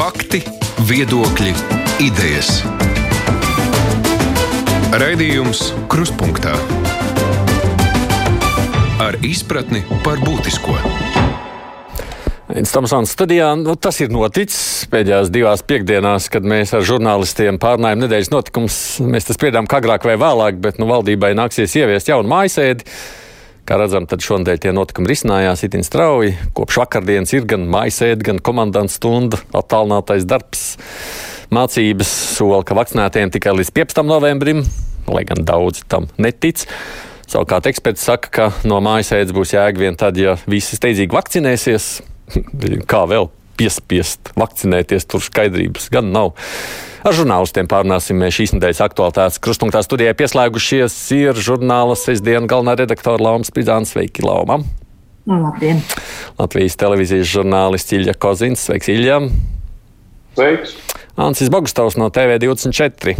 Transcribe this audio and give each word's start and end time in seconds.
Fakti, 0.00 0.38
viedokļi, 0.88 1.50
idejas. 2.00 2.62
Raidījums 4.96 5.60
Krustpunktā 5.92 6.54
ar 9.04 9.18
izpratni 9.20 9.82
par 10.00 10.22
būtisko. 10.24 10.78
Stamsons 12.64 13.12
studijā 13.12 13.50
nu, 13.60 13.76
tas 13.76 14.00
ir 14.00 14.08
noticis 14.08 14.88
pēdējās 14.88 15.28
divās 15.36 15.66
piekdienās, 15.68 16.32
kad 16.32 16.48
mēs 16.48 16.72
ar 16.72 16.88
žurnālistiem 16.94 17.60
pārnājām 17.60 18.06
nedēļas 18.06 18.32
notikumus. 18.32 18.80
Mēs 19.04 19.28
tas 19.28 19.36
spriedām, 19.36 19.68
agrāk 19.68 20.08
vai 20.08 20.16
vēlāk, 20.16 20.64
bet 20.64 20.80
nu, 20.80 20.88
valdībai 20.88 21.34
nāksies 21.36 21.76
ieviest 21.76 22.08
jaunu 22.08 22.38
mājasēdi. 22.38 22.88
Kā 23.68 23.76
redzam, 23.78 24.06
tad 24.10 24.24
šonadēļ 24.24 24.60
tie 24.62 24.72
notikumi 24.74 25.10
risinājās 25.12 25.64
itin 25.66 25.84
strauji. 25.86 26.34
Kopš 26.56 26.80
vakardienas 26.82 27.34
ir 27.36 27.46
gan 27.50 27.66
mājasēde, 27.70 28.24
gan 28.26 28.40
komandants 28.42 28.98
stunda, 28.98 29.38
attālinātais 29.56 30.26
darbs, 30.28 30.74
mācības, 31.54 32.10
sola, 32.36 32.62
ka 32.66 32.76
vakcinētiem 32.78 33.32
tikai 33.34 33.54
līdz 33.60 33.72
15. 33.76 34.04
novembrim, 34.08 34.64
lai 35.10 35.24
gan 35.28 35.44
daudzi 35.46 35.86
tam 35.90 36.08
netic. 36.18 36.66
Savukārt 37.30 37.68
eksperti 37.70 38.02
saka, 38.02 38.30
ka 38.34 38.48
no 38.66 38.80
mājasēdes 38.82 39.34
būs 39.36 39.54
jēga 39.54 39.84
vien 39.84 39.98
tad, 39.98 40.18
ja 40.18 40.34
visi 40.50 40.78
steidzīgi 40.78 41.14
vakcinēsies. 41.14 41.92
Kā 42.90 43.04
vēl 43.10 43.30
piespiest 43.60 44.32
vakcinēties, 44.40 45.06
tur 45.10 45.22
skaidrības 45.24 45.90
gan 45.92 46.10
nav. 46.14 46.32
Ar 47.00 47.16
žurnālistiem 47.16 47.68
pārunāsim 47.68 48.20
šīs 48.28 48.52
nedēļas 48.56 48.82
aktualitātes. 48.84 49.40
Krustpunktā 49.40 49.80
studijā 49.84 50.12
pieslēgušies 50.16 50.96
ir 51.16 51.38
žurnāla 51.40 51.96
sestdienas 51.96 52.50
galvenā 52.50 52.76
redaktora 52.80 53.22
Lauma 53.24 53.46
Spridzāna. 53.48 53.88
Sveiki, 53.88 54.24
Lauma! 54.26 54.60
Labdien! 55.30 55.80
Latvijas 56.40 56.76
televīzijas 56.80 57.28
žurnālists 57.30 57.96
Ilja 57.96 58.16
Kozins. 58.20 58.66
Sveiks, 58.68 58.90
Ilja! 58.92 59.20
Sveiks! 60.36 60.74
Ansis 61.20 61.52
Bogustovs 61.52 61.96
no 62.00 62.08
TV24. 62.12 63.16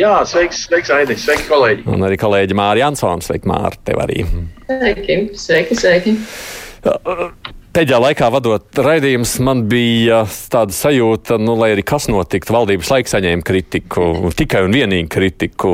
Jā, 0.00 0.14
sveiks, 0.26 0.64
sveiks 0.66 0.90
Aidis, 0.90 1.22
sveiki, 1.22 1.44
kolēģi! 1.46 1.84
Un 1.92 2.02
arī 2.08 2.18
kolēģi 2.20 2.56
Mārija 2.58 2.88
Ansons. 2.90 3.28
Sveiki, 3.28 3.48
Māra, 3.50 3.76
tev 3.86 4.00
arī! 4.04 4.24
Sveiki, 4.66 5.20
sveiki! 5.38 5.78
sveiki. 5.84 6.16
Pēdējā 7.74 7.96
laikā 7.98 8.28
vadot 8.30 8.78
raidījumus, 8.86 9.32
man 9.42 9.64
bija 9.66 10.20
tāda 10.52 10.70
sajūta, 10.70 11.40
nu, 11.42 11.56
lai 11.58 11.72
arī 11.74 11.82
kas 11.82 12.04
notiktu, 12.06 12.54
valdības 12.54 12.90
laiks 12.92 13.14
saņēma 13.16 13.42
kritiku, 13.42 14.04
tikai 14.38 14.60
un 14.68 14.76
vienīgi 14.76 15.08
kritiku. 15.10 15.72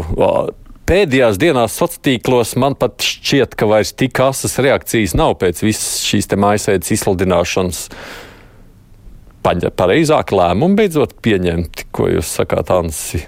Pēdējās 0.88 1.36
dienās 1.42 1.76
sociālos 1.76 2.00
tīklos 2.06 2.54
man 2.56 2.78
pat 2.80 3.04
šķiet, 3.04 3.52
ka 3.52 3.68
vairs 3.68 3.92
tik 3.92 4.16
asas 4.24 4.56
reakcijas 4.64 5.12
nav 5.20 5.36
pēc 5.42 5.60
visas 5.60 6.00
šīs 6.06 6.32
mājasēdes 6.40 6.94
izsludināšanas. 6.96 7.82
Pareizāk 9.44 10.32
lēmumu 10.32 10.80
beidzot 10.80 11.18
pieņemt, 11.20 11.84
ko 11.92 12.08
jūs 12.14 12.32
sakāt, 12.40 12.72
Ansi? 12.72 13.20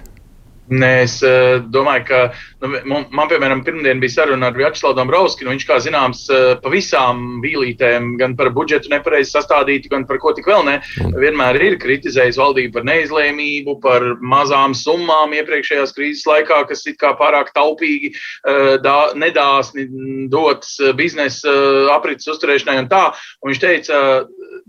Nē, 0.73 0.91
es 1.03 1.19
uh, 1.21 1.61
domāju, 1.69 2.07
ka 2.09 2.19
man, 2.63 3.05
man, 3.11 3.29
piemēram, 3.31 3.63
pirmdien 3.65 3.99
bija 4.01 4.15
saruna 4.15 4.49
ar 4.49 4.57
Vjačeslavu 4.57 4.95
Dombrovskinu. 4.97 5.51
Viņš, 5.53 5.65
kā 5.67 5.79
zināms, 5.83 6.23
uh, 6.31 6.53
pa 6.63 6.71
visām 6.71 7.41
vīlītēm, 7.43 8.13
gan 8.21 8.35
par 8.39 8.51
budžetu 8.55 8.91
nepareizi 8.93 9.33
sastādītu, 9.33 9.91
gan 9.91 10.05
par 10.09 10.19
ko 10.23 10.33
tik 10.37 10.47
vēl 10.49 10.65
ne, 10.67 10.77
vienmēr 11.19 11.59
ir 11.63 11.77
kritizējis 11.81 12.39
valdību 12.39 12.75
par 12.77 12.87
neizlēmību, 12.87 13.77
par 13.83 14.05
mazām 14.21 14.75
summām 14.77 15.35
iepriekšējās 15.39 15.95
krīzes 15.97 16.27
laikā, 16.29 16.63
kas 16.69 16.85
it 16.89 16.99
kā 17.01 17.13
pārāk 17.19 17.51
taupīgi, 17.57 18.13
uh, 18.13 18.75
dā, 18.83 18.97
nedāsni 19.19 19.87
dotas 20.31 20.77
biznesa 20.97 21.51
uh, 21.51 21.91
aprits 21.95 22.29
uzturēšanai 22.31 22.79
un 22.85 22.91
tā. 22.91 23.03
Un 23.43 23.51
viņš 23.51 23.63
teica, 23.63 23.97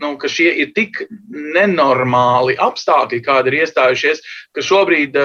nu, 0.03 0.15
ka 0.19 0.29
šie 0.31 0.51
ir 0.65 0.73
tik 0.75 1.05
nenormāli 1.31 2.59
apstākļi, 2.61 3.23
kādi 3.25 3.53
ir 3.53 3.61
iestājušies, 3.63 4.23
ka 4.55 4.63
šobrīd 4.65 5.17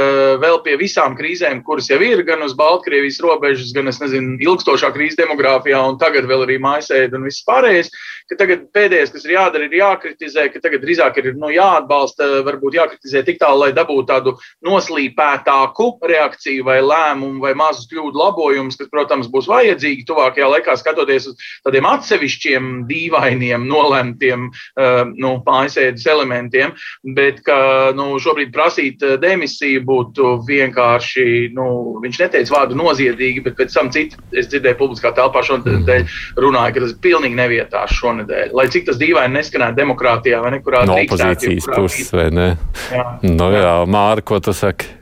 vēl 0.42 0.60
pie 0.66 0.76
visām 0.80 1.16
krīzēm, 1.18 1.62
kuras 1.66 1.90
jau 1.90 2.00
ir 2.04 2.22
gan 2.28 2.44
uz 2.46 2.56
Baltkrievijas 2.60 3.22
robežas, 3.24 3.74
gan, 3.76 3.90
nezinu, 3.90 4.38
ilgstošā 4.44 4.92
krīze 4.96 5.20
demogrāfijā, 5.22 5.82
un 5.90 6.00
tagad 6.02 6.28
vēl 6.30 6.46
arī 6.46 6.60
mājasēde 6.64 7.18
un 7.18 7.28
viss 7.30 7.46
pārējais, 7.48 7.92
tagad 8.38 8.68
pēdējais, 8.76 9.12
kas 9.14 9.26
ir 9.26 9.36
jādara, 9.36 9.66
ir 9.66 9.78
jākritizē, 9.80 10.48
ka 10.54 10.62
tagad 10.62 10.84
drīzāk 10.84 11.18
ir 11.22 11.32
nu, 11.40 11.50
jāatbalsta, 11.54 12.44
varbūt 12.46 12.78
jākritizē 12.78 13.24
tik 13.26 13.40
tālu, 13.42 13.64
lai 13.64 13.72
dabūtu 13.76 14.08
tādu 14.10 14.36
noslīpētāku 14.66 15.90
reakciju 16.10 16.66
vai 16.68 16.80
lēmumu 16.84 17.42
vai 17.44 17.56
mazus 17.58 17.90
kļūdu 17.90 18.20
labojumus, 18.20 18.78
kas, 18.80 18.92
protams, 18.92 19.30
būs 19.32 19.50
vajadzīgi 19.50 20.06
tuvākajā 20.10 20.50
laikā, 20.54 20.76
skatoties 20.80 21.30
uz 21.32 21.50
tādiem 21.66 21.88
atsevišķiem, 21.90 22.70
dīvainiem, 22.90 23.66
nolemtiem 23.70 24.50
uh, 24.50 25.02
nu, 25.16 25.36
mājasēdes 25.46 26.06
elementiem, 26.10 26.76
bet 27.16 27.42
ka 27.46 27.60
nu, 27.98 28.12
šobrīd 28.22 28.54
prasīt 28.54 29.04
demisiju 29.22 29.84
būtu 29.88 30.36
vienkārši, 30.48 31.26
nu, 31.56 31.70
viņš 32.04 32.22
neteica 32.26 32.49
vārdu 32.54 32.78
noziedzīgi, 32.80 33.44
bet 33.46 33.58
pēc 33.60 33.74
tam 33.76 33.92
citu 33.94 34.20
es 34.38 34.50
dzirdēju 34.52 34.80
publiskā 34.80 35.14
telpā 35.18 35.44
šonadēļ 35.48 36.14
runāja, 36.44 36.76
ka 36.76 36.84
tas 36.86 36.94
ir 36.94 37.02
pilnīgi 37.06 37.40
nevietā 37.40 37.86
šonadēļ. 37.96 38.54
Lai 38.58 38.68
cik 38.74 38.88
tas 38.90 39.00
dīvaini 39.02 39.38
neskanētu 39.40 39.80
demokrātijā 39.82 40.44
vai 40.44 40.54
nekurā 40.58 40.86
no 40.90 41.00
opozīcijas 41.02 41.70
puses, 41.74 42.14
vai 42.16 42.30
ne? 42.36 42.54
Jā, 42.94 43.10
nu, 43.26 43.52
jā. 43.56 43.76
Māra, 43.90 44.26
ko 44.26 44.42
tu 44.44 44.56
saki? 44.56 44.96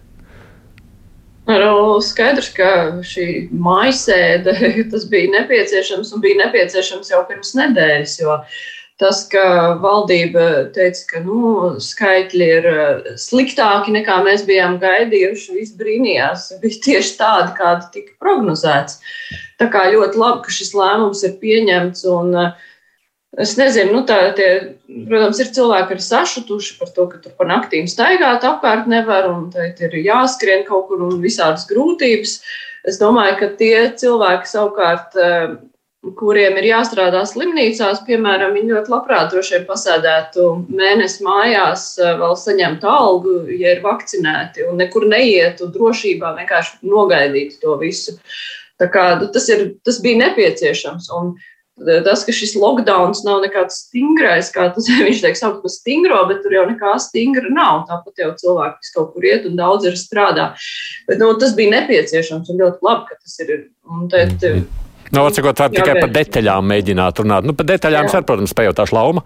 Nu, 1.48 2.00
skaidrs, 2.04 2.50
ka 2.52 2.70
šī 3.08 3.28
mājasēde 3.56 4.56
tas 4.92 5.06
bija 5.08 5.32
nepieciešams 5.38 6.12
un 6.12 6.24
bija 6.24 6.42
nepieciešams 6.42 7.14
jau 7.14 7.22
pirms 7.30 7.54
nedēļas, 7.56 8.18
jo 8.20 8.34
uh, 8.36 8.58
Tas, 8.98 9.20
ka 9.30 9.78
valdība 9.78 10.72
teica, 10.74 11.04
ka 11.12 11.20
nu, 11.22 11.40
skaitļi 11.86 12.46
ir 12.54 12.68
eh, 12.72 13.10
sliktāki 13.22 13.94
nekā 13.94 14.16
mēs 14.26 14.42
bijām 14.48 14.80
gaidījuši, 14.82 15.58
viss 15.60 15.76
brīnījās, 15.78 16.48
bija 16.64 16.80
tieši 16.88 17.12
tādi, 17.20 17.52
kādi 17.60 17.92
tika 17.94 18.16
prognozēts. 18.24 18.98
Tā 19.62 19.68
kā 19.74 19.86
ļoti 19.94 20.18
labi, 20.18 20.42
ka 20.48 20.56
šis 20.56 20.74
lēmums 20.78 21.22
ir 21.30 21.38
pieņemts. 21.44 22.08
Un, 22.10 22.34
eh, 22.42 22.66
Es 23.38 23.52
nezinu, 23.54 23.92
nu, 23.94 24.00
tā, 24.08 24.16
tie, 24.34 24.78
protams, 25.06 25.38
ir 25.44 25.50
cilvēki, 25.54 25.92
kas 25.92 25.98
ir 26.00 26.06
sašutuši 26.08 26.78
par 26.80 26.90
to, 26.96 27.04
ka 27.12 27.20
tur 27.22 27.34
pa 27.38 27.46
naktīm 27.46 27.86
staigāt 27.86 28.42
apkārt 28.48 28.88
nevar, 28.90 29.28
un 29.30 29.52
tad 29.54 29.78
ir 29.84 29.94
jāskrien 30.00 30.64
kaut 30.66 30.88
kur 30.88 31.04
un 31.06 31.20
visādas 31.22 31.68
grūtības. 31.70 32.40
Es 32.88 32.98
domāju, 32.98 33.36
ka 33.38 33.52
tie 33.60 33.92
cilvēki 34.00 34.50
savukārt 34.50 35.20
eh, 35.22 35.54
kuriem 36.18 36.58
ir 36.60 36.70
jāstrādā 36.70 37.24
slimnīcās, 37.28 38.04
piemēram, 38.08 38.54
viņi 38.56 38.76
ļoti 38.76 38.94
labprāt 38.94 39.32
droši 39.34 39.58
vien 39.58 39.66
pasēdētu 39.68 40.46
mēnesi 40.70 41.26
mājās, 41.26 41.90
eh, 42.00 42.14
vēl 42.22 42.38
saņemtu 42.38 42.92
algu, 42.92 43.36
ja 43.52 43.76
ir 43.76 43.84
vakcinēti, 43.84 44.68
un 44.70 44.78
nekur 44.78 45.08
neietu 45.10 45.72
drošībā, 45.74 46.36
vienkārši 46.38 46.80
nogaidītu 46.84 47.60
to 47.62 47.78
visu. 47.82 48.18
Tā 48.80 48.92
kā, 48.94 49.20
nu, 49.20 49.32
tas, 49.34 49.50
ir, 49.50 49.74
tas 49.84 50.00
bija 50.00 50.22
nepieciešams. 50.22 51.10
Un 51.18 51.34
eh, 51.82 52.02
tas, 52.06 52.24
ka 52.24 52.32
šis 52.32 52.54
lockdown 52.56 53.18
nav 53.26 53.42
nekāds 53.42 53.82
stingrais, 53.88 54.54
kā 54.54 54.70
tas 54.74 54.86
viņš 55.10 55.26
teiks, 55.26 55.42
sauc 55.42 55.64
par 55.64 55.74
stingro, 55.74 56.24
bet 56.30 56.44
tur 56.46 56.54
jau 56.54 56.68
nekā 56.70 56.94
stingra 57.02 57.50
nav. 57.50 57.88
Tāpat 57.90 58.22
jau 58.22 58.32
cilvēki, 58.46 58.84
kas 58.86 58.94
kaut 58.94 59.16
kur 59.16 59.26
iet 59.26 59.50
un 59.50 59.58
daudz 59.58 59.90
ir 59.90 59.98
strādā. 59.98 60.54
Bet, 61.10 61.18
nu, 61.18 61.34
tas 61.42 61.58
bija 61.58 61.80
nepieciešams 61.80 62.54
un 62.54 62.62
ļoti 62.62 62.86
labi, 62.86 63.10
ka 63.10 63.18
tas 63.18 63.40
ir. 63.42 63.72
Un 63.88 64.10
tad, 64.12 64.44
Nu, 65.14 65.24
atsakot, 65.24 65.60
var 65.64 65.72
tikai 65.74 65.98
par 66.02 66.12
detaļām 66.14 66.70
mēģināt 66.74 67.24
runāt. 67.24 67.48
Nu, 67.48 67.56
par 67.58 67.70
detaļām 67.70 68.10
es, 68.10 68.20
protams, 68.28 68.56
pajautāšu 68.58 68.98
lauma. 68.98 69.24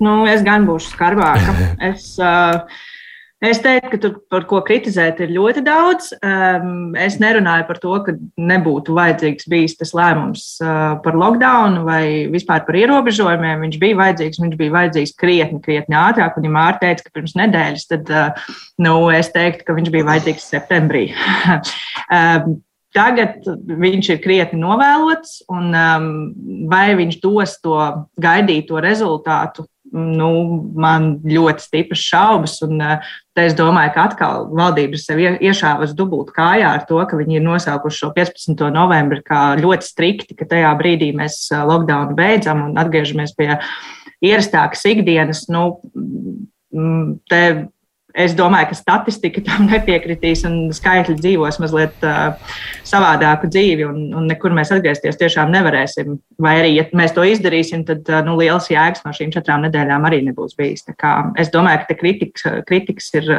Nu, 0.00 0.22
es 0.28 0.44
gan 0.44 0.68
būšu 0.68 0.94
skarbāka. 0.94 1.56
Es, 1.90 2.14
uh, 2.20 2.64
Es 3.40 3.56
teiktu, 3.64 3.88
ka 3.88 3.98
tur 4.02 4.16
par 4.28 4.44
ko 4.44 4.58
kritizēt 4.60 5.22
ir 5.24 5.30
ļoti 5.32 5.62
daudz. 5.64 6.10
Um, 6.20 6.92
es 6.92 7.16
nerunāju 7.22 7.64
par 7.70 7.78
to, 7.80 7.94
ka 8.04 8.12
nebūtu 8.36 8.92
vajadzīgs 8.98 9.48
bijis 9.48 9.78
tas 9.80 9.94
lēmums 9.96 10.42
uh, 10.60 10.98
par 11.00 11.16
lockdown 11.16 11.78
vai 11.86 12.28
vispār 12.28 12.66
par 12.66 12.76
ierobežojumiem. 12.76 13.64
Viņš 13.64 13.78
bija 13.80 13.96
vajadzīgs, 14.02 14.42
viņš 14.44 14.58
bija 14.60 14.74
vajadzīgs 14.74 15.16
krietni, 15.16 15.60
krietni 15.64 15.96
ātrāk. 15.96 16.36
Un, 16.36 16.50
ja 16.50 16.52
Mārta 16.52 16.84
teica, 16.84 17.06
ka 17.06 17.16
pirms 17.16 17.32
nedēļas, 17.40 17.88
tad 17.94 18.12
uh, 18.12 18.52
nu, 18.84 18.98
es 19.16 19.32
teiktu, 19.32 19.64
ka 19.64 19.78
viņš 19.78 19.88
bija 19.96 20.10
vajadzīgs 20.10 20.50
septembrī. 20.52 21.06
um, 22.18 22.60
Tagad 22.90 23.44
viņš 23.46 24.08
ir 24.16 24.22
krietni 24.22 24.58
novēlots, 24.58 25.44
un 25.52 25.68
um, 25.70 26.06
vai 26.70 26.88
viņš 26.98 27.20
dos 27.22 27.52
to 27.62 27.76
gaidīto 28.18 28.80
rezultātu, 28.82 29.66
nu, 29.94 30.30
man 30.74 31.12
ļoti 31.22 31.62
stipras 31.62 32.02
šaubas. 32.02 32.56
Un, 32.66 32.82
uh, 32.82 33.12
es 33.40 33.54
domāju, 33.56 33.94
ka 33.94 34.08
atkal 34.10 34.48
valdība 34.50 34.98
sev 35.00 35.22
iešāvas 35.22 35.94
dubult 35.96 36.34
kājā 36.34 36.74
ar 36.76 36.84
to, 36.88 36.98
ka 37.06 37.18
viņi 37.18 37.38
ir 37.38 37.46
nosaukuši 37.46 38.02
šo 38.02 38.10
15. 38.18 38.66
novembri 38.74 39.22
kā 39.26 39.54
ļoti 39.62 39.86
strikti, 39.86 40.36
ka 40.36 40.50
tajā 40.50 40.74
brīdī 40.82 41.12
mēs 41.16 41.44
uh, 41.54 41.62
lockdownu 41.70 42.18
beidzam 42.18 42.66
un 42.68 42.78
atgriežamies 42.82 43.36
pie 43.38 43.54
ierastākas 44.20 44.82
ikdienas. 44.90 45.46
Nu, 45.52 45.78
te 47.30 47.42
Es 48.14 48.34
domāju, 48.38 48.70
ka 48.70 48.78
statistika 48.78 49.42
tam 49.46 49.66
nepiekritīs 49.70 50.44
un 50.48 50.56
skaitļi 50.74 51.16
dzīvos 51.20 51.60
mazliet 51.62 52.06
uh, 52.06 52.54
savādāku 52.86 53.50
dzīvi, 53.50 53.86
un, 53.86 54.00
un 54.16 54.30
nekur 54.30 54.54
mēs 54.56 54.72
atgriezties 54.74 55.20
tiešām 55.20 55.52
nevarēsim. 55.54 56.16
Vai 56.42 56.56
arī, 56.62 56.72
ja 56.78 56.86
mēs 56.96 57.14
to 57.16 57.26
izdarīsim, 57.26 57.84
tad 57.88 58.08
uh, 58.10 58.22
nu, 58.26 58.36
liels 58.40 58.70
jēgas 58.72 59.04
no 59.06 59.14
šīm 59.16 59.34
četrām 59.34 59.66
nedēļām 59.66 60.08
arī 60.08 60.24
nebūs 60.26 60.56
bijis. 60.58 60.86
Es 61.38 61.52
domāju, 61.54 61.84
ka 61.86 62.00
kritikas, 62.00 62.48
kritikas 62.68 63.14
ir. 63.20 63.30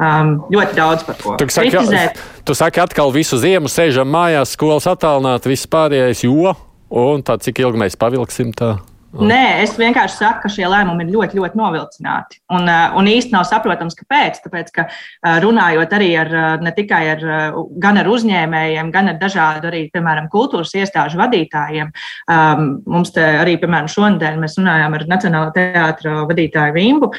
Um, 0.00 0.38
ļoti 0.48 0.78
daudz 0.78 1.02
par 1.04 1.18
ko. 1.20 1.34
Tu 1.36 1.44
saki, 1.52 1.74
Kritizēt. 1.74 2.20
tu 2.48 2.54
saki 2.56 2.80
atkal 2.80 3.10
visu 3.12 3.36
ziemu 3.36 3.68
sēžam 3.68 4.08
mājās, 4.08 4.54
skolas 4.56 4.88
attālināti, 4.88 5.50
viss 5.52 5.68
pārējais, 5.68 6.22
jo, 6.24 6.54
un 6.88 7.20
tā 7.20 7.36
cik 7.44 7.60
ilgi 7.60 7.82
mēs 7.82 8.00
pavilksim 8.00 8.54
tā? 8.56 8.78
Nē, 9.10 9.64
es 9.64 9.72
vienkārši 9.74 10.20
saku, 10.20 10.44
ka 10.44 10.48
šie 10.54 10.68
lēmumi 10.70 11.02
ir 11.02 11.14
ļoti, 11.16 11.38
ļoti 11.40 11.58
novilcināti. 11.58 12.38
Un, 12.54 12.68
uh, 12.70 12.94
un 12.98 13.08
īsti 13.10 13.34
nav 13.34 13.42
saprotams, 13.48 13.96
kāpēc. 13.98 14.38
Tāpēc, 14.44 14.70
ka 14.76 14.84
uh, 14.86 15.40
runājot 15.42 15.96
arī 15.98 16.10
ar, 16.20 16.30
uh, 16.30 16.62
ne 16.62 16.70
tikai 16.76 17.00
ar, 17.16 17.24
ar 17.90 18.10
uzņēmējiem, 18.14 18.92
gan 18.94 19.10
ar 19.10 19.18
dažādu 19.18 19.66
arī, 19.72 19.82
piemēram, 19.90 20.30
kultūras 20.30 20.76
iestāžu 20.78 21.18
vadītājiem. 21.18 21.90
Um, 22.30 22.68
mums 22.86 23.10
te 23.16 23.24
arī, 23.40 23.56
piemēram, 23.58 23.90
šonadēļ 23.90 24.38
mēs 24.44 24.58
runājām 24.60 24.94
ar 24.94 25.06
Nacionālā 25.10 25.50
teātra 25.58 26.22
vadītāju 26.30 26.76
Vimbu. 26.78 27.10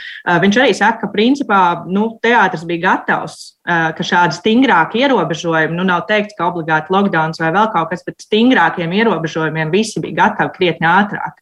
Viņš 0.45 0.61
arī 0.61 0.75
saka, 0.77 1.03
ka 1.03 1.11
principā 1.11 1.61
nu, 1.91 2.13
teātris 2.23 2.63
bija 2.69 2.87
gatavs 2.87 3.51
ka 3.65 4.05
šādi 4.05 4.37
stingrāki 4.39 5.03
ierobežojumi, 5.03 5.75
nu 5.77 5.85
nav 5.85 6.07
teikts, 6.09 6.33
ka 6.37 6.47
obligāti 6.49 6.93
lockdown 6.93 7.35
vai 7.39 7.51
vēl 7.53 7.67
kaut 7.75 7.91
kas, 7.91 8.01
bet 8.07 8.23
stingrākiem 8.23 8.93
ierobežojumiem 8.97 9.73
visi 9.73 10.01
bija 10.01 10.23
gatavi 10.23 10.55
krietni 10.55 10.89
ātrāk. 10.89 11.37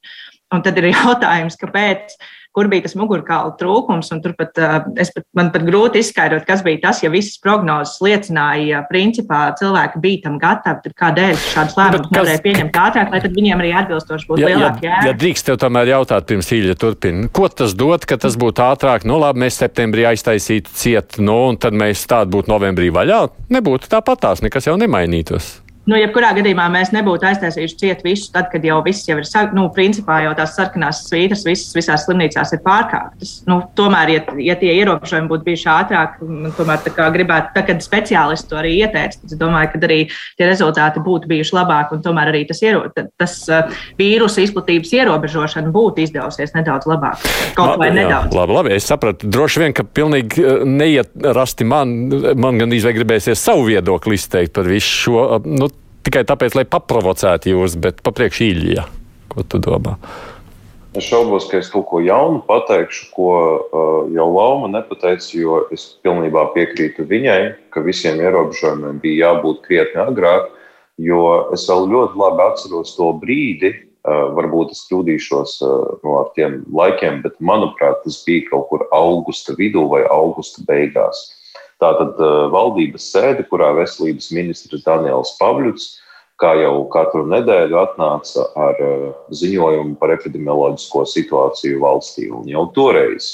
Un 0.51 0.65
tad 0.65 0.77
ir 0.81 0.89
jautājums, 0.89 1.55
kāpēc, 1.61 2.17
kur 2.55 2.69
bija 2.71 2.85
tas 2.87 2.95
mugurkaula 2.97 3.53
trūkums. 3.59 4.09
Turpat, 4.23 4.57
es 4.99 5.11
pat, 5.13 5.25
man 5.37 5.51
pat 5.53 5.65
grūti 5.67 6.01
izskaidrot, 6.03 6.45
kas 6.47 6.63
bija 6.65 6.81
tas, 6.87 7.03
ja 7.03 7.11
visas 7.13 7.37
prognozes 7.41 7.99
liecināja, 8.03 8.81
principā 8.89 9.45
cilvēki 9.59 10.01
bija 10.03 10.23
tam 10.25 10.39
gatavi. 10.41 10.83
Tad 10.85 10.97
kādēļ 11.03 11.37
šādus 11.43 11.77
lēmumus 11.79 12.11
nevarēja 12.15 12.43
pieņemt 12.45 12.81
ātrāk, 12.83 13.13
lai 13.13 13.21
viņiem 13.37 13.63
arī 13.63 13.71
atbilstoši 13.83 14.29
būtu 14.31 14.45
jēga? 14.47 14.73
Ja, 14.85 14.99
ja 15.09 15.15
drīkst 15.17 15.49
tev 15.49 15.59
tomēr 15.61 15.93
jautāt, 15.93 16.27
pirms 16.29 16.51
īļa 16.55 16.77
turpina, 16.81 17.29
ko 17.33 17.47
tas 17.53 17.77
dod, 17.77 18.05
ka 18.09 18.19
tas 18.21 18.37
būtu 18.39 18.65
ātrāk? 18.65 19.07
Nu, 19.09 19.21
labi, 19.21 19.45
mēs 19.45 19.61
septembrī 19.61 20.09
aiztaisītu 20.11 20.73
ciet, 20.75 21.19
nu, 21.21 21.37
un 21.51 21.61
tad 21.61 21.77
mēs 21.77 22.05
tādu 22.09 22.39
būtu 22.39 22.51
novembrī 22.51 22.91
vaļā. 22.95 23.23
Nebūtu 23.53 23.91
tāpatās, 23.91 24.43
nekas 24.45 24.69
jau 24.69 24.77
nemainītos. 24.79 25.59
Nu, 25.87 25.95
jebkurā 25.97 26.33
gadījumā 26.37 26.67
mēs 26.73 26.91
nebūtu 26.93 27.25
aiztaisījuši 27.29 27.77
ciet 27.79 28.01
visu, 28.05 28.27
tad, 28.33 28.49
kad 28.51 28.65
jau 28.65 28.77
viss 28.85 29.07
jau 29.07 29.15
ir, 29.17 29.25
nu, 29.55 29.65
principā 29.73 30.19
jau 30.25 30.33
tās 30.37 30.53
sarkanās 30.57 31.05
svītras 31.07 31.45
visas, 31.47 31.71
visās 31.73 32.03
slimnīcās 32.05 32.53
ir 32.53 32.61
pārkāptas. 32.65 33.31
Nu, 33.49 33.61
tomēr, 33.79 34.11
ja, 34.13 34.23
ja 34.43 34.57
tie 34.59 34.75
ierobežojumi 34.81 35.31
būtu 35.31 35.47
bijuši 35.47 35.69
ātrāk, 35.73 36.19
man 36.21 36.53
tomēr 36.57 36.83
tā 36.85 36.93
kā 36.93 37.07
gribētu, 37.15 37.53
tā, 37.55 37.63
kad 37.65 37.81
speciālisti 37.81 38.51
to 38.51 38.59
arī 38.59 38.75
ieteica, 38.83 39.17
tad 39.21 39.33
es 39.33 39.39
domāju, 39.39 39.71
ka 39.73 39.81
arī 39.87 39.99
tie 40.11 40.49
rezultāti 40.51 41.03
būtu 41.05 41.31
bijuši 41.31 41.57
labāki 41.57 41.97
un 41.97 42.05
tomēr 42.05 42.33
arī 42.33 42.43
tas, 42.51 42.61
iero, 42.65 42.83
tas 42.93 43.35
vīrusu 43.97 44.45
izplatības 44.45 44.93
ierobežošana 44.99 45.73
būtu 45.73 46.05
izdevusies 46.05 46.53
nedaudz 46.57 46.89
labāk. 46.91 47.25
Kaut 47.57 47.79
vai 47.81 47.89
nedaudz. 47.95 48.29
Jā, 48.29 48.37
labi, 48.43 48.57
labi, 48.59 48.75
es 48.77 48.89
sapratu. 48.89 49.31
Droši 49.31 49.65
vien, 49.65 49.73
ka 49.73 49.87
pilnīgi 49.87 50.45
neiet 50.69 51.15
rasti 51.33 51.65
man, 51.65 51.97
man 52.37 52.61
gan 52.61 52.77
izvēl 52.77 52.99
gribēsies 53.01 53.41
savu 53.41 53.65
viedokli 53.71 54.19
izteikt 54.19 54.53
par 54.53 54.69
visu 54.69 54.95
šo. 54.99 55.27
Nu, 55.49 55.71
tikai 56.09 56.25
tāpēc, 56.25 56.57
lai 56.57 56.65
paprovocētu 56.65 57.53
jūs, 57.53 57.77
bet 57.81 58.01
papriekš 58.05 58.43
īļļa. 58.49 58.85
Ko 59.29 59.45
tu 59.45 59.61
domā? 59.61 59.95
Es 60.97 61.05
šaubos, 61.05 61.45
ka 61.51 61.59
es 61.61 61.67
kaut 61.69 61.85
ko 61.91 61.99
jaunu 62.01 62.41
pateikšu, 62.47 63.11
ko 63.13 63.33
uh, 63.37 64.07
jau 64.09 64.25
Lauma 64.33 64.71
nepateica, 64.73 65.27
jo 65.37 65.59
es 65.75 65.85
pilnībā 66.01 66.47
piekrītu 66.55 67.05
viņai, 67.11 67.41
ka 67.69 67.83
visiem 67.85 68.17
ierobežojumiem 68.23 68.97
bija 69.03 69.27
jābūt 69.29 69.61
krietni 69.67 70.01
agrāk, 70.01 70.49
jo 70.97 71.21
es 71.53 71.67
vēl 71.69 71.85
ļoti 71.93 72.17
labi 72.23 72.45
atceros 72.47 72.95
to 72.97 73.11
brīdi, 73.21 73.75
uh, 73.77 74.33
varbūt 74.33 74.73
es 74.73 74.81
kļūdīšos 74.89 75.59
uh, 75.61 75.75
no 76.01 76.17
ar 76.23 76.33
tiem 76.33 76.63
laikiem, 76.73 77.21
bet 77.21 77.37
manuprāt, 77.37 78.01
tas 78.01 78.17
bija 78.25 78.49
kaut 78.49 78.71
kur 78.73 78.87
augusta 78.89 79.53
vidū 79.61 79.85
vai 79.93 80.01
augusta 80.09 80.65
beigās. 80.65 81.27
Tātad 81.79 82.19
valdības 82.51 83.05
sēde, 83.13 83.45
kurā 83.47 83.71
veselības 83.77 84.29
ministrs 84.35 84.83
Daniels 84.83 85.35
Pavļuts, 85.39 85.93
kā 86.39 86.53
jau 86.59 86.85
katru 86.91 87.25
nedēļu, 87.27 87.77
atnāca 87.79 88.47
ar 88.59 88.79
ziņojumu 89.35 89.95
par 89.99 90.13
epidemioloģisko 90.15 91.05
situāciju 91.07 91.81
valstī. 91.83 92.29
Un 92.35 92.47
jau 92.51 92.65
toreiz 92.75 93.29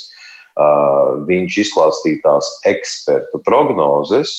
uh, 0.58 1.22
viņš 1.26 1.60
izklāstīja 1.66 2.22
tās 2.26 2.50
ekspertu 2.70 3.42
prognozes, 3.46 4.36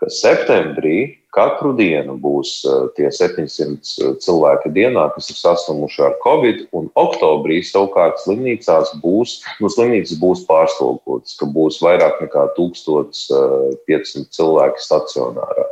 ka 0.00 0.10
septembrī 0.12 1.21
katru 1.32 1.72
dienu 1.76 2.16
būs 2.20 2.52
eh, 2.68 2.86
tie 2.96 3.08
700 3.12 3.72
eh, 3.72 4.14
cilvēki 4.22 4.72
dienā, 4.76 5.08
kas 5.14 5.30
ir 5.32 5.38
saslimuši 5.40 6.04
ar 6.08 6.16
covid, 6.24 6.64
un 6.76 6.90
oktobrī 7.00 7.60
savukārt 7.66 8.20
slimnīcās 8.22 8.94
būs, 9.02 9.38
nu, 9.62 9.70
slimnīcas 9.72 10.18
būs 10.20 10.44
pārslogotas, 10.48 11.36
ka 11.40 11.48
būs 11.56 11.80
vairāk 11.84 12.20
nekā 12.24 12.48
1500 12.58 13.86
eh, 13.88 14.26
cilvēki 14.36 14.84
stacionārā. 14.88 15.70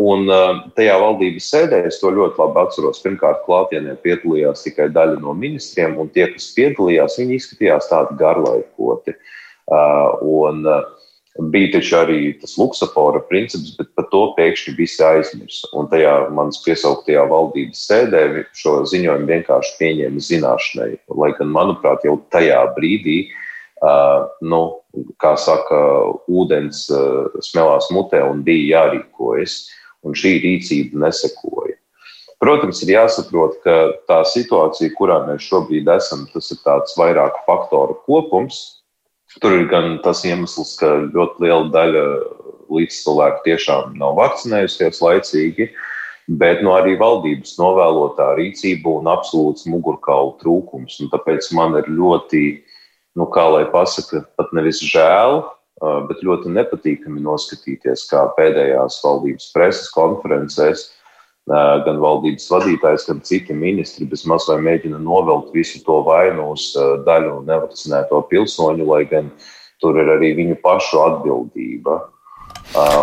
Un 0.00 0.22
tajā 0.72 0.92
valdības 1.02 1.46
sēdē 1.52 1.82
es 1.84 1.98
to 2.00 2.08
ļoti 2.16 2.40
labi 2.40 2.62
atceros. 2.62 3.02
Pirmkārt, 3.04 3.42
klātienē 3.44 3.98
piedalījās 4.00 4.62
tikai 4.64 4.86
daļa 4.94 5.18
no 5.20 5.34
ministriem, 5.36 5.98
un 6.00 6.08
tie, 6.14 6.30
kas 6.32 6.46
piedalījās, 6.56 7.18
viņi 7.20 7.36
izskatījās 7.36 7.90
tādi 7.90 8.16
garlaikoti. 8.22 9.12
Un, 9.68 10.64
uh, 10.64 11.03
Bija 11.34 11.72
taču 11.74 11.96
arī 11.98 12.18
tas 12.38 12.52
luksafora 12.54 13.18
princips, 13.26 13.72
bet 13.74 13.88
par 13.98 14.06
to 14.12 14.20
pēkšņi 14.36 14.74
visi 14.78 15.02
aizmirsa. 15.02 15.66
Un 15.74 15.88
tajā 15.90 16.12
manas 16.34 16.60
piesauktajā 16.62 17.24
valdības 17.30 17.80
sēdē 17.88 18.20
šo 18.54 18.76
ziņojumu 18.86 19.26
vienkārši 19.32 19.72
pieņēma 19.80 20.22
zināšanai. 20.22 20.92
Lai 21.10 21.32
gan, 21.34 21.50
manuprāt, 21.56 22.06
jau 22.06 22.20
tajā 22.30 22.60
brīdī, 22.76 23.16
uh, 23.82 24.30
nu, 24.46 24.60
kā 25.18 25.34
saka, 25.34 25.80
ūdens 26.30 26.86
uh, 26.94 27.34
smelās 27.42 27.90
mutē 27.90 28.22
un 28.28 28.46
bija 28.46 28.84
jārīkojas, 28.84 29.58
un 30.06 30.14
šī 30.14 30.36
rīcība 30.44 31.02
nesekoja. 31.08 31.80
Protams, 32.38 32.78
ir 32.84 32.94
jāsaprot, 32.94 33.58
ka 33.66 33.74
tā 34.06 34.20
situācija, 34.28 34.94
kurā 34.94 35.18
mēs 35.26 35.46
šobrīd 35.48 35.90
esam, 35.96 36.28
tas 36.30 36.50
ir 36.54 36.62
tāds 36.62 36.94
vairāku 37.00 37.42
faktoru 37.46 37.98
kopums, 38.06 38.83
Tur 39.42 39.56
ir 39.56 39.66
gan 39.70 39.98
tas 40.04 40.22
iemesls, 40.26 40.76
ka 40.78 40.90
ļoti 41.14 41.42
liela 41.42 41.66
daļa 41.74 42.04
līdzcilvēku 42.74 43.42
tiešām 43.46 43.96
nav 43.98 44.14
vakcinējusies 44.20 45.00
laicīgi, 45.02 45.68
bet 46.40 46.62
no 46.62 46.70
nu, 46.70 46.76
arī 46.78 46.94
valdības 47.00 47.56
novēlotā 47.58 48.30
rīcība 48.38 48.94
un 49.00 49.10
absolūts 49.10 49.66
mugurkaula 49.68 50.36
trūkums. 50.40 51.00
Un 51.02 51.10
tāpēc 51.12 51.50
man 51.56 51.76
ir 51.80 51.90
ļoti, 51.90 52.44
nu, 53.18 53.28
kā 53.34 53.44
lai 53.56 53.64
pasaka, 53.74 54.24
pat 54.38 54.54
nevis 54.56 54.80
žēl, 54.80 55.42
bet 56.08 56.22
ļoti 56.24 56.52
nepatīkami 56.54 57.22
noskatīties, 57.24 58.06
kā 58.10 58.28
pēdējās 58.38 59.00
valdības 59.04 59.50
preses 59.56 59.90
konferencēs 59.94 60.88
gan 61.48 62.00
valdības 62.00 62.46
vadītājs, 62.48 63.04
gan 63.08 63.20
citi 63.24 63.52
ministri 63.56 64.06
bezmaz 64.08 64.46
vai 64.48 64.62
mēģina 64.64 64.98
novelt 65.02 65.52
visu 65.52 65.82
to 65.84 66.00
vainu 66.06 66.52
uz 66.54 66.70
daļu 67.04 67.42
nevakcinēto 67.48 68.22
pilsoņu, 68.30 68.86
lai 68.88 69.04
gan 69.10 69.28
tur 69.82 69.98
ir 70.00 70.08
arī 70.16 70.32
viņu 70.38 70.56
pašu 70.64 71.02
atbildība. 71.04 72.00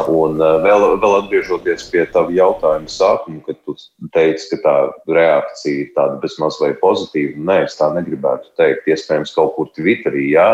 Un 0.09 0.41
vēl, 0.41 0.83
vēl 0.99 1.13
atgriežoties 1.19 1.85
pie 1.91 2.01
tava 2.09 2.33
jautājuma 2.33 2.89
sākuma, 2.89 3.43
kad 3.45 3.59
tu 3.61 3.75
teici, 4.15 4.49
ka 4.55 4.57
tā 4.63 4.75
reakcija 5.13 5.83
ir 5.85 5.91
tāda 5.95 6.17
bezmaz 6.23 6.57
vai 6.59 6.73
pozitīva, 6.81 7.37
nē, 7.37 7.57
es 7.67 7.77
tā 7.77 7.91
negribētu 7.93 8.49
teikt. 8.59 8.89
Iespējams, 8.89 9.35
kaut 9.37 9.53
kur 9.55 9.69
Twitterī, 9.77 10.31
jā, 10.33 10.49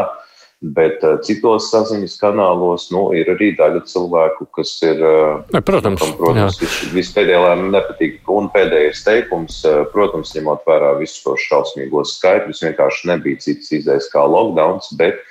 Bet 0.58 1.04
uh, 1.06 1.20
citos 1.22 1.68
saziņas 1.70 2.16
kanālos 2.18 2.88
nu, 2.90 3.04
ir 3.14 3.28
arī 3.30 3.52
daļa 3.60 3.84
cilvēku, 3.86 4.48
kas 4.58 4.72
ir. 4.82 5.04
Uh, 5.06 5.44
ne, 5.54 5.62
protams, 5.62 6.02
tam, 6.02 6.16
protams 6.18 6.58
vis, 6.64 6.78
vispēdējā 6.96 7.44
lēmuma 7.44 7.76
nepatīk. 7.76 8.16
Un 8.34 8.50
pēdējais 8.56 9.04
teikums, 9.06 9.60
uh, 9.70 9.84
protams, 9.94 10.34
ņemot 10.34 10.66
vērā 10.66 10.96
visus 10.98 11.22
tos 11.22 11.46
šausmīgos 11.46 12.16
skaitļus, 12.18 12.64
vienkārši 12.66 13.12
nebija 13.12 13.44
cits 13.46 13.70
izdejas 13.78 14.10
kā 14.10 14.26
lockdown, 14.26 14.82
bet 14.98 15.22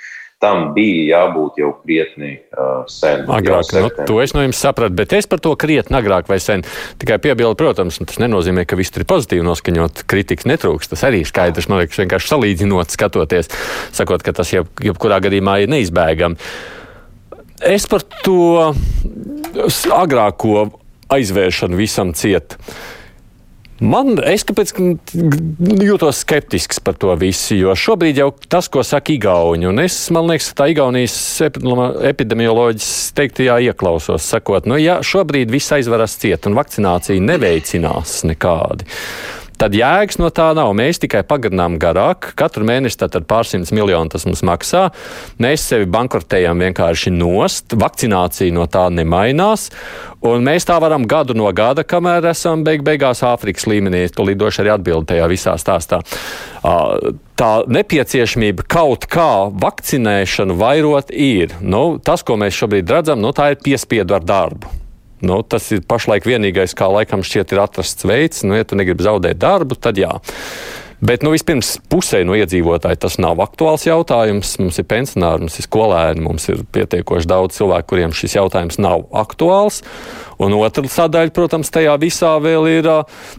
tam 0.43 0.71
bija 0.75 1.17
jābūt 1.17 1.57
jau 1.61 1.71
krietni 1.81 2.35
uh, 2.53 2.83
sen. 2.91 3.23
Agrāk, 3.33 3.71
nu, 3.73 3.89
to 4.05 4.19
es 4.21 4.35
no 4.37 4.43
jums 4.45 4.59
sapratu, 4.61 4.93
bet 4.99 5.15
es 5.17 5.25
par 5.29 5.41
to 5.41 5.55
krietni 5.57 5.97
agrāk 5.97 6.29
vai 6.29 6.37
sen. 6.41 6.61
Tikai 7.01 7.17
piebildu, 7.23 7.57
protams, 7.57 7.97
tas 8.03 8.19
nenozīmē, 8.21 8.67
ka 8.69 8.77
viss 8.77 8.93
ir 8.93 9.07
pozitīvi 9.09 9.45
noskaņot, 9.47 10.03
kritikas 10.09 10.49
netrūks. 10.49 10.91
Tas 10.93 11.05
arī 11.09 11.23
skaidrs, 11.25 11.69
man 11.71 11.81
liekas, 11.81 11.97
vienkārši 12.03 12.31
salīdzinot, 12.33 12.93
skatoties, 12.93 13.49
sakot, 13.97 14.25
ka 14.25 14.35
tas 14.37 14.53
jeb, 14.53 14.69
jebkurā 14.83 15.17
gadījumā 15.25 15.57
ir 15.63 15.73
neizbēgami. 15.73 16.37
Es 17.65 17.89
par 17.89 18.05
to 18.21 18.75
agrāko 19.97 20.67
aizvēršanu 21.17 21.79
visam 21.79 22.13
cietu. 22.13 22.61
Man, 23.77 24.15
es 24.25 24.41
kāpēc 24.47 24.71
jūtos 24.73 26.23
skeptisks 26.23 26.79
par 26.81 26.95
to 26.97 27.13
visu, 27.19 27.53
jo 27.59 27.75
šobrīd 27.77 28.17
jau 28.17 28.31
tas, 28.49 28.65
ko 28.73 28.81
saka 28.81 29.13
Igauni, 29.13 29.67
un 29.69 29.83
es, 29.83 29.99
man 30.13 30.25
liekas, 30.31 30.49
tā 30.57 30.71
Igaunijas 30.73 31.17
epidemioloģijas 31.45 32.89
teiktajā 33.17 33.59
ieklausos, 33.69 34.25
sakot, 34.25 34.65
nu, 34.65 34.79
ja 34.81 34.97
šobrīd 35.05 35.53
viss 35.53 35.75
aizveras 35.77 36.17
ciet 36.17 36.49
un 36.49 36.57
vakcinācija 36.57 37.21
neveicinās 37.21 38.23
nekādi, 38.25 38.89
tad 39.59 39.75
jēgas 39.77 40.19
no 40.21 40.29
tā 40.33 40.49
nav. 40.57 40.71
Mēs 40.77 41.01
tikai 41.03 41.23
pagarinām 41.27 41.77
garāk. 41.81 42.31
Katru 42.39 42.65
mēnesi 42.67 42.99
tad 43.01 43.17
pārsimts 43.29 43.73
miljonu 43.75 44.13
tas 44.13 44.27
mums 44.27 44.43
maksā. 44.45 44.87
Mēs 45.43 45.65
sevi 45.69 45.89
bankrotējam 45.91 46.63
vienkārši 46.65 47.13
nost. 47.15 47.75
Vakcinācija 47.77 48.55
no 48.55 48.67
tā 48.71 48.87
nemainās. 48.93 49.69
Un 50.27 50.45
mēs 50.45 50.65
tā 50.65 50.79
varam 50.81 51.05
gadu 51.09 51.35
no 51.37 51.49
gada, 51.53 51.85
kamēr 51.85 52.25
esam 52.31 52.63
beig 52.65 52.81
beigās 52.85 53.21
Āfrikas 53.25 53.67
līmenī. 53.69 54.07
Tu 54.09 54.25
lidoši 54.25 54.63
arī 54.63 54.73
atbildi 54.73 55.11
tajā 55.13 55.29
visā 55.29 55.53
stāstā. 55.61 56.01
Tā 57.37 57.51
nepieciešamība 57.69 58.65
kaut 58.65 59.05
kā 59.13 59.29
vakcinēšanu 59.53 60.57
vairot 60.57 61.13
ir. 61.13 61.53
Nu, 61.61 61.85
tas, 62.01 62.25
ko 62.25 62.39
mēs 62.41 62.57
šobrīd 62.57 62.89
redzam, 62.97 63.21
nu, 63.21 63.33
tā 63.35 63.53
ir 63.53 63.61
piespiedu 63.61 64.17
ar 64.17 64.25
darbu. 64.25 64.86
Nu, 65.25 65.41
tas 65.41 65.71
ir 65.73 65.85
pašlaik 65.89 66.27
vienīgais, 66.29 66.75
kā 66.77 66.89
laikam 66.93 67.23
šķiet, 67.25 67.53
ir 67.55 67.63
atrasts 67.63 68.05
veids. 68.05 68.43
Nu, 68.45 68.57
ja 68.57 68.67
tu 68.67 68.77
negribi 68.77 69.05
zaudēt 69.07 69.39
darbu, 69.41 69.79
tad 69.81 69.97
jā. 69.97 70.17
Bet 70.97 71.21
nu, 71.21 71.29
vispirms 71.29 71.75
pusē 71.93 72.23
no 72.25 72.33
iedzīvotāju 72.33 72.97
tas 73.03 73.19
nav 73.21 73.37
aktuāls 73.43 73.83
jautājums. 73.85 74.55
Mums 74.57 74.79
ir 74.81 74.87
pensionāri, 74.89 75.45
mums 75.45 75.59
ir 75.61 75.67
skolēni, 75.67 76.23
mums 76.25 76.47
ir 76.49 76.63
pietiekoši 76.73 77.29
daudz 77.29 77.59
cilvēku, 77.59 77.91
kuriem 77.91 78.15
šis 78.17 78.33
jautājums 78.39 78.79
nav 78.81 79.05
aktuāls. 79.13 79.83
Un 80.41 80.57
otra 80.57 80.89
sadaļa, 80.89 81.33
protams, 81.37 81.69
tajā 81.73 81.93
visā 82.01 82.33
vēl 82.41 82.65
ir 82.71 82.89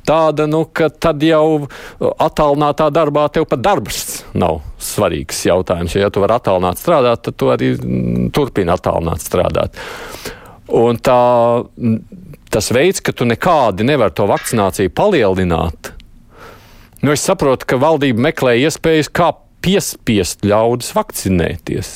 tāda, 0.07 0.47
nu, 0.51 0.65
ka 0.71 0.87
tad 0.91 1.23
jau 1.27 1.67
attālinātā 1.99 2.93
darbā 2.95 3.27
tev 3.35 3.49
pat 3.51 3.67
darbs 3.67 4.21
nav 4.39 4.63
svarīgs 4.79 5.43
jautājums. 5.51 5.99
Jo, 5.99 6.07
ja 6.07 6.15
tu 6.15 6.23
vari 6.23 6.39
attālināt 6.39 6.79
strādāt, 6.79 7.27
tad 7.27 7.43
tu 7.43 7.51
arī 7.51 7.75
turpini 8.35 8.71
attālināt 8.75 9.27
strādāt. 9.27 9.83
Un 10.69 10.99
tā, 11.01 11.23
tas 12.53 12.69
veids, 12.75 13.01
ka 13.01 13.15
tu 13.17 13.25
nekādi 13.29 13.87
nevari 13.89 14.13
to 14.13 14.27
vakcināciju 14.29 14.93
palielināt, 14.93 15.95
nu 17.01 17.15
es 17.15 17.25
saprotu, 17.25 17.65
ka 17.69 17.81
valdība 17.81 18.29
meklē 18.29 18.59
iespējas, 18.67 19.09
kā 19.09 19.33
piespiest 19.65 20.45
ļaudis 20.45 20.93
vakcinēties. 20.97 21.93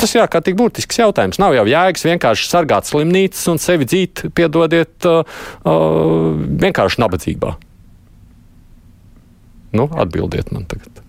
Tas 0.00 0.14
ir 0.14 0.22
ārkārtīgi 0.22 0.56
būtisks 0.56 1.00
jautājums. 1.02 1.40
Nav 1.42 1.52
jau 1.58 1.66
jēgas 1.68 2.06
vienkārši 2.06 2.48
sargāt 2.48 2.88
slimnīcas 2.88 3.42
un 3.52 3.60
sevi 3.60 3.88
dzīt, 3.90 4.24
piedodiet, 4.38 4.96
uh, 5.04 5.26
uh, 5.68 6.40
vienkārši 6.62 7.02
nabadzībā. 7.02 7.52
Nu, 9.76 9.86
atbildiet 10.00 10.50
man 10.54 10.64
tagad. 10.70 11.02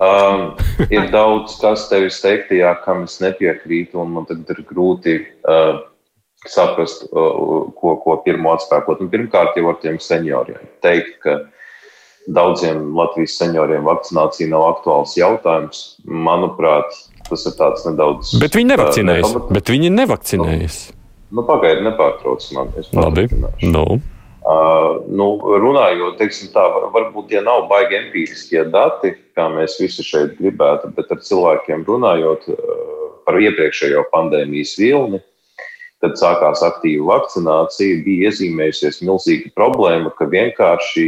Um, 0.00 0.54
ir 0.88 1.10
daudz, 1.12 1.58
kas 1.60 1.84
tevis 1.90 2.22
teiktajā, 2.24 2.72
kam 2.86 3.04
es 3.04 3.18
nepiekrītu, 3.20 3.98
un 4.00 4.14
man 4.14 4.26
tagad 4.28 4.48
ir 4.54 4.62
grūti 4.64 5.16
uh, 5.44 5.82
saprast, 6.48 7.04
uh, 7.12 7.66
ko, 7.76 7.98
ko 8.00 8.16
pirmo 8.24 8.54
atspēkot. 8.56 9.02
Un 9.04 9.10
pirmkārt, 9.12 9.58
jau 9.60 9.68
ar 9.68 9.76
tiem 9.82 9.98
senioriem 10.00 10.70
teikt, 10.80 11.18
ka 11.20 11.36
daudziem 12.32 12.94
Latvijas 12.96 13.36
senioriem 13.42 13.84
vakcinācija 13.84 14.48
nav 14.48 14.64
aktuāls 14.70 15.18
jautājums. 15.20 15.82
Manuprāt, 16.08 16.96
tas 17.28 17.44
ir 17.44 17.58
tāds 17.60 17.84
nedaudz. 17.84 18.32
Bet 18.40 18.56
viņi 18.56 18.72
nevakcinējas. 18.72 19.34
Uh, 19.36 19.50
bet 19.52 19.74
viņi 19.74 19.92
nevakcinējas. 19.98 20.80
Nu, 20.94 21.42
nu, 21.42 21.44
Pagaidiet, 21.50 21.84
nepārtrauc 21.90 22.48
man. 22.56 22.72
Labi. 22.96 23.28
Nu. 23.68 23.84
Uh, 24.40 25.02
nu, 25.12 25.34
runājot, 25.60 26.14
teiksim, 26.16 26.48
tā, 26.54 26.62
var, 26.72 26.86
varbūt 26.94 27.34
ja 27.34 27.42
nav 27.44 27.66
baigi 27.68 27.98
empiriskie 27.98 28.62
dati, 28.72 29.12
kā 29.36 29.50
mēs 29.52 29.74
visi 29.76 30.00
šeit 30.06 30.38
gribētu, 30.38 30.88
bet 30.96 31.10
ar 31.12 31.18
cilvēkiem 31.26 31.82
runājot 31.84 32.46
uh, 32.48 33.02
par 33.26 33.36
iepriekšējo 33.36 34.06
pandēmijas 34.14 34.78
vilni, 34.80 35.20
kad 36.00 36.16
sākās 36.16 36.62
aktīva 36.64 37.18
vakcinācija, 37.18 37.98
bija 38.06 38.30
iezīmējusies 38.30 39.02
milzīga 39.04 39.52
problēma, 39.60 40.08
ka 40.16 40.30
vienkārši 40.32 41.04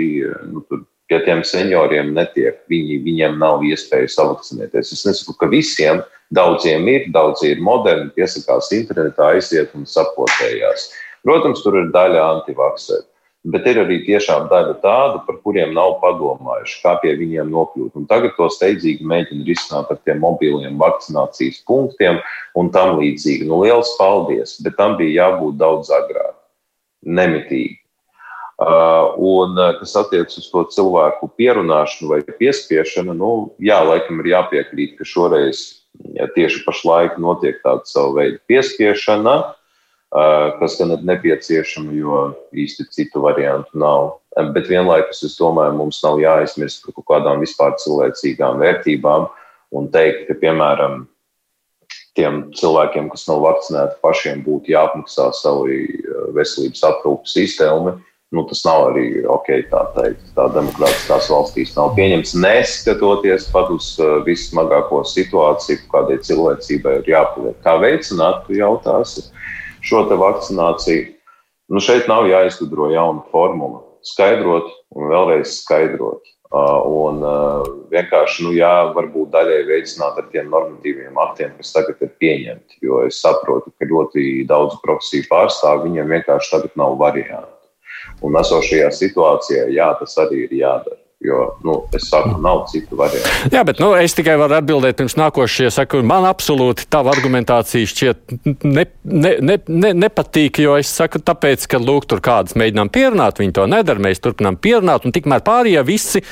nu, 0.50 0.60
pie 1.08 1.22
tiem 1.24 1.40
senioriem 1.48 2.12
netiek. 2.12 2.58
Viņi, 2.68 2.98
viņiem 3.06 3.38
nav 3.40 3.64
iespēja 3.64 4.10
savakcinēties. 4.12 4.92
Es 4.92 5.06
nesaku, 5.08 5.38
ka 5.40 5.48
visiem, 5.48 6.02
daudziem 6.36 6.84
ir, 6.92 7.08
daudzi 7.16 7.54
ir 7.54 7.64
moderni, 7.64 8.12
piesakās 8.12 8.68
internetā, 8.76 9.32
aiziet 9.38 9.72
un 9.78 9.88
sapotējās. 9.88 10.90
Protams, 11.24 11.64
tur 11.64 11.80
ir 11.80 11.88
daļa 11.96 12.28
antivaksēta 12.36 13.08
bet 13.44 13.66
ir 13.66 13.80
arī 13.82 13.98
tiešām 14.06 14.46
daļa 14.50 14.76
tāda, 14.84 15.18
par 15.26 15.38
kuriem 15.42 15.72
nav 15.74 15.96
padomājuši, 16.02 16.78
kā 16.84 16.94
pie 17.02 17.16
viņiem 17.18 17.50
nokļūt. 17.50 17.98
Un 17.98 18.06
tagad 18.10 18.36
to 18.36 18.46
steidzīgi 18.54 19.06
mēģina 19.08 19.46
risināt 19.48 19.90
ar 19.90 19.98
tiem 20.06 20.22
mobiliem 20.22 20.78
vakcinācijas 20.80 21.62
punktiem 21.66 22.20
un 22.58 22.70
tam 22.74 23.00
līdzīgi. 23.00 23.48
Nu, 23.50 23.62
liels 23.64 23.96
paldies, 23.98 24.58
bet 24.62 24.78
tam 24.78 24.96
bija 25.00 25.26
jābūt 25.26 25.58
daudz 25.58 25.90
agrāk, 25.94 26.36
nemitīgi. 27.02 27.78
Uh, 28.62 29.16
un 29.18 29.56
uh, 29.58 29.72
kas 29.80 29.96
attiecas 29.98 30.38
uz 30.38 30.44
to 30.52 30.60
cilvēku 30.70 31.26
pierunāšanu 31.34 32.12
vai 32.12 32.20
piespiešanu, 32.22 33.16
nu, 33.16 33.30
jā, 33.58 33.80
laikam 33.82 34.20
ir 34.22 34.28
jāpiekrīt, 34.36 34.92
ka 35.00 35.06
šoreiz 35.08 35.64
ja 36.14 36.28
tieši 36.30 36.62
pašlaik 36.62 37.16
notiek 37.18 37.58
tāda 37.64 37.82
sava 37.90 38.20
veida 38.20 38.38
piespiešana, 38.46 39.34
uh, 39.40 39.56
kas 40.12 40.76
gan 40.78 40.92
ir 40.92 41.04
nepieciešama, 41.08 41.94
jo 41.96 42.18
īsti 42.52 42.88
citu 42.92 43.22
variantu 43.24 43.78
nav. 43.80 44.18
Bet 44.52 44.68
vienlaikus 44.68 45.22
es 45.24 45.38
domāju, 45.40 45.76
mums 45.78 46.02
nav 46.04 46.20
jāaizmirst 46.20 46.84
par 46.84 46.96
kaut 46.98 47.08
kādām 47.08 47.40
vispār 47.44 47.76
cilvēcīgām 47.80 48.60
vērtībām 48.60 49.26
un 49.72 49.88
teikt, 49.92 50.26
ka, 50.28 50.36
piemēram, 50.40 51.06
tiem 52.16 52.46
cilvēkiem, 52.56 53.08
kas 53.12 53.26
nav 53.28 53.40
vakcinēti, 53.44 54.00
pašiem 54.04 54.40
būtu 54.44 54.72
jāapmaksā 54.74 55.30
savu 55.36 55.68
veselības 56.36 56.84
aprūpas 56.90 57.36
sistēmu. 57.36 57.98
Nu, 58.32 58.46
tas 58.48 58.62
nav 58.64 58.86
arī 58.88 59.06
ok, 59.28 59.48
tā 59.68 59.80
teikt. 59.96 60.28
Tā 60.36 60.46
demokrātiskās 60.54 61.28
valstīs 61.28 61.74
nav 61.76 61.92
pieņemts. 61.98 62.32
Neskatoties 62.40 63.50
pat 63.52 63.68
uz 63.72 63.90
vissmagāko 64.24 65.02
situāciju, 65.08 65.84
kādai 65.92 66.16
cilvēcībai 66.24 66.94
ir 67.02 67.10
jāpaliek. 67.12 67.58
Kā 67.64 67.76
veicināt, 67.80 68.46
tu 68.46 68.56
jautāsi? 68.56 69.26
Uh, 69.26 69.51
šo 69.82 70.04
vakcināciju. 70.08 71.10
Nu, 71.72 71.80
šeit 71.80 72.08
nav 72.10 72.28
jāizgudro 72.30 72.90
jauna 72.92 73.24
formula. 73.32 73.82
Skaidrot 74.02 74.68
un 74.96 75.10
vēlreiz 75.12 75.58
skaidrot. 75.62 76.26
Un 76.52 77.22
vienkārši, 77.92 78.44
nu, 78.44 78.50
jā, 78.52 78.72
varbūt 78.92 79.30
daļai 79.32 79.62
veicināt 79.70 80.18
ar 80.20 80.26
tiem 80.34 80.50
normatīviem 80.52 81.16
aktiem, 81.22 81.54
kas 81.56 81.72
tagad 81.72 82.02
ir 82.04 82.10
pieņemti. 82.20 82.82
Jo 82.84 83.00
es 83.06 83.22
saprotu, 83.24 83.72
ka 83.78 83.88
ļoti 83.88 84.44
daudz 84.50 84.76
profesiju 84.84 85.30
pārstāvju 85.30 85.86
viņiem 85.86 86.12
vienkārši 86.18 86.52
tagad 86.56 86.76
nav 86.76 86.98
variantu. 87.00 87.56
Un 88.22 88.36
esošajā 88.36 88.90
situācijā, 88.92 89.70
jā, 89.72 89.88
tas 89.98 90.18
arī 90.20 90.44
ir 90.44 90.58
jādara. 90.60 91.01
Jo, 91.22 91.58
nu, 91.64 91.76
es 91.94 92.08
saku, 92.10 92.34
nav 92.42 92.64
citu 92.66 92.96
variantu. 92.98 93.30
Jā, 93.54 93.60
bet 93.66 93.78
nu, 93.78 93.92
es 93.94 94.14
tikai 94.18 94.34
varu 94.40 94.56
atbildēt 94.56 94.98
pirms 94.98 95.14
nākošie. 95.20 95.68
Saku, 95.70 96.00
man 96.06 96.26
absolūti 96.26 96.88
tava 96.90 97.12
argumentācija 97.14 97.90
šķiet 97.92 98.34
ne, 98.66 98.88
ne, 99.06 99.36
ne, 99.38 99.58
ne, 99.68 99.92
nepatīk, 100.02 100.58
jo 100.64 100.74
es 100.80 100.90
saku, 100.90 101.22
tāpēc, 101.22 101.68
ka 101.70 101.78
lūk, 101.78 102.08
tur 102.10 102.24
kādas 102.24 102.58
mēģinām 102.58 102.90
pierunāt, 102.90 103.38
viņi 103.38 103.54
to 103.54 103.68
nedara, 103.70 104.02
mēs 104.02 104.22
turpinām 104.24 104.58
pierunāt, 104.58 105.06
un 105.06 105.14
tikmēr 105.14 105.46
pārējie 105.46 105.86
visi. 105.86 106.26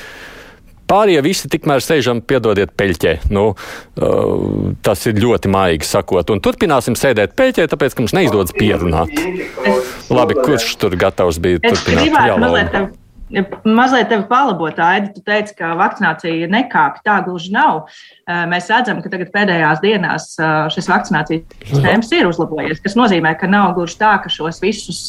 Pārējie 0.91 1.21
visi 1.23 1.47
tikmēr 1.47 1.79
sēžam, 1.79 2.19
piedodiet, 2.27 2.73
peļķē. 2.75 3.13
Nu, 3.31 3.53
uh, 3.55 4.73
tas 4.83 5.05
ir 5.07 5.21
ļoti 5.23 5.47
maigi 5.53 5.87
sakot. 5.87 6.33
Un 6.35 6.43
turpināsim 6.43 6.99
sēdēt 6.99 7.37
peļķē, 7.39 7.69
tāpēc, 7.71 7.95
ka 7.95 8.03
mums 8.03 8.17
neizdodas 8.17 8.51
pierunāt. 8.57 9.15
Labi, 10.11 10.35
kurš 10.35 10.73
tur 10.81 10.99
gatavs 10.99 11.39
bija 11.39 11.63
turpināt? 11.63 12.09
Es 12.09 12.11
gribētu 12.11 12.43
mazliet 12.43 12.99
Mazliet 13.63 14.09
tevi 14.11 14.25
palabot, 14.29 14.79
Aidi. 14.83 15.13
Tu 15.15 15.23
teici, 15.23 15.55
ka 15.55 15.71
vakcinācija 15.79 16.49
nekāpj. 16.51 17.03
Tā 17.05 17.19
gluži 17.25 17.53
nav. 17.55 17.85
Mēs 18.51 18.67
redzam, 18.71 18.99
ka 19.03 19.11
tagad 19.11 19.31
pēdējās 19.33 19.81
dienās 19.83 20.27
šis 20.71 20.87
vakcinācijas 20.91 21.81
temps 21.83 22.11
ir 22.15 22.27
uzlabojies. 22.29 22.81
Tas 22.83 22.95
nozīmē, 22.99 23.33
ka 23.39 23.49
nav 23.51 23.73
gluži 23.77 23.97
tā, 23.99 24.13
ka 24.23 24.31
šos 24.31 24.61
visus, 24.63 25.03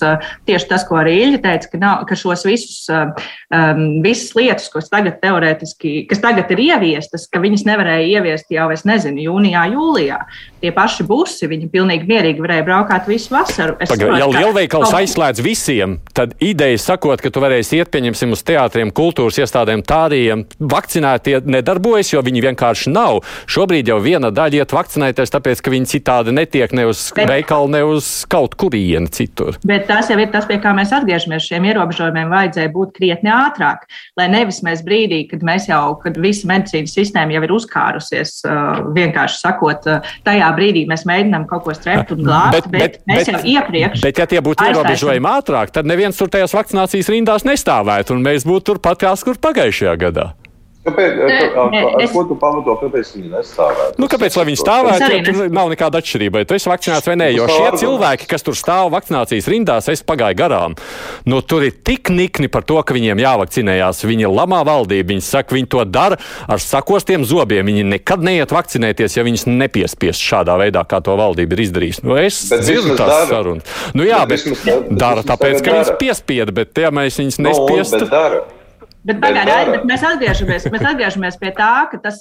tieši 0.48 0.68
tas, 0.70 0.86
ko 0.88 0.98
arī 1.00 1.16
Ilja 1.22 1.42
teica, 1.42 1.70
ka, 1.72 1.80
nav, 1.82 2.04
ka 2.08 2.18
šos 2.18 2.46
visus, 2.46 2.86
um, 2.90 3.82
visas 4.04 4.32
lietas, 4.38 4.70
kas 4.72 4.90
tagad 4.90 5.18
teorētiski, 5.22 6.04
kas 6.10 6.22
tagad 6.22 6.50
ir 6.54 6.64
ieviestas, 6.66 7.28
ka 7.30 7.42
viņas 7.42 7.66
nevarēja 7.68 8.08
ieviest 8.18 8.50
jau, 8.54 8.68
es 8.74 8.86
nezinu, 8.88 9.22
jūnijā, 9.26 9.66
jūlijā. 9.74 10.20
Tie 10.62 10.70
paši 10.74 11.06
busi, 11.06 11.50
viņi 11.50 11.70
pilnīgi 11.72 12.06
mierīgi 12.10 12.42
varēja 12.42 12.66
braukāt 12.66 13.10
visu 13.10 13.34
vasaru. 13.34 13.76
Paga, 13.82 14.12
ja 14.18 14.30
lielveikals 14.30 14.90
ka... 14.90 15.02
aizslēdz 15.02 15.42
visiem, 15.42 15.98
tad 16.14 16.36
ideja 16.42 16.78
sakot, 16.80 17.22
ka 17.22 17.32
tu 17.34 17.42
varēsi 17.42 17.80
iet 17.82 17.90
pieņemt 17.94 18.11
pieņemsim 18.12 18.34
uz 18.36 18.42
teātriem, 18.44 18.90
kultūras 18.92 19.38
iestādēm, 19.40 19.82
tādiem 19.82 20.44
vakcinētie 20.60 21.40
nedarbojas, 21.48 22.12
jo 22.12 22.20
viņi 22.22 22.42
vienkārši 22.44 22.92
nav. 22.92 23.22
Šobrīd 23.48 23.88
jau 23.88 23.98
viena 24.02 24.30
daļa 24.30 24.62
iet 24.62 24.72
vakcinēties, 24.72 25.32
tāpēc, 25.32 25.62
ka 25.62 25.72
viņi 25.72 25.88
citādi 25.88 26.34
netiek 26.34 26.72
ne 26.76 26.86
uz 26.90 27.10
bet, 27.16 27.28
veikalu, 27.30 27.70
ne 27.72 27.82
uz 27.84 28.26
kaut 28.28 28.54
kurienu 28.60 29.08
citur. 29.08 29.56
Bet 29.64 29.86
tas 29.88 30.10
jau 30.10 30.18
ir 30.20 30.28
tas, 30.32 30.44
pie 30.46 30.58
kā 30.60 30.74
mēs 30.76 30.92
atgriežamies. 30.92 31.46
Šiem 31.48 31.64
ierobežojumiem 31.70 32.32
vajadzēja 32.32 32.72
būt 32.72 32.92
krietni 32.98 33.32
ātrāk, 33.32 33.86
lai 34.18 34.28
nevis 34.32 34.60
mēs 34.66 34.84
brīdī, 34.84 35.24
kad 35.30 35.44
mēs 35.46 35.70
jau, 35.70 35.96
kad 36.02 36.18
visa 36.20 36.50
medicīnas 36.50 36.92
sistēma 36.98 37.36
jau 37.36 37.42
ir 37.46 37.56
uzkārusies, 37.56 38.34
uh, 38.44 38.84
vienkārši 38.92 39.40
sakot, 39.40 39.88
uh, 39.88 40.12
tajā 40.26 40.52
brīdī 40.58 40.84
mēs 40.90 41.06
mēģinām 41.08 41.48
kaut 41.50 41.64
ko 41.66 41.76
strept 41.76 42.12
un 42.14 42.22
glābt, 42.26 42.68
bet, 42.68 42.70
bet, 42.74 43.00
bet 43.00 43.08
mēs 43.08 43.32
jau 43.32 43.42
iepriekš. 43.56 44.04
Bet, 44.04 44.20
ja 44.20 44.28
tie 44.28 44.42
būtu 44.44 44.68
ierobežojumi 44.68 45.32
ātrāk, 45.32 45.72
tad 45.74 45.88
neviens 45.88 46.18
tur 46.18 46.30
tajās 46.32 46.54
vakcinācijas 46.56 47.10
rindās 47.12 47.46
nestāvētu, 47.48 48.01
un 48.10 48.24
mēs 48.24 48.46
būtu 48.48 48.72
turpat 48.72 48.98
kā 49.04 49.12
kur 49.22 49.38
pagājušajā 49.38 49.94
gadā. 50.00 50.32
Kāpēc, 50.82 51.18
nē, 51.22 51.80
ar, 51.94 52.04
ko 52.10 52.24
tu 52.26 52.34
pamato, 52.34 52.74
kāpēc 52.80 53.12
viņi 53.14 53.28
nestāvētu? 53.30 54.00
Nu, 54.02 54.08
kāpēc, 54.10 54.34
lai 54.34 54.44
viņi 54.48 54.58
stāvētu, 54.58 55.18
tur 55.28 55.52
nav 55.54 55.68
nekāda 55.70 56.00
atšķirība, 56.02 56.40
vai 56.40 56.48
tu 56.48 56.56
esi 56.56 56.70
vakcinēts 56.70 57.06
vai 57.06 57.14
nē, 57.20 57.28
jo 57.36 57.44
šie 57.46 57.68
cilvēki, 57.84 58.26
kas 58.32 58.42
tur 58.42 58.56
stāv 58.58 58.90
vakcinācijas 58.90 59.46
rindās, 59.52 59.86
es 59.92 60.02
pagāju 60.02 60.40
garām. 60.40 60.74
Nu, 61.30 61.38
tur 61.46 61.68
ir 61.68 61.76
tik 61.86 62.10
nikni 62.10 62.50
par 62.50 62.66
to, 62.66 62.80
ka 62.82 62.96
viņiem 62.96 63.22
jāvakcinējās. 63.22 64.02
Viņi 64.10 64.30
lamā 64.34 64.64
valdību, 64.66 65.12
viņi 65.12 65.22
saka, 65.22 65.54
viņi 65.54 65.70
to 65.70 65.84
dara 65.86 66.18
ar 66.50 66.62
sakostiem 66.62 67.22
zobiem. 67.30 67.70
Viņi 67.70 67.86
nekad 67.92 68.26
neiet 68.26 68.50
vakcinēties, 68.50 69.20
ja 69.20 69.26
viņus 69.26 69.46
nepiespiest 69.52 70.24
šādā 70.32 70.56
veidā, 70.58 70.82
kā 70.88 70.98
to 71.04 71.14
valdība 71.20 71.54
ir 71.54 71.62
izdarījusi. 71.68 72.02
Nu, 72.08 72.18
es 72.18 72.40
dzirdu 72.50 72.98
tās 72.98 73.30
sarunas. 73.30 73.78
Nu, 73.94 74.02
jā, 74.08 74.24
bet, 74.26 74.50
bet 74.66 74.90
dara 74.98 75.22
tāpēc, 75.30 75.62
ka 75.62 75.78
viņus 75.78 75.94
piespieda, 76.02 76.56
bet 76.58 76.82
ja 76.82 76.90
mēs 76.90 77.22
viņus 77.22 77.38
nu, 77.38 77.48
nespiestu. 77.52 78.02
No, 78.10 78.61
Bet, 79.02 79.18
pagaidām, 79.18 79.72
bet 79.74 79.86
mēs, 79.90 80.02
atgriežamies, 80.06 80.68
mēs 80.70 80.84
atgriežamies 80.86 81.38
pie 81.40 81.50
tā, 81.56 81.70
ka 81.90 81.98
tas, 82.04 82.20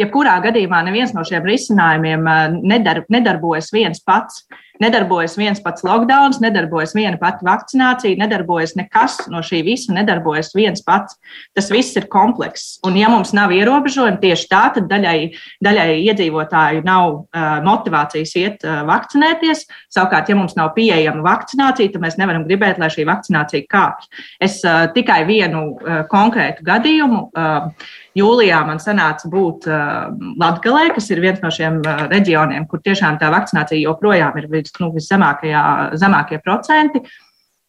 jebkurā 0.00 0.34
gadījumā, 0.44 0.82
neviens 0.84 1.14
no 1.16 1.24
šiem 1.24 1.46
risinājumiem 1.48 2.28
nedar, 2.68 3.00
nedarbojas 3.08 3.72
viens 3.72 4.02
pats. 4.04 4.44
Nedarbojas 4.82 5.36
viens 5.38 5.60
pats 5.62 5.84
lockdown, 5.86 6.36
nedarbojas 6.42 6.94
viena 6.96 7.18
pati 7.20 7.46
vakcinācija, 7.46 8.18
nedarbojas 8.20 8.76
nekas 8.78 9.18
no 9.32 9.42
šī 9.44 9.62
visa, 9.66 9.92
nedarbojas 9.96 10.52
viens 10.56 10.84
pats. 10.86 11.18
Tas 11.56 11.70
viss 11.72 11.96
ir 11.98 12.08
komplekss. 12.12 12.78
Un, 12.86 12.96
ja 12.98 13.10
mums 13.12 13.34
nav 13.36 13.52
ierobežojumi 13.54 14.20
tieši 14.22 14.48
tā, 14.50 14.62
tad 14.76 14.88
daļai, 14.90 15.16
daļai 15.64 15.88
iedzīvotāju 16.08 16.84
nav 16.86 17.06
uh, 17.14 17.46
motivācijas 17.66 18.34
iet 18.38 18.66
uh, 18.66 18.82
vakcinēties. 18.88 19.64
Savukārt, 19.94 20.30
ja 20.30 20.38
mums 20.38 20.56
nav 20.58 20.74
pieejama 20.76 21.24
vakcinācija, 21.26 21.94
tad 21.94 22.04
mēs 22.04 22.18
nevaram 22.20 22.46
gribēt, 22.48 22.80
lai 22.82 22.90
šī 22.92 23.06
vakcinācija 23.08 23.68
kāpj. 23.70 24.10
Es 24.44 24.60
uh, 24.66 24.86
tikai 24.94 25.24
vienu 25.28 25.64
uh, 25.74 26.04
konkrētu 26.10 26.66
gadījumu. 26.66 27.24
Uh, 27.32 27.96
Jūlijā 28.18 28.58
man 28.66 28.80
sanāca 28.82 29.30
būt 29.30 29.68
uh, 29.70 30.10
Latvijā, 30.40 30.90
kas 30.96 31.08
ir 31.12 31.22
viens 31.22 31.40
no 31.44 31.50
šiem 31.54 31.80
uh, 31.84 32.04
reģioniem, 32.10 32.66
kur 32.70 32.82
tiešām 32.84 33.18
tā 33.20 33.30
vakcinācija 33.34 33.80
joprojām 33.84 34.36
ir 34.40 34.48
vis, 34.52 34.74
nu, 34.82 34.90
viszemākie 34.94 36.42
procenti. 36.44 37.02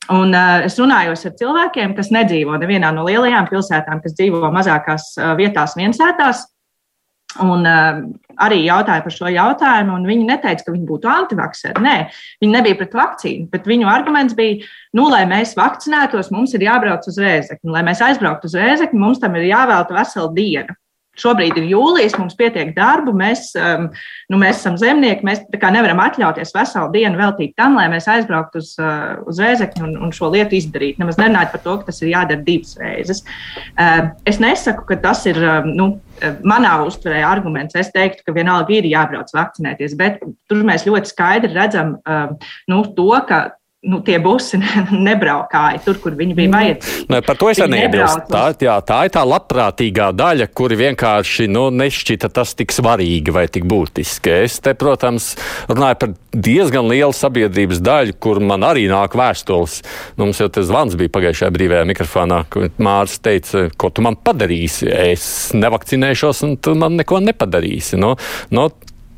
Un, 0.10 0.34
uh, 0.34 0.66
es 0.66 0.80
runāju 0.82 1.14
ar 1.14 1.36
cilvēkiem, 1.42 1.94
kas 1.98 2.10
nedzīvo 2.16 2.58
nevienā 2.62 2.90
no 2.96 3.06
lielajām 3.06 3.50
pilsētām, 3.52 4.02
kas 4.02 4.16
dzīvo 4.18 4.50
mazākās 4.56 5.12
uh, 5.20 5.36
vietās, 5.38 5.78
viensētās. 5.78 6.48
Un 7.38 7.62
uh, 7.70 8.00
arī 8.42 8.64
jautāja 8.66 9.04
par 9.06 9.14
šo 9.14 9.30
jautājumu, 9.30 10.00
un 10.00 10.08
viņi 10.10 10.26
neteica, 10.32 10.66
ka 10.66 10.74
viņi 10.74 10.88
būtu 10.90 11.10
antivakseri. 11.12 11.84
Nē, 11.86 11.96
viņi 12.42 12.56
nebija 12.56 12.80
pret 12.80 12.96
vakcīnu, 12.98 13.46
bet 13.54 13.70
viņu 13.70 13.90
arguments 13.92 14.34
bija, 14.38 14.66
nu, 14.98 15.06
lai 15.14 15.26
mēs 15.30 15.54
vakcinētos, 15.60 16.32
mums 16.34 16.56
ir 16.58 16.66
jābrauc 16.66 17.06
uz 17.10 17.20
rēzekni. 17.22 17.70
Lai 17.76 17.86
mēs 17.86 18.02
aizbrauktu 18.06 18.50
uz 18.50 18.58
rēzekni, 18.58 19.02
mums 19.02 19.22
tam 19.22 19.38
ir 19.38 19.46
jāvelta 19.52 19.98
vesela 20.00 20.34
diena. 20.34 20.79
Šobrīd 21.20 21.58
ir 21.60 21.70
jūlijas, 21.72 22.18
mums 22.20 22.38
pietiek 22.40 22.72
darbu, 22.76 23.14
mēs, 23.18 23.52
um, 23.60 23.90
nu, 24.32 24.40
mēs 24.42 24.62
esam 24.62 24.78
zemnieki, 24.80 25.26
mēs 25.28 25.44
nevaram 25.50 26.02
atļauties 26.04 26.54
veselu 26.56 26.92
dienu 26.96 27.20
veltīt 27.20 27.56
tam, 27.60 27.78
lai 27.80 27.88
mēs 27.92 28.10
aizbrauktu 28.12 28.64
uz, 28.64 28.74
uh, 28.82 29.20
uz 29.30 29.42
rēzekni 29.44 29.86
un, 29.88 29.96
un 30.08 30.14
šo 30.16 30.32
lietu 30.34 30.58
izdarītu. 30.60 31.02
Nemaz 31.04 31.20
nerunājot 31.22 31.56
par 31.56 31.66
to, 31.66 31.78
ka 31.80 31.92
tas 31.92 32.04
ir 32.04 32.14
jādara 32.14 32.46
divas 32.46 32.76
reizes. 32.80 33.24
Uh, 33.76 34.12
es 34.30 34.42
nesaku, 34.42 34.88
ka 34.90 35.00
tas 35.04 35.26
ir 35.30 35.40
um, 35.44 35.74
nu, 35.76 35.90
manā 36.44 36.74
uztverē 36.86 37.22
arguments. 37.26 37.78
Es 37.80 37.92
teiktu, 37.96 38.26
ka 38.26 38.36
vienalga 38.36 38.76
ir 38.76 38.88
jābrauc 38.90 39.32
vakcinēties, 39.36 39.96
bet 40.00 40.20
tur 40.50 40.66
mēs 40.68 40.86
ļoti 40.88 41.14
skaidri 41.14 41.54
redzam 41.56 41.98
um, 42.00 42.36
nu, 42.72 42.84
to, 42.96 43.12
ka 43.30 43.46
nu, 43.82 44.02
tie 44.04 44.18
busi 44.20 44.60
nebraukāja 45.08 45.80
tur, 45.86 46.00
kur 46.04 46.16
viņi 46.20 46.36
bija 46.36 46.52
vajadzīgi. 46.52 47.06
Ne, 47.14 47.22
par 47.24 47.38
to 47.40 47.48
es 47.52 47.62
arī 47.64 47.78
neiebilstu. 47.78 48.26
Tā, 48.32 48.42
jā, 48.60 48.76
tā 48.84 48.98
ir 49.08 49.14
tā 49.16 49.24
labprātīgā 49.24 50.10
daļa, 50.20 50.50
kuri 50.52 50.80
vienkārši 50.82 51.48
nu, 51.52 51.70
nešķita 51.72 52.32
tas 52.36 52.52
tik 52.60 52.76
svarīgi 52.76 53.32
vai 53.36 53.46
tik 53.48 53.68
būtiski. 53.70 54.34
Es 54.44 54.60
te, 54.64 54.76
protams, 54.80 55.32
runāju 55.72 56.00
par 56.02 56.12
diezgan 56.36 56.92
lielu 56.92 57.16
sabiedrības 57.16 57.80
daļu, 57.86 58.18
kur 58.20 58.44
man 58.44 58.68
arī 58.68 58.90
nāk 58.92 59.16
vēstules. 59.20 59.80
Nu, 60.18 60.28
mums 60.28 60.44
jau 60.44 60.50
tas 60.52 60.68
zvans 60.68 61.00
bija 61.00 61.16
pagājušajā 61.16 61.56
brīvajā 61.56 61.88
mikrofonā, 61.94 62.44
kur 62.52 62.68
Mārcis 62.84 63.24
teica, 63.24 63.66
ko 63.80 63.94
tu 63.96 64.04
man 64.04 64.20
padarīsi. 64.20 64.92
Es 64.92 65.26
nevakcinēšos, 65.56 66.44
un 66.50 66.60
tu 66.60 66.76
man 66.76 67.00
neko 67.00 67.24
nepadarīsi. 67.24 67.96
Nu, 68.04 68.18
nu, 68.52 68.68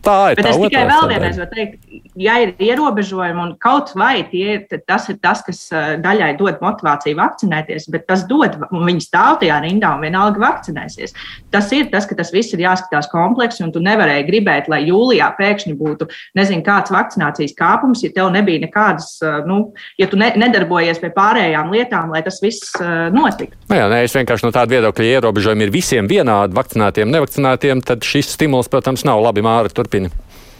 Tā 0.02 0.32
ir 0.32 0.40
Bet 0.40 0.48
tā 0.48 0.52
es 0.52 0.60
tikai 0.64 0.82
vēl 0.90 1.10
vienreiz 1.12 1.38
varu 1.38 1.52
teikt, 1.54 1.98
ja 2.18 2.38
ir 2.42 2.54
ierobežojumi 2.58 3.42
un 3.44 3.52
kaut 3.62 3.92
vai 3.98 4.24
tie, 4.32 4.58
tas 4.90 5.06
ir 5.12 5.20
tas, 5.22 5.44
kas 5.46 5.60
daļai 6.02 6.32
dod 6.40 6.58
motivāciju 6.64 7.20
vakcinēties, 7.20 7.86
bet 7.94 8.08
tas 8.10 8.24
dod, 8.30 8.58
un 8.72 8.86
viņi 8.88 9.06
stāv 9.06 9.38
tajā 9.44 9.60
rindā 9.62 9.92
un 9.94 10.02
vienalga 10.02 10.42
vakcinēsies. 10.42 11.14
Tas 11.54 11.70
ir 11.78 11.92
tas, 11.94 12.08
ka 12.10 12.18
tas 12.18 12.34
viss 12.34 12.56
ir 12.56 12.64
jāskatās 12.64 13.12
kompleksi, 13.12 13.62
un 13.66 13.74
tu 13.76 13.84
nevarēji 13.84 14.26
gribēt, 14.30 14.72
lai 14.72 14.82
jūlijā 14.88 15.30
pēkšņi 15.38 15.76
būtu, 15.78 16.10
nezinu, 16.40 16.66
kāds 16.66 16.94
vakcinācijas 16.94 17.54
kāpums, 17.58 18.02
ja 18.02 18.10
tev 18.16 18.32
nebija 18.34 18.64
nekādas, 18.66 19.14
nu, 19.46 19.60
ja 20.02 20.10
tu 20.10 20.18
ne, 20.18 20.32
nedarbojies 20.42 21.02
pie 21.04 21.14
pārējām 21.14 21.70
lietām, 21.76 22.10
lai 22.16 22.24
tas 22.26 22.42
viss 22.42 22.74
notiktu. 23.14 23.60
Nu 23.70 23.78
jā, 23.78 23.86
nē, 23.92 24.02
es 24.08 24.18
vienkārši 24.18 24.50
no 24.50 24.54
tāda 24.56 24.74
viedokļa, 24.80 25.10
ierobežojumi 25.20 25.68
ir 25.68 25.76
visiem 25.78 26.10
vienādi, 26.10 26.58
vakcinētiem, 26.58 27.14
nevakcinētiem, 27.14 27.86
tad 27.86 28.02
šis 28.08 28.34
stimuls, 28.34 28.72
protams, 28.72 29.06
nav 29.06 29.22
labi 29.22 29.46
māri. 29.46 29.70
Tur 29.72 29.91
turpini. 29.92 30.12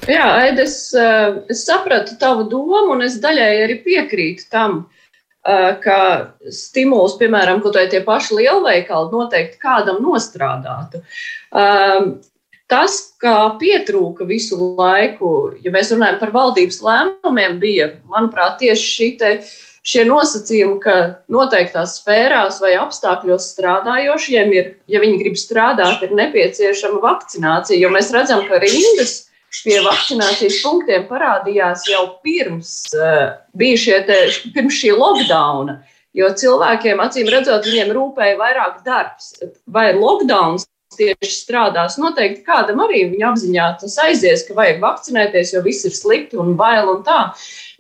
Jā, 0.10 0.48
Ed, 0.48 0.60
es, 0.60 0.94
eh, 0.94 1.44
es 1.50 1.66
sapratu 1.66 2.18
tavu 2.20 2.50
domu, 2.50 2.92
un 2.92 3.02
es 3.02 3.20
daļai 3.22 3.64
arī 3.66 3.84
piekrītu 3.86 4.50
tam, 4.50 4.90
eh, 5.46 5.78
ka 5.84 6.34
stimuls, 6.50 7.18
piemēram, 7.20 7.62
ko 7.62 7.72
tie 7.72 8.02
paši 8.02 8.36
lielveikali 8.36 9.12
noteikti 9.12 9.58
kādam 9.60 10.02
nostrādātu. 10.02 11.04
Ehm, 11.54 12.22
tas, 12.68 13.14
kā 13.22 13.60
pietrūka 13.60 14.26
visu 14.26 14.58
laiku, 14.76 15.62
ja 15.64 15.72
mēs 15.72 15.92
runājam 15.92 16.20
par 16.20 16.32
valdības 16.32 16.82
lēmumiem, 16.82 17.60
bija, 17.60 17.92
manuprāt, 18.10 18.60
tieši 18.60 18.88
šī 18.98 19.18
te 19.20 19.42
šie 19.88 20.06
nosacījumi, 20.06 20.78
ka 20.84 20.96
noteiktās 21.32 21.98
sfērās 22.00 22.60
vai 22.64 22.76
apstākļos 22.80 23.50
strādājošiem 23.56 24.54
ir, 24.56 24.72
ja 24.92 25.02
viņi 25.04 25.20
grib 25.24 25.40
strādāt, 25.40 26.04
ir 26.06 26.16
nepieciešama 26.18 27.02
vakcinācija. 27.04 27.80
Jo 27.82 27.92
mēs 27.94 28.12
redzam, 28.14 28.46
ka 28.50 28.62
rindas 28.62 29.18
pie 29.62 29.80
vakcinācijas 29.84 30.62
punktiem 30.64 31.08
parādījās 31.10 31.88
jau 31.92 32.06
pirms 32.24 32.76
uh, 32.96 33.34
šie 33.58 34.04
te, 34.08 34.20
pirms 34.56 34.78
šī 34.78 34.94
lockdowna. 34.96 35.82
Jo 36.16 36.28
cilvēkiem, 36.36 37.00
acīm 37.00 37.30
redzot, 37.32 37.64
viņiem 37.68 37.94
rūpēja 37.96 38.36
vairāk 38.40 38.82
darbs. 38.84 39.32
Vai 39.72 39.94
lockdowns 39.96 40.68
tieši 40.98 41.32
strādās. 41.32 41.98
Noteikti 42.02 42.44
kādam 42.46 42.82
arī 42.86 43.06
viņa 43.14 43.30
apziņā 43.32 43.68
tas 43.82 43.98
aizies, 44.06 44.44
ka 44.48 44.56
vajag 44.58 44.82
vakcinēties, 44.84 45.54
jo 45.56 45.64
viss 45.66 45.88
ir 45.88 45.96
slikti 45.96 46.40
un 46.42 46.56
bail 46.60 46.92
un 46.92 47.06
tā. 47.08 47.22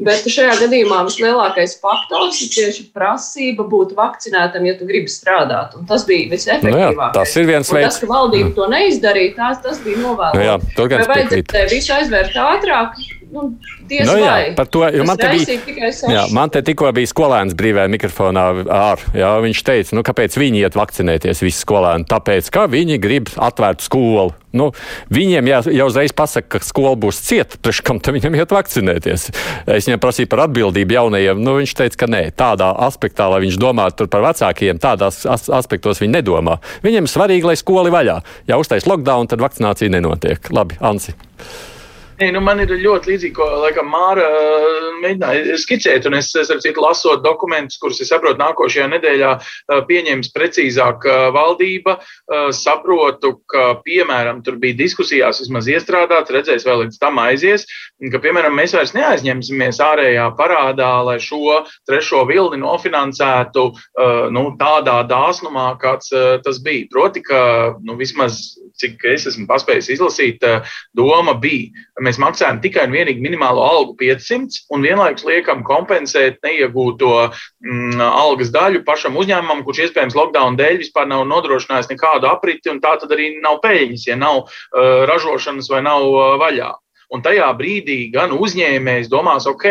Bet 0.02 0.26
šajā 0.34 0.56
gadījumā 0.64 1.04
vislielākais 1.06 1.76
faktors 1.82 2.40
ir 2.42 2.50
tieši 2.56 2.88
prasība 2.96 3.68
būt 3.70 3.94
vakcinētam, 3.98 4.66
ja 4.66 4.74
tu 4.80 4.88
gribi 4.90 5.12
strādāt. 5.12 5.76
Un 5.78 5.86
tas 5.90 6.08
bija 6.10 6.32
visefektīvākais. 6.32 6.98
Nu 6.98 7.06
jā, 7.06 7.10
tas 7.18 7.36
ir 7.38 7.50
viens 7.50 7.70
veids. 7.70 7.88
Tas, 7.88 8.02
ka 8.02 8.10
valdība 8.10 8.54
to 8.58 8.70
neizdarīja, 8.74 9.36
tas, 9.38 9.62
tas 9.62 9.82
bija 9.86 10.02
novēlēts. 10.02 10.40
Nu 10.40 10.48
jā, 10.48 10.58
Vai 10.92 11.08
vajadzēja 11.14 11.70
visu 11.70 11.94
aizvērt 12.00 12.40
ātrāk? 12.48 12.98
Nu, 13.32 13.46
diez 13.88 14.04
nu, 14.10 14.17
jā, 14.20 14.32
vai. 14.32 14.48
Par 14.58 14.67
to, 14.67 14.82
jo 14.91 15.06
man 15.08 15.20
te, 15.20 15.30
bija, 15.32 15.88
jā, 16.12 16.24
man 16.36 16.52
te 16.52 16.60
tikko 16.67 16.89
bija 16.96 17.08
skolēns 17.08 17.56
brīvajā 17.56 17.88
mikrofonā 17.94 18.44
ār. 18.67 19.06
Jā, 19.15 19.30
viņš 19.46 19.62
teica, 19.70 19.96
nu, 19.96 20.04
kāpēc 20.04 20.36
viņi 20.36 20.65
iet 20.65 20.76
vakcinēties 20.76 21.44
visi 21.46 21.63
skolēni? 21.63 22.04
Tāpēc, 22.12 22.50
ka 22.52 22.67
viņi 22.72 23.00
grib 23.00 23.32
atvērt 23.39 23.86
skolu. 23.88 24.36
Nu, 24.52 24.67
viņiem 25.15 25.48
jā, 25.48 25.62
jau 25.72 25.88
uzreiz 25.88 26.12
pasaka, 26.12 26.60
ka 26.60 26.67
skola 26.67 26.98
būs 27.00 27.24
cieta, 27.24 27.56
taču 27.63 27.88
kam 27.88 28.04
tam 28.04 28.20
viņam 28.20 28.36
iet 28.36 28.52
vakcinēties? 28.52 29.28
Es 29.63 29.88
viņam 29.88 30.04
prasīju 30.04 30.28
par 30.34 30.44
atbildību 30.50 31.00
jaunajiem. 31.00 31.39
Nu, 31.39 31.56
viņš 31.62 31.78
teica, 31.80 32.04
ka 32.04 32.12
nē, 32.12 32.26
tādā 32.36 32.74
aspektā, 32.84 33.32
lai 33.32 33.39
viņš 33.46 33.60
domātu 33.63 34.12
par 34.12 34.28
vecākiem, 34.28 34.84
tādās 34.84 35.24
as 35.24 35.48
aspektos 35.48 36.04
viņi 36.04 36.17
nedomā. 36.20 36.60
Viņiem 36.84 37.08
svarīgi, 37.08 37.48
lai 37.48 37.56
skoli 37.60 37.96
vaļā. 37.96 38.20
Ja 38.52 38.60
uztais 38.60 38.89
lockdown, 38.91 39.32
tad 39.32 39.39
vakcinācija 39.48 39.96
nenotiek. 39.96 40.52
Labi, 40.52 40.84
Ansi. 40.84 41.15
Nē, 42.21 42.27
nu 42.36 42.41
man 42.45 42.60
ir 42.62 42.69
ļoti 42.77 43.10
līdzīgi, 43.10 43.34
ko 43.34 43.45
laikam 43.63 43.88
Māra 43.89 44.21
uh, 44.29 44.89
mēģināja 45.01 45.55
skicēt. 45.57 46.05
Es, 46.19 46.27
es 46.38 46.51
ar 46.53 46.60
citu 46.62 46.84
lasot 46.84 47.23
dokumentus, 47.25 47.79
kurus 47.81 48.01
es 48.03 48.12
saprotu, 48.13 48.38
nākošajā 48.38 48.86
nedēļā 48.91 49.31
uh, 49.39 49.79
pieņems 49.89 50.29
precīzāk 50.36 51.07
uh, 51.10 51.23
valdība. 51.34 51.97
Saprotu, 52.55 53.34
ka, 53.49 53.63
piemēram, 53.84 54.39
tur 54.45 54.55
bija 54.62 54.77
diskusijās 54.77 55.41
vismaz 55.41 55.67
iestrādāts, 55.71 56.31
redzēs 56.31 56.65
vēl 56.67 56.84
līdz 56.84 56.99
tam 57.01 57.17
aizies, 57.23 57.65
ka, 58.13 58.21
piemēram, 58.23 58.53
mēs 58.55 58.75
vairs 58.77 58.93
neaizņemsimies 58.95 59.81
ārējā 59.84 60.29
parādā, 60.38 60.91
lai 61.07 61.17
šo 61.23 61.62
trešo 61.89 62.23
vilni 62.29 62.62
nofinansētu 62.62 63.65
nu, 64.31 64.45
tādā 64.62 65.01
dāsnumā, 65.10 65.67
kāds 65.81 66.13
tas 66.45 66.62
bija. 66.63 66.88
Proti, 66.93 67.25
ka 67.25 67.41
nu, 67.84 67.97
vismaz 67.99 68.39
cik 68.82 69.06
es 69.13 69.28
esmu 69.30 69.48
paspējis 69.50 69.91
izlasīt, 69.96 70.46
doma 70.98 71.36
bija, 71.41 71.72
mēs 72.04 72.20
maksājam 72.22 72.62
tikai 72.63 72.88
un 72.88 72.96
vienīgi 72.96 73.24
minimālo 73.24 73.63
algu 73.65 73.96
500 74.00 74.65
un 74.74 74.86
vienlaikus 74.86 75.26
liekam 75.28 75.63
kompensēt 75.67 76.41
neiegūto 76.46 77.13
mm, 77.30 78.02
algas 78.02 78.52
daļu 78.54 78.84
pašam 78.88 79.17
uzņēmumam, 79.22 79.63
kurš 79.65 79.86
iespējams 79.88 80.17
lockdown 80.17 80.60
dēļ 80.60 80.82
vispār 80.82 81.10
nav 81.10 81.26
nodrošinājis 81.30 81.91
nekādu 81.94 82.30
apriti, 82.32 82.72
un 82.74 82.82
tā 82.84 82.98
tad 83.02 83.13
arī 83.15 83.36
nav 83.41 83.62
peļņas, 83.65 84.08
ja 84.10 84.17
nav 84.20 84.44
uh, 84.44 85.04
ražošanas 85.10 85.70
vai 85.72 85.84
nav 85.86 86.08
uh, 86.10 86.32
vaļā. 86.41 86.72
Un 87.12 87.19
tajā 87.24 87.50
brīdī 87.60 88.06
gan 88.13 88.32
uzņēmējs 88.32 89.10
domās, 89.12 89.43
ok, 89.50 89.65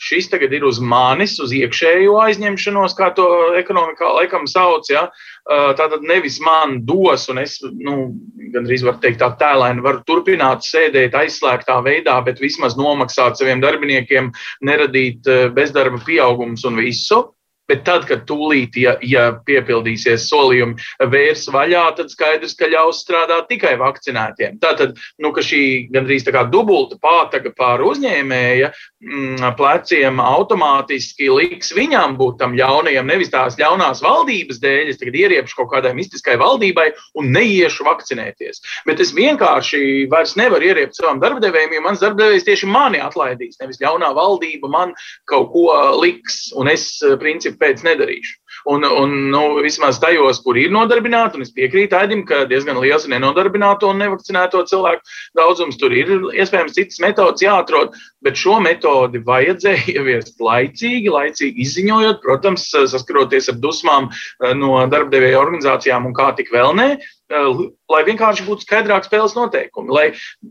šis 0.00 0.30
tagad 0.32 0.54
ir 0.56 0.64
uz 0.64 0.78
manis, 0.80 1.34
uz 1.42 1.52
iekšējo 1.52 2.14
aizņemšanos, 2.22 2.94
kā 2.96 3.10
to 3.16 3.26
ekonomikā 3.60 4.08
laikam 4.16 4.46
sauc. 4.48 4.88
Ja? 4.88 5.08
Tātad 5.48 6.04
nevis 6.08 6.38
man 6.44 6.78
dos, 6.88 7.28
un 7.28 7.42
es, 7.44 7.58
nu, 7.76 8.14
gandrīz 8.54 8.86
varu 8.88 9.02
teikt, 9.04 9.20
tā 9.20 9.28
tēlēni 9.40 9.84
varu 9.84 10.00
turpināt 10.08 10.64
sēdēt 10.64 11.16
aizslēgtā 11.18 11.76
veidā, 11.84 12.16
bet 12.24 12.40
vismaz 12.40 12.78
nomaksāt 12.80 13.36
saviem 13.36 13.60
darbiniekiem, 13.64 14.32
neradīt 14.64 15.28
bezdarba 15.56 16.00
pieaugums 16.08 16.64
un 16.68 16.80
visu. 16.80 17.26
Bet 17.68 17.84
tad, 17.84 18.06
kad 18.08 18.22
tūlīt, 18.28 18.78
ja, 18.80 18.94
ja 19.04 19.26
piepildīsies 19.44 20.24
solījumi, 20.30 20.78
vērs 21.12 21.44
vaļā, 21.52 21.84
tad 21.98 22.08
skaidrs, 22.08 22.54
ka 22.56 22.70
ļaus 22.70 23.02
strādāt 23.04 23.50
tikai 23.50 23.74
vakcinētiem. 23.80 24.56
Tātad, 24.62 24.94
nu, 25.20 25.32
ka 25.36 25.44
šī 25.44 25.90
gandrīz 25.92 26.24
tā 26.24 26.32
kā 26.32 26.46
dubulta 26.48 26.96
pātaga 27.02 27.52
pār 27.52 27.84
uzņēmēja 27.84 28.70
mm, 28.72 29.44
pleciem 29.58 30.22
automātiski 30.24 31.28
liks 31.28 31.74
viņam 31.76 32.16
būt 32.16 32.38
tam 32.40 32.56
ļaunajam, 32.56 33.08
nevis 33.12 33.32
tās 33.34 33.58
ļaunās 33.60 34.00
valdības 34.04 34.62
dēļ. 34.64 34.94
Es 34.94 35.02
tagad 35.02 35.20
ieriepšu 35.20 35.60
kaut 35.60 35.70
kādai 35.74 35.92
mistiskai 35.98 36.38
valdībai 36.40 36.88
un 37.20 37.28
neiešu 37.36 37.84
vakcinēties. 37.84 38.64
Bet 38.88 39.04
es 39.04 39.12
vienkārši 39.12 40.08
vairs 40.08 40.38
nevaru 40.40 40.70
ieriept 40.70 40.96
savam 40.96 41.20
darbdevējam, 41.20 41.76
jo 41.76 41.84
mans 41.84 42.00
darbdevējs 42.00 42.48
tieši 42.48 42.72
mani 42.72 43.04
atlaidīs. 43.04 43.60
Nevis 43.60 43.84
ļaunā 43.84 44.14
valdība 44.16 44.72
man 44.72 44.96
kaut 45.28 45.52
ko 45.52 45.68
liks, 46.00 46.48
un 46.56 46.72
es, 46.72 46.88
principā, 47.20 47.57
pēc 47.60 47.84
nedarīšu. 47.86 48.36
Un, 48.68 48.84
un 48.84 49.14
nu, 49.32 49.42
vismaz 49.62 50.00
tajos, 50.02 50.40
kur 50.44 50.58
ir 50.58 50.72
nodarbināti, 50.74 51.38
un 51.38 51.46
es 51.46 51.52
piekrītu 51.54 51.96
Aidim, 51.98 52.24
ka 52.28 52.42
diezgan 52.50 52.80
liels 52.82 53.06
ir 53.06 53.14
nenodarbināto 53.14 53.90
un 53.92 54.00
nevakcinēto 54.02 54.64
cilvēku 54.68 55.14
daudzums. 55.38 55.78
Tur 55.80 55.94
ir 55.96 56.10
iespējams 56.34 56.76
citas 56.76 57.00
metodas 57.04 57.44
jāatrod, 57.44 57.94
bet 58.24 58.38
šo 58.40 58.58
metodi 58.64 59.22
vajadzēja 59.24 59.84
ieviest 59.96 60.42
laicīgi, 60.42 61.12
laicīgi 61.14 61.64
izziņojot, 61.66 62.20
protams, 62.24 62.66
saskaroties 62.94 63.52
ar 63.52 63.60
dusmām 63.62 64.10
eh, 64.10 64.54
no 64.58 64.74
darbdevēja 64.90 65.40
organizācijām 65.40 66.10
un 66.10 66.16
kā 66.16 66.32
tik 66.38 66.52
vēl 66.54 66.74
nē 66.78 66.88
eh, 66.96 67.62
lai 67.92 68.02
vienkārši 68.08 68.46
būtu 68.48 68.66
skaidrāk 68.66 69.06
spēles 69.06 69.36
noteikumi, 69.38 69.94
lai 69.94 70.06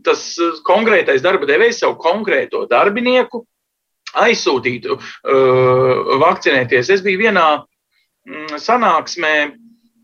tas 0.06 0.30
eh, 0.40 0.58
konkrētais 0.66 1.22
darba 1.24 1.48
devējs 1.50 1.84
savu 1.84 1.98
konkrēto 2.02 2.66
darbinieku 2.70 3.44
aizsūtītu 4.14 4.98
uh, 4.98 6.18
vakcinēties. 6.22 6.92
Es 6.96 7.04
biju 7.04 7.26
vienā 7.26 7.46
mm, 7.58 8.58
sanāksmē, 8.62 9.34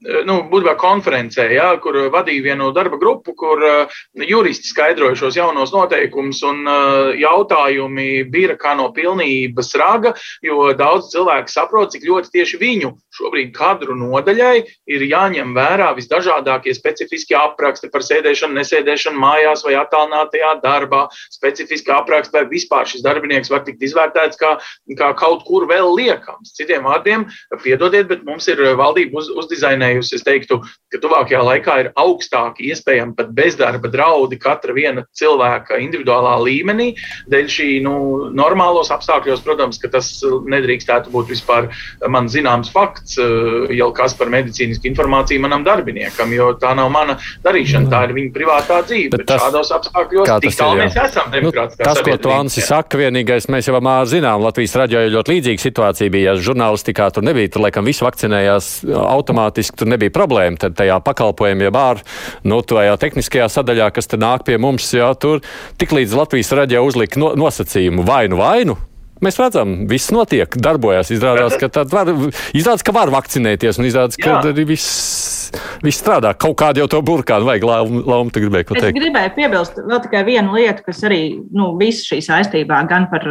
Eh, 0.05 0.21
nu, 0.29 0.41
būtībā 0.51 0.75
konferencē, 0.81 1.47
ja, 1.55 1.71
kur 1.81 1.97
vadīja 2.13 2.45
vienu 2.45 2.69
darba 2.77 2.99
grupu, 3.01 3.33
kur 3.39 3.63
uh, 3.65 4.01
juristi 4.29 4.69
skaidroja 4.69 5.17
šos 5.17 5.39
jaunos 5.39 5.73
noteikumus, 5.73 6.43
un 6.45 6.61
uh, 6.69 7.15
jautājumi 7.17 8.27
bija 8.29 8.59
kā 8.61 8.75
no 8.77 8.91
pilnības 8.93 9.73
raga, 9.81 10.13
jo 10.45 10.75
daudz 10.77 11.09
cilvēku 11.15 11.53
saprot, 11.53 11.95
cik 11.95 12.05
ļoti 12.11 12.35
tieši 12.37 12.61
viņu 12.61 12.93
šobrīd 13.15 13.53
kadru 13.55 13.97
nodaļai 13.99 14.65
ir 14.91 15.05
jāņem 15.07 15.55
vērā 15.57 15.91
visdažādākie 15.99 16.75
specifiski 16.77 17.37
apraksti 17.39 17.91
par 17.93 18.05
sēdēšanu, 18.07 18.59
nesēdēšanu 18.59 19.21
mājās 19.21 19.65
vai 19.67 19.77
attālinātajā 19.81 20.55
darbā, 20.65 21.05
specifiski 21.33 21.93
apraksti, 21.95 22.35
vai 22.39 22.45
vispār 22.51 22.89
šis 22.91 23.05
darbinieks 23.05 23.53
var 23.53 23.65
tikt 23.67 23.83
izvērtēts 23.87 24.41
kā, 24.41 24.57
kā 24.99 25.11
kaut 25.19 25.45
kur 25.49 25.69
vēl 25.71 25.93
liekams. 25.97 26.55
Citiem 26.59 26.87
vārdiem, 26.89 27.27
piedodiet, 27.63 28.09
bet 28.11 28.25
mums 28.27 28.49
ir 28.51 28.63
valdība 28.79 29.21
uz, 29.23 29.31
uzdizainējusi. 29.45 30.19
Es 30.19 30.27
teiktu, 30.27 30.61
ka 30.93 31.01
tuvākajā 31.03 31.43
laikā 31.45 31.79
ir 31.85 31.93
augstāki, 32.01 32.71
iespējami 32.73 33.17
pat 33.19 33.33
bezdarba 33.37 33.91
draudi 33.93 34.39
katra 34.41 34.75
viena 34.77 35.07
cilvēka 35.17 35.79
individuālā 35.83 36.37
līmenī. 36.45 36.91
Dēļ 37.31 37.51
šī 37.51 37.69
nu, 37.85 37.95
normālos 38.35 38.93
apstākļos, 38.95 39.45
protams, 39.47 39.81
ka 39.83 39.91
tas 39.93 40.11
nedrīkstētu 40.25 41.13
būt 41.15 41.33
vispār 41.35 41.71
man 42.11 42.31
zināms 42.33 42.73
fakts, 42.75 43.04
eh, 43.21 43.75
jau 43.79 43.91
kas 43.97 44.17
par 44.19 44.31
medicīnisku 44.33 44.89
informāciju 44.91 45.43
manam 45.45 45.65
darbiniekam, 45.67 46.33
jo 46.35 46.53
tā 46.61 46.75
nav 46.79 46.91
mana 46.95 47.17
darīšana, 47.45 47.91
tā 47.93 48.05
ir 48.09 48.15
viņa 48.17 48.33
privātā 48.35 48.81
dzīve. 48.87 49.13
Bet, 49.15 49.27
tas, 49.29 49.43
šādos 49.45 49.73
apstākļos 49.79 50.33
tik 50.45 50.57
tālu 50.59 50.81
mēs 50.83 50.99
esam 51.05 51.33
nu, 51.45 51.53
Tas, 51.55 52.01
ko 52.05 52.17
tu 52.21 52.33
Ansi 52.35 52.63
saka, 52.65 52.99
vienīgais 53.01 53.49
mēs 53.53 53.69
jau 53.69 53.81
mā 53.85 53.97
zinām, 54.09 54.43
Latvijas 54.45 54.77
raģio 54.79 55.05
ļoti 55.15 55.35
līdzīga 55.35 55.65
situācija 55.65 56.13
bija, 56.13 56.33
ja 56.33 56.47
žurnālistikā 56.49 57.11
tur 57.15 57.27
nebija, 57.27 57.53
tur 57.55 57.65
laikam 57.67 57.87
visi 57.87 58.05
vakcinējās 58.07 58.71
automātiski 59.01 59.83
tur 59.83 59.91
nebija 59.91 60.15
problēma. 60.15 60.61
Tad 60.65 60.79
tajā 60.79 60.99
pakalpojumā, 61.05 61.69
ja 61.69 61.75
bār, 61.75 62.03
nu, 62.47 62.61
tajā 62.65 62.97
tehniskajā 63.03 63.51
sadaļā, 63.59 63.91
kas 63.95 64.11
te 64.11 64.21
nāk 64.21 64.47
pie 64.49 64.59
mums, 64.63 64.89
jā, 64.97 65.11
tur 65.21 65.45
tik 65.81 65.95
līdz 65.97 66.17
Latvijas 66.23 66.55
raģio 66.57 66.85
uzlika 66.87 67.21
no, 67.21 67.35
nosacījumu 67.39 68.07
vainu 68.07 68.41
vainu. 68.41 68.79
Mēs 69.23 69.37
redzam, 69.39 69.75
viss 69.91 70.11
notiek, 70.15 70.57
darbojas. 70.59 71.13
Izrādās, 71.15 71.55
ka, 71.61 71.69
var, 71.93 72.11
izrādās, 72.57 72.83
ka 72.87 72.95
var 72.95 73.13
vakcinēties, 73.15 73.79
un 73.79 73.87
izrādās, 73.87 74.19
ka 74.19 74.41
arī 74.41 74.65
viss, 74.73 75.53
viss 75.85 76.03
strādā. 76.03 76.33
Kaut 76.35 76.57
kādu 76.61 76.83
jau 76.83 76.89
to 76.97 77.03
burkānu 77.07 77.47
vajag, 77.47 77.69
Lauma, 77.69 78.33
tu 78.35 78.43
gribēji 78.43 78.69
ko 78.69 78.79
teikt. 78.79 78.91
Es 78.91 78.99
gribēju 78.99 79.35
piebilst 79.39 79.79
vēl 79.79 80.03
tikai 80.09 80.25
vienu 80.27 80.59
lietu, 80.59 80.87
kas 80.89 81.05
arī, 81.07 81.23
nu, 81.55 81.71
viss 81.81 82.09
šī 82.11 82.19
saistībā 82.27 82.83
gan 82.91 83.07
par 83.13 83.29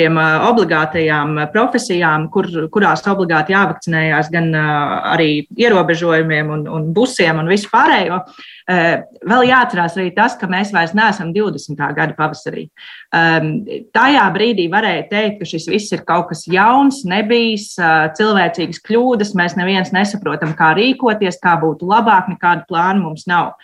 tiem 0.00 0.16
obligātajām 0.20 1.36
profesijām, 1.52 2.28
kur, 2.32 2.48
kurās 2.72 3.04
obligāti 3.10 3.54
jāvakcinējās 3.54 4.30
gan 4.32 4.50
arī 4.56 5.30
ierobežojumiem 5.60 6.54
un, 6.56 6.64
un 6.70 6.88
busiem 6.96 7.42
un 7.42 7.50
visu 7.50 7.68
pārējo. 7.72 8.22
Vēl 8.70 9.48
jāatcerās 9.48 9.96
arī 9.98 10.12
tas, 10.14 10.36
ka 10.38 10.46
mēs 10.50 10.70
vairs 10.74 10.92
neesam 10.94 11.32
20. 11.34 11.80
gada 11.96 12.14
pavasarī. 12.14 12.68
Tajā 13.10 14.26
brīdī 14.34 14.68
varēja 14.70 15.08
teikt, 15.10 15.40
ka 15.40 15.48
šis 15.52 15.66
viss 15.72 15.94
ir 15.96 16.04
kaut 16.06 16.28
kas 16.30 16.44
jauns, 16.50 17.02
nebijis, 17.08 17.72
cilvēcīgas 18.18 18.82
kļūdas, 18.86 19.34
mēs 19.38 19.56
neviens 19.58 19.90
nesaprotam, 19.96 20.54
kā 20.58 20.72
rīkoties, 20.78 21.40
kā 21.42 21.56
būtu 21.62 21.88
labāk, 21.90 22.30
nekādu 22.30 22.68
plānu 22.70 23.08
mums 23.08 23.26
nav. 23.30 23.56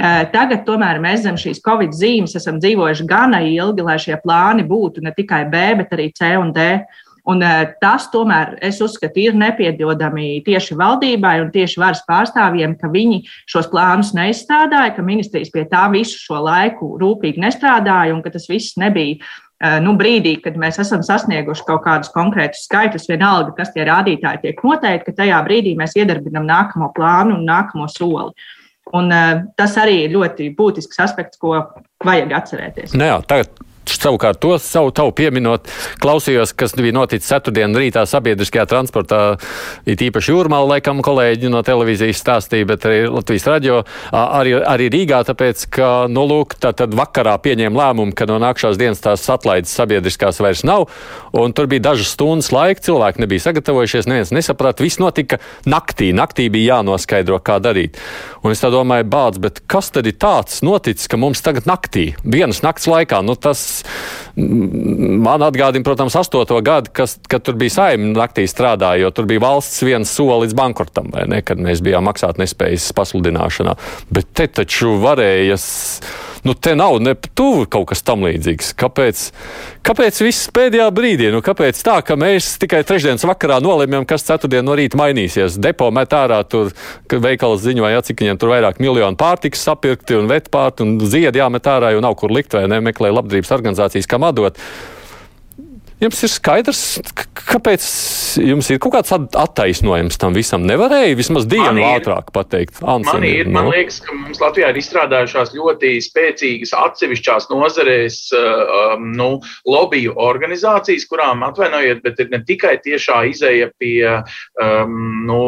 Tagad, 0.00 0.64
tomēr, 0.64 0.96
mēs 1.02 1.26
zem 1.26 1.36
šīs 1.36 1.60
Covid 1.64 1.92
zīmes 1.92 2.32
esam 2.38 2.56
dzīvojuši 2.62 3.04
gana 3.08 3.42
ilgi, 3.44 3.84
lai 3.84 3.98
šie 4.00 4.16
plāni 4.22 4.64
būtu 4.64 5.04
ne 5.04 5.12
tikai 5.12 5.44
B, 5.50 5.64
bet 5.82 5.92
arī 5.92 6.08
C 6.16 6.32
un 6.40 6.54
D. 6.56 6.72
Un 7.28 7.42
tas, 7.82 8.06
tomēr, 8.10 8.54
es 8.64 8.78
uzskatu, 8.80 9.20
ir 9.20 9.36
nepiedodami 9.36 10.40
tieši 10.46 10.76
valdībai 10.78 11.34
un 11.42 11.50
tieši 11.52 11.82
varas 11.82 12.00
pārstāvjiem, 12.08 12.78
ka 12.80 12.88
viņi 12.90 13.20
šos 13.50 13.68
plānus 13.70 14.14
neizstrādāja, 14.16 14.94
ka 14.96 15.04
ministrijas 15.04 15.52
pie 15.52 15.66
tā 15.68 15.84
visu 15.92 16.16
šo 16.16 16.40
laiku 16.46 16.94
rūpīgi 17.00 17.42
nestrādāja 17.44 18.16
un 18.16 18.24
ka 18.24 18.32
tas 18.32 18.48
viss 18.48 18.78
nebija 18.80 19.20
nu, 19.84 19.92
brīdī, 20.00 20.38
kad 20.40 20.56
mēs 20.56 20.80
esam 20.80 21.04
sasnieguši 21.04 21.66
kaut 21.68 21.84
kādus 21.84 22.12
konkrētus 22.14 22.64
skaitļus, 22.64 23.04
vienalga, 23.10 23.52
kas 23.58 23.74
tie 23.74 23.84
rādītāji 23.84 24.46
tiek 24.46 24.64
noteikti, 24.64 25.10
ka 25.10 25.18
tajā 25.20 25.42
brīdī 25.44 25.76
mēs 25.76 25.98
iedarbinam 26.00 26.48
nākamo 26.48 26.88
plānu 26.96 27.36
un 27.36 27.44
nākamo 27.44 27.90
soli. 27.92 28.32
Un, 28.96 29.10
uh, 29.14 29.42
tas 29.58 29.76
arī 29.78 30.04
ir 30.04 30.14
ļoti 30.16 30.50
būtisks 30.58 31.02
aspekts, 31.04 31.38
ko 31.38 31.54
vajag 32.06 32.32
atcerēties. 32.40 32.94
Nu 32.98 33.06
jā, 33.06 33.18
tagad 33.30 33.52
savukārt 33.88 34.40
to 34.40 34.56
savu 34.62 34.90
tavu 34.94 35.12
pieminot, 35.16 35.68
klausījos, 36.02 36.52
kas 36.56 36.74
bija 36.78 36.94
noticis 36.96 37.28
ceturtdien 37.30 37.74
rītā 37.76 38.04
sabiedriskajā 38.08 38.66
transportā, 38.70 39.20
it 39.88 40.02
īpaši 40.04 40.32
jūrmāla, 40.32 40.76
laikam 40.76 41.02
kolēģi 41.04 41.50
no 41.52 41.62
televīzijas 41.66 42.20
stāstīja, 42.22 42.68
bet 42.70 42.86
arī 42.88 43.02
Latvijas 43.10 43.48
radio, 43.50 43.80
arī, 44.12 44.56
arī 44.60 44.90
Rīgā, 44.92 45.22
tāpēc, 45.28 45.66
ka, 45.74 45.90
nu, 46.12 46.24
lūk, 46.30 46.56
tā 46.60 46.72
tad 46.76 46.94
vakarā 46.96 47.36
pieņēma 47.42 47.82
lēmumu, 47.82 48.16
ka 48.16 48.28
no 48.30 48.38
nākšās 48.42 48.78
dienas 48.80 49.02
tās 49.04 49.26
atlaides 49.32 49.74
sabiedriskās 49.76 50.40
vairs 50.42 50.64
nav, 50.68 50.88
un 51.36 51.54
tur 51.56 51.70
bija 51.70 51.90
dažas 51.90 52.14
stundas 52.14 52.50
laika, 52.54 52.84
cilvēki 52.90 53.24
nebija 53.24 53.46
sagatavojušies, 53.48 54.08
neviens 54.10 54.34
nesaprata, 54.34 54.84
viss 54.84 55.00
notika 55.02 55.40
naktī, 55.68 56.10
naktī 56.16 56.48
bija 56.52 56.76
jānoskaidro, 56.76 57.40
kā 57.44 57.60
darīt. 57.62 58.00
Un 58.44 58.54
es 58.54 58.62
tā 58.62 58.70
domāju, 58.72 59.08
bāc, 59.10 59.40
bet 59.42 59.62
kas 59.70 59.90
tad 59.94 60.08
ir 60.08 60.16
tāds 60.20 60.62
noticis, 60.66 61.08
ka 61.10 61.20
mums 61.20 61.42
tagad 61.44 61.68
naktī, 61.68 62.10
vienas 62.24 62.62
nakts 62.64 62.88
laikā, 62.90 63.20
nu 63.26 63.36
tas 63.36 63.60
man 64.36 65.44
atgādina, 65.46 65.84
protams, 65.84 66.16
astoto 66.18 66.58
gadu, 66.64 66.92
kas, 66.94 67.16
kad 67.30 67.44
tur 67.46 67.58
bija 67.60 67.76
saimnieks 67.76 68.18
naktī 68.20 68.46
strādāja, 68.50 69.04
jo 69.04 69.12
tur 69.14 69.28
bija 69.30 69.44
valsts 69.44 69.84
viens 69.86 70.10
soli 70.16 70.44
līdz 70.44 70.56
bankrotam, 70.58 71.10
vai 71.14 71.26
ne, 71.30 71.42
kad 71.46 71.60
mēs 71.60 71.82
bijām 71.84 72.06
maksāt 72.08 72.40
nespējas 72.40 72.90
pasludināšanā. 72.96 73.76
Bet 74.14 74.32
te 74.36 74.48
taču 74.60 74.96
varējas 75.02 75.68
Nu, 76.42 76.54
te 76.54 76.74
nav 76.76 77.00
ne 77.00 77.14
tuvu 77.14 77.66
kaut 77.68 77.90
kas 77.90 78.00
tam 78.04 78.24
līdzīgs. 78.24 78.72
Kāpēc, 78.80 79.22
kāpēc 79.84 80.20
viss 80.24 80.48
pēdējā 80.56 80.86
brīdī? 80.96 81.28
Nu, 81.34 81.42
kāpēc 81.44 81.82
tā, 81.84 81.98
ka 82.06 82.16
mēs 82.16 82.54
tikai 82.62 82.80
trešdienas 82.88 83.26
vakarā 83.28 83.58
nolēmjam, 83.60 84.06
kas 84.08 84.24
ceturtdien 84.28 84.64
no 84.64 84.76
rīta 84.78 84.96
mainīsies? 85.00 85.58
Depo 85.60 85.90
met 85.92 86.14
ārā 86.16 86.40
tur, 86.48 86.72
ka 87.10 87.20
veikals 87.20 87.60
ziņoja, 87.66 88.00
cik 88.08 88.24
viņiem 88.24 88.40
tur 88.40 88.54
vairāk 88.54 88.80
miljonu 88.80 89.20
pārtikas 89.20 89.66
sapirkti 89.68 90.16
un 90.16 90.30
vetpārti 90.32 90.86
un 90.86 90.96
ziedi 91.04 91.42
jāmet 91.42 91.68
ārā, 91.68 91.92
jo 91.92 92.00
nav 92.04 92.16
kur 92.20 92.32
likt 92.32 92.56
vai 92.56 92.64
nemeklē 92.72 93.12
labdarības 93.12 93.52
organizācijas, 93.60 94.08
kam 94.10 94.26
atdot. 94.26 94.58
Jums 96.00 96.22
ir 96.24 96.30
skaidrs, 96.32 96.80
kāpēc 97.36 97.84
jums 98.40 98.70
ir 98.72 98.78
kaut 98.80 98.94
kāds 98.94 99.12
attaisnojums 99.12 100.16
tam 100.20 100.32
visam. 100.32 100.62
Nevarēja 100.64 101.16
vismaz 101.18 101.44
dienu 101.50 101.82
ātrāk 101.84 102.30
pateikt. 102.32 102.78
Anseni, 102.80 103.12
man, 103.12 103.26
ir, 103.28 103.50
no? 103.50 103.56
man 103.58 103.68
liekas, 103.74 103.98
ka 104.06 104.16
mums 104.16 104.40
Latvijā 104.40 104.70
ir 104.72 104.78
izstrādājušās 104.80 105.52
ļoti 105.58 105.90
spēcīgas 106.06 106.72
atsevišķās 106.78 107.50
nozarēs 107.52 108.16
um, 108.38 109.10
nu, 109.18 109.28
lobiju 109.68 110.16
organizācijas, 110.24 111.04
kurām 111.10 111.44
atvainojiet, 111.50 112.00
bet 112.06 112.24
ir 112.24 112.32
ne 112.32 112.40
tikai 112.48 112.78
tiešā 112.80 113.20
izēja 113.34 113.68
pie 113.76 114.00
um, 114.08 114.96
nu, 115.28 115.42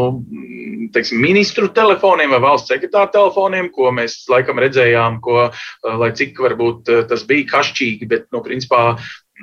teiksim, 0.92 1.22
ministru 1.24 1.72
telefoniem 1.72 2.36
vai 2.36 2.42
valsts 2.44 2.74
sekretāra 2.74 3.08
telefoniem, 3.16 3.72
ko 3.72 3.88
mēs 3.96 4.20
laikam 4.28 4.60
redzējām, 4.60 5.22
ko, 5.24 5.48
uh, 5.48 5.98
lai 6.04 6.12
cik 6.18 6.44
varbūt 6.44 6.92
uh, 6.92 7.04
tas 7.08 7.24
bija 7.24 7.54
kašķīgi, 7.56 8.12
bet, 8.12 8.28
nu, 8.36 8.44
principā 8.44 8.98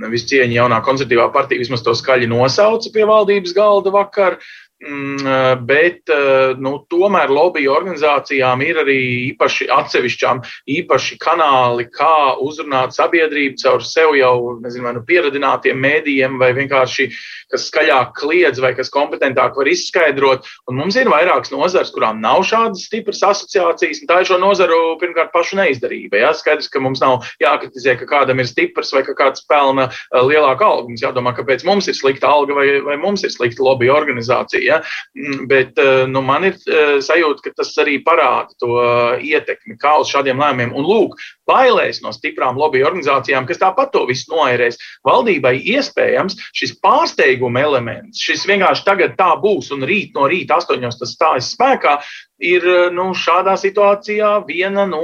visu 0.07 0.29
cieņu 0.31 0.55
jaunā 0.55 0.79
konservatīvā 0.85 1.27
partija 1.33 1.59
vismaz 1.59 1.83
to 1.83 1.95
skaļi 1.97 2.29
nosauca 2.31 2.91
pie 2.93 3.07
valdības 3.09 3.55
galda 3.57 3.91
vakar. 3.91 4.39
Mm, 4.87 5.27
eh, 5.27 5.55
bet 5.59 6.07
eh, 6.07 6.53
nu, 6.55 6.77
tomēr 6.87 7.27
lobby 7.35 7.65
organizācijām 7.67 8.61
ir 8.63 8.77
arī 8.85 8.99
īpaši 9.25 9.67
atsevišķām, 9.75 10.39
īpaši 10.71 11.17
kanāli, 11.19 11.89
kā 11.91 12.39
uzrunāt 12.39 12.95
sabiedrību 12.95 13.59
caur 13.59 13.83
sev 13.83 14.15
jau 14.15 14.55
nezinu, 14.63 14.85
vai 14.87 14.93
nu 14.95 15.03
pieradinātiem 15.03 15.83
mēdījiem, 15.83 16.39
vai 16.39 16.53
vienkārši 16.55 17.09
kas 17.51 17.65
skaļāk 17.67 18.13
kliedz, 18.21 18.61
vai 18.63 18.71
kas 18.77 18.91
kompetentāk 18.93 19.57
var 19.57 19.67
izskaidrot. 19.67 20.47
Un 20.69 20.79
mums 20.79 20.95
ir 20.99 21.09
vairākas 21.11 21.51
nozars, 21.51 21.91
kurām 21.91 22.21
nav 22.23 22.45
šādas 22.47 22.85
stipras 22.87 23.19
asociācijas, 23.25 24.03
un 24.03 24.11
tā 24.11 24.21
ir 24.21 24.29
šo 24.29 24.39
nozaru 24.39 24.79
pirmkārt 25.01 25.33
pašu 25.33 25.59
neizdarība. 25.59 26.21
Jā, 26.21 26.31
skaidrs, 26.37 26.69
ka 26.71 26.79
mums 26.83 27.01
nav 27.03 27.25
jākritizē, 27.41 27.97
ka 27.99 28.07
kādam 28.09 28.39
ir 28.39 28.47
stiprs 28.47 28.93
vai 28.95 29.03
ka 29.07 29.17
kāds 29.17 29.43
pelna 29.49 29.89
eh, 29.89 30.23
lielāku 30.23 30.67
algu. 30.67 30.93
Mums 30.93 31.03
jādomā, 31.03 31.35
kāpēc 31.35 31.65
mums 31.67 31.89
ir 31.89 31.97
slikta 31.97 32.29
alga 32.31 32.55
vai, 32.61 32.67
vai 32.85 32.99
mums 33.01 33.25
ir 33.25 33.33
slikta 33.33 33.65
lobby 33.65 33.91
organizācija. 33.91 34.68
Ja? 34.69 34.79
Mm, 35.17 35.47
bet 35.49 35.79
eh, 35.81 36.05
nu, 36.07 36.21
man 36.25 36.45
ir 36.49 36.57
eh, 36.69 36.99
sajūta, 37.03 37.43
ka 37.45 37.53
tas 37.61 37.73
arī 37.81 37.99
parāda 38.05 38.53
to 38.61 38.75
eh, 38.83 39.25
ietekmi, 39.31 39.77
kā 39.81 39.95
uz 40.01 40.11
šādiem 40.13 40.39
lēmumiem. 40.41 40.75
Un 40.77 40.87
lūk, 40.87 41.17
bailēs 41.49 42.03
no 42.05 42.13
stiprām 42.15 42.59
lobby 42.59 42.83
organizācijām, 42.85 43.47
kas 43.49 43.61
tāpat 43.61 43.93
to 43.95 44.05
visu 44.09 44.33
noērēs. 44.35 44.79
Valdībai 45.07 45.55
iespējams 45.75 46.37
šis 46.55 46.75
pārsteiguma 46.83 47.63
elements, 47.65 48.21
šis 48.21 48.45
vienkārši 48.49 48.85
tagad 48.85 49.17
tā 49.19 49.31
būs 49.41 49.71
un 49.75 49.85
rīt 49.89 50.17
no 50.17 50.29
rīta 50.29 50.59
astoņos 50.59 50.99
tas 51.01 51.15
stājas 51.17 51.53
spēkā, 51.55 51.97
ir 52.39 52.65
nu, 52.95 53.09
šādā 53.17 53.57
situācijā 53.59 54.35
viena 54.47 54.85
no 54.87 55.03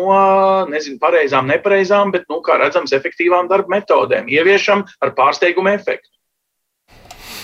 nezinu, 0.70 1.00
pareizām, 1.02 1.50
nepareizām, 1.52 2.14
bet, 2.16 2.30
nu, 2.32 2.40
kā 2.46 2.60
redzams, 2.62 2.94
efektīvām 2.96 3.50
darba 3.52 3.80
metodēm. 3.80 4.30
Ieviešam 4.32 4.86
ar 5.04 5.16
pārsteigumu 5.18 5.74
efektu. 5.76 6.15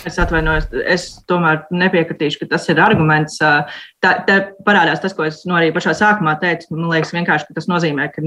Es 0.08 0.18
atvainojos, 0.18 0.66
es 0.90 1.04
tomēr 1.30 1.60
nepiekritīšu, 1.70 2.40
ka 2.42 2.48
tas 2.56 2.66
ir 2.72 2.80
arguments. 2.82 3.38
Tā, 4.02 4.12
tā 4.26 4.38
parādās 4.66 5.02
tas, 5.04 5.14
ko 5.14 5.28
es 5.28 5.42
no 5.46 5.58
arī 5.60 5.70
pašā 5.76 5.94
sākumā 5.98 6.34
teicu. 6.42 6.72
Man 6.74 6.90
liekas, 6.90 7.14
vienkārši 7.14 7.54
tas 7.58 7.70
nozīmē, 7.70 8.08
ka 8.16 8.24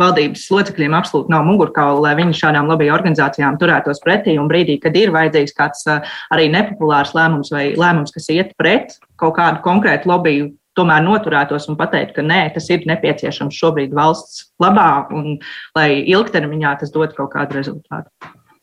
valdības 0.00 0.48
locekļiem 0.50 0.96
absolūti 0.98 1.30
nav 1.30 1.46
mugurkaula, 1.46 2.08
lai 2.08 2.14
viņi 2.18 2.38
šādām 2.40 2.70
lobby 2.70 2.90
organizācijām 2.90 3.58
turētos 3.60 4.02
pretī. 4.02 4.34
Un 4.40 4.50
brīdī, 4.50 4.80
kad 4.82 4.98
ir 4.98 5.14
vajadzīgs 5.14 5.54
kāds 5.58 5.86
arī 6.34 6.48
nepopulārs 6.50 7.14
lēmums 7.14 7.52
vai 7.54 7.68
lēmums, 7.78 8.14
kas 8.16 8.26
iet 8.34 8.56
pret 8.58 8.98
kaut 9.20 9.36
kādu 9.38 9.62
konkrētu 9.62 10.10
lobby 10.10 10.40
tomēr 10.78 11.04
noturētos 11.04 11.68
un 11.70 11.78
pateikt, 11.78 12.14
ka 12.16 12.24
nē, 12.24 12.42
tas 12.54 12.66
ir 12.72 12.86
nepieciešams 12.88 13.56
šobrīd 13.62 13.94
valsts 13.96 14.48
labā 14.62 15.06
un 15.14 15.38
lai 15.76 15.88
ilgtermiņā 16.02 16.76
tas 16.82 16.94
dod 16.94 17.14
kaut 17.18 17.34
kādu 17.34 17.58
rezultātu. 17.58 18.10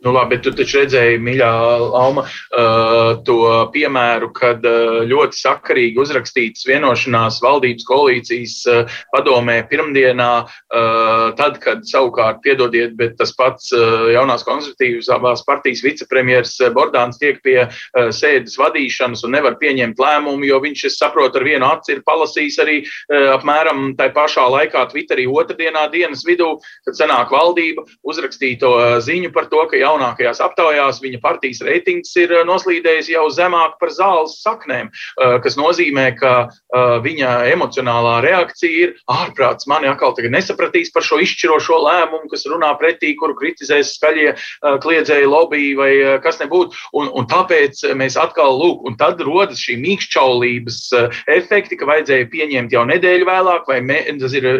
Nu, 0.07 0.13
labi, 0.15 0.37
bet 0.37 0.45
tu 0.45 0.53
taču 0.55 0.77
redzēji, 0.79 1.17
mīļā 1.19 1.47
Alma, 1.99 2.21
uh, 2.23 3.17
to 3.27 3.41
piemēru, 3.73 4.29
kad 4.31 4.63
uh, 4.63 5.01
ļoti 5.03 5.35
sakarīgi 5.35 5.99
uzrakstīts 5.99 6.63
vienošanās 6.69 7.41
valdības 7.43 7.83
koalīcijas 7.89 8.53
uh, 8.71 8.99
padomē 9.11 9.57
pirmdienā, 9.67 10.29
tad, 11.37 11.57
kad 11.63 11.83
savukārt, 11.87 12.39
piedodiet, 12.43 12.93
bet 12.99 13.15
tas 13.19 13.31
pats 13.35 13.71
jaunās 13.73 14.43
konservatīvas 14.45 15.07
abās 15.13 15.43
partijas 15.47 15.81
vicepremjers 15.85 16.53
Bordāns 16.75 17.19
tiek 17.21 17.39
pie 17.45 17.55
sēdes 18.13 18.57
vadīšanas 18.59 19.23
un 19.25 19.33
nevar 19.35 19.57
pieņemt 19.61 19.99
lēmumu, 20.01 20.45
jo 20.47 20.59
viņš, 20.63 20.83
es 20.89 20.97
saprotu, 20.99 21.39
ar 21.39 21.47
vienu 21.47 21.69
aci 21.69 21.95
ir 21.95 22.03
palasījis 22.07 22.59
arī 22.63 22.77
apmēram 23.37 23.93
tai 23.97 24.09
pašā 24.15 24.45
laikā 24.53 24.85
Twitterī 24.91 25.27
otrdienā 25.31 25.87
dienas 25.93 26.25
vidū, 26.27 26.53
kad 26.87 26.99
sanāk 26.99 27.33
valdība 27.33 27.87
uzrakstīto 28.07 28.73
ziņu 29.07 29.33
par 29.35 29.49
to, 29.51 29.63
ka 29.71 29.79
jaunākajās 29.97 30.41
aptaujās 30.43 31.01
viņa 31.01 31.19
partijas 31.21 31.61
reitings 31.65 32.13
ir 32.19 32.31
eh, 32.33 32.45
noslīdējis 32.47 33.11
jau 33.13 33.25
zemāk 33.33 33.77
par 33.81 33.91
zāles 33.93 34.37
saknēm, 34.43 34.89
eh, 34.91 35.37
kas 35.43 35.57
nozīmē, 35.57 36.11
ka 36.19 36.33
eh, 36.47 36.97
viņa 37.03 37.33
emocionālā 37.53 38.21
reakcija 38.25 38.87
ir 38.87 38.95
ārprāts. 39.11 39.67
Mani 39.67 39.89
atkal 39.89 40.15
tagad 40.17 40.33
nesapratīs 40.35 40.91
par 40.93 41.05
šo 41.05 41.19
izšķirošo 41.23 41.79
lēmumu, 41.87 42.29
kas 42.31 42.45
runā 42.49 42.73
pretī, 42.79 43.15
kuru 43.17 43.35
kritizēs 43.37 43.95
skaļie 43.97 44.33
kliedzēji 44.83 45.27
lobby 45.29 45.73
vai 45.77 45.91
kas 46.23 46.39
nebūtu. 46.41 46.75
Un, 46.97 47.09
un 47.17 47.27
tāpēc 47.29 47.81
mēs 47.97 48.17
atkal 48.19 48.57
lūk, 48.59 48.85
un 48.87 48.97
tad 48.99 49.21
rodas 49.25 49.61
šī 49.63 49.77
mīkšķaulības 49.81 50.79
efekti, 51.33 51.77
ka 51.79 51.87
vajadzēja 51.89 52.29
pieņemt 52.31 52.75
jau 52.75 52.83
nedēļu 52.89 53.27
vēlāk, 53.27 53.67
vai 53.69 53.79
mē, 53.85 53.99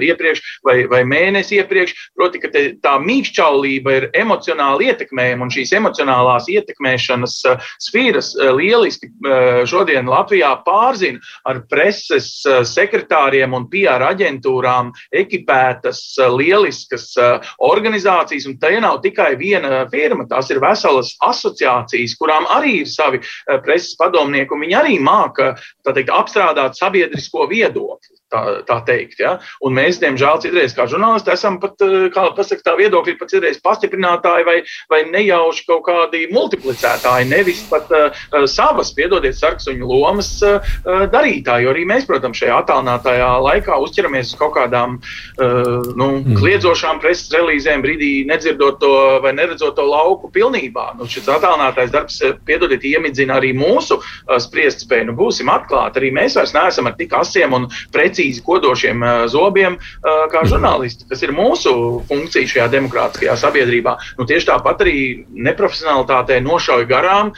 iepriekš, 0.08 0.44
vai, 0.68 0.78
vai 0.92 1.04
mēnesi 1.08 1.60
iepriekš. 1.62 1.96
Proti, 2.18 2.42
ka 2.44 2.52
te, 2.54 2.64
tā 2.84 2.98
mīkšķaulība 3.04 3.98
ir 4.00 4.10
emocionāli 4.18 4.92
ietekmēta 4.92 5.17
ietekmējam, 5.18 5.42
un 5.42 5.52
šīs 5.52 5.74
emocionālās 5.78 6.48
ietekmēšanas 6.52 7.36
eh, 7.50 7.70
sfīras 7.82 8.36
eh, 8.38 8.52
lieliski 8.54 9.10
eh, 9.10 9.66
šodien 9.66 10.08
Latvijā 10.08 10.52
pārzina 10.66 11.20
ar 11.46 11.64
preses 11.70 12.44
sekretāriem 12.46 13.54
un 13.54 13.68
PR 13.70 14.04
aģentūrām 14.12 14.92
ekipētas 15.12 16.18
lieliskas 16.38 17.16
organizācijas, 17.64 18.48
un 18.48 18.58
te 18.60 18.72
nav 18.80 19.02
tikai 19.02 19.36
viena 19.38 19.86
firma, 19.92 20.28
tās 20.30 20.52
ir 20.52 20.62
veselas 20.62 21.16
asociācijas, 21.24 22.16
kurām 22.20 22.48
arī 22.54 22.82
ir 22.84 22.92
savi 22.92 23.22
preses 23.64 23.96
padomnieki, 24.00 24.54
un 24.54 24.66
viņi 24.66 24.78
arī 24.78 25.00
māca 25.02 25.56
teikt, 25.88 26.14
apstrādāt 26.14 26.78
sabiedrisko 26.78 27.48
viedokli 27.50 28.17
tā, 28.34 28.42
tā 28.68 28.78
teikt. 28.88 29.20
Ja? 29.22 29.38
Un 29.64 29.76
mēs, 29.78 30.00
diemžēl, 30.02 30.42
citreiz 30.44 30.76
kā 30.78 30.88
žurnālisti 30.90 31.34
esam 31.34 31.60
pat, 31.62 31.80
eh, 31.84 32.08
kā 32.14 32.28
pasakot, 32.38 32.64
tā 32.66 32.76
viedokļi 32.80 33.18
pat 33.20 33.32
citreiz 33.32 33.60
pastiprinātāji 33.64 34.48
vai, 34.48 34.58
vai 34.92 35.02
nejauši 35.12 35.66
kaut 35.68 35.86
kādi 35.88 36.26
multiplicētāji, 36.34 37.30
nevis 37.32 37.64
pat 37.70 37.92
uh, 37.94 38.26
savas, 38.50 38.92
piedodiet, 38.96 39.36
sarksuņu 39.38 39.88
lomas 39.88 40.30
uh, 40.46 40.60
darītāji. 41.12 41.66
Jo 41.66 41.74
arī 41.74 41.86
mēs, 41.90 42.08
protams, 42.10 42.40
šajā 42.42 42.60
attālinātajā 42.64 43.30
laikā 43.46 43.78
uzķeramies 43.84 44.34
uz 44.34 44.40
kaut 44.40 44.56
kādām 44.58 44.98
uh, 45.00 45.94
nu, 45.98 46.10
mm. 46.20 46.38
kliedzošām 46.40 47.02
preses 47.04 47.32
relīzēm, 47.36 47.84
brīdī 47.86 48.12
nedzirdot 48.30 48.80
to 48.82 48.94
vai 49.24 49.34
neredzot 49.38 49.78
to 49.78 49.86
lauku 49.88 50.32
pilnībā. 50.34 50.90
Nu, 51.00 51.08
šis 51.10 51.30
attālinātais 51.32 51.94
darbs, 51.94 52.20
piedodiet, 52.48 52.86
iemidzina 52.88 53.40
arī 53.40 53.54
mūsu 53.58 54.00
uh, 54.00 54.38
spriestspēju. 54.42 55.12
Nu, 55.12 55.18
būsim 55.20 55.52
atklāti, 55.54 56.02
arī 56.02 56.14
mēs 56.16 56.38
vairs 56.40 56.56
neesam 56.58 56.90
ar 56.90 56.98
tik 57.00 57.16
asiem 57.18 57.56
un 57.58 57.70
precīziem 57.96 58.17
precīzi 58.18 58.42
kodošiem 58.46 59.04
zobiem, 59.30 59.78
kā 60.02 60.44
žurnālisti. 60.48 61.06
Tas 61.10 61.22
ir 61.24 61.34
mūsu 61.36 62.04
funkcija 62.10 62.50
šajā 62.50 62.68
demokrātiskajā 62.74 63.36
sabiedrībā. 63.38 63.98
Nu, 64.18 64.26
tieši 64.26 64.50
tāpat 64.50 64.82
arī 64.86 65.26
neprofesionālitātē 65.30 66.40
nošauj 66.42 66.88
garām 66.90 67.34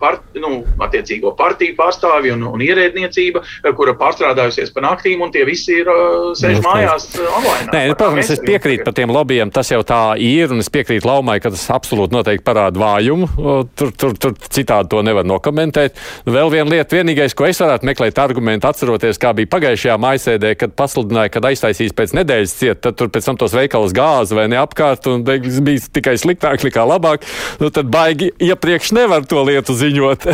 part, 0.00 0.22
nu, 0.36 0.62
attiecīgo 0.80 1.32
partiju 1.38 1.76
pārstāvju 1.78 2.36
un, 2.36 2.44
un 2.50 2.64
ierēdniecība, 2.64 3.42
kura 3.76 3.94
pārstrādājusies 3.98 4.72
pa 4.74 4.84
naktīm, 4.84 5.22
un 5.24 5.32
tie 5.32 5.46
visi 5.48 5.80
ir 5.80 5.88
sēž 6.36 6.60
nu, 6.60 6.66
mājās 6.68 7.08
online. 7.20 7.70
Nē, 7.72 7.84
nu, 7.90 7.96
protams, 7.96 8.32
es 8.34 8.44
piekrītu 8.44 8.86
par 8.86 8.96
tiem 8.96 9.14
lobbyiem, 9.14 9.52
tas 9.54 9.72
jau 9.72 9.80
tā 9.86 10.02
ir, 10.20 10.52
un 10.52 10.60
es 10.60 10.70
piekrītu 10.72 11.08
Laumai, 11.08 11.38
ka 11.42 11.52
tas 11.54 11.64
absolūti 11.72 12.16
noteikti 12.16 12.44
parāda 12.46 12.80
vājumu. 12.80 13.30
Tur, 13.78 13.92
tur, 13.96 14.14
tur 14.20 14.36
citādi 14.50 14.90
to 14.92 15.00
nevar 15.06 15.26
nokomentēt. 15.28 15.96
Vēl 16.28 16.52
viena 16.52 16.68
lieta, 16.74 16.98
vienīgais, 16.98 17.34
ko 17.36 17.48
es 17.48 17.60
varētu 17.62 17.88
meklēt 17.88 18.18
argumentu, 18.20 18.68
atceroties, 18.70 19.18
kā 19.20 19.32
bija 19.36 19.50
pagājušajā 19.50 19.96
maisēdē, 20.10 20.54
kad 20.58 20.74
pasludināja, 20.78 21.32
kad 21.34 21.46
aiztaisīs 21.50 21.94
pēc 21.96 22.14
nedēļas 22.18 22.54
ciet, 22.58 22.82
tad 22.84 22.98
tur 22.98 23.10
pēc 23.12 23.28
tam 23.28 23.38
tos 23.40 23.54
veikalos 23.56 23.94
gāzi 23.96 24.36
vai 24.36 24.46
neapkārt, 24.52 25.06
un 25.10 25.24
beigās 25.26 25.60
bija 25.64 25.86
tikai 25.98 26.16
sliktāk 26.20 26.64
nekā 26.66 26.84
labāk. 26.88 27.26
Nu, 27.62 27.70
tad 27.74 27.90
baigi 27.92 28.30
iepriekš 28.42 28.92
nevar 28.96 29.26
to 29.30 29.42
lietu 29.46 29.76
ziņot. 29.76 30.26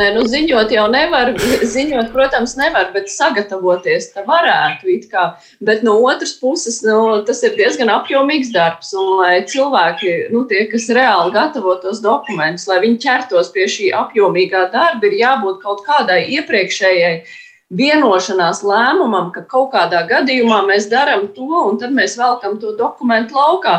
Nē, 0.00 0.08
nu 0.16 0.24
ziņot 0.30 0.72
jau 0.74 0.86
nevar. 0.92 1.34
Ziņot, 1.72 2.10
protams, 2.14 2.56
nevar, 2.58 2.90
bet 2.94 3.10
sagatavoties 3.12 4.12
tam 4.16 4.28
varētu. 4.30 4.98
Bet 5.64 5.84
no 5.86 5.96
otras 6.06 6.34
puses, 6.40 6.80
nu, 6.86 7.20
tas 7.26 7.42
ir 7.46 7.56
diezgan 7.58 7.90
apjomīgs 7.92 8.52
darbs. 8.54 8.92
Un, 8.98 9.12
lai 9.20 9.42
cilvēki, 9.48 10.14
nu, 10.34 10.44
tie, 10.50 10.64
kas 10.72 10.88
reāli 10.92 11.34
gatavo 11.34 11.76
tos 11.82 12.02
dokumentus, 12.04 12.68
lai 12.70 12.80
viņi 12.84 13.00
ķertos 13.06 13.52
pie 13.54 13.68
šī 13.70 13.92
apjomīgā 13.98 14.66
darba, 14.74 15.08
ir 15.08 15.20
jābūt 15.22 15.62
kaut 15.64 15.84
kādai 15.86 16.24
iepriekšējai 16.38 17.14
vienošanās 17.72 18.60
lēmumam, 18.66 19.30
ka 19.32 19.42
kaut 19.48 19.70
kādā 19.72 20.02
gadījumā 20.08 20.60
mēs 20.68 20.88
darām 20.92 21.28
to, 21.36 21.48
un 21.70 21.78
tad 21.80 21.94
mēs 21.96 22.18
velkam 22.20 22.58
to 22.60 22.74
dokumentu 22.76 23.38
laukā. 23.38 23.78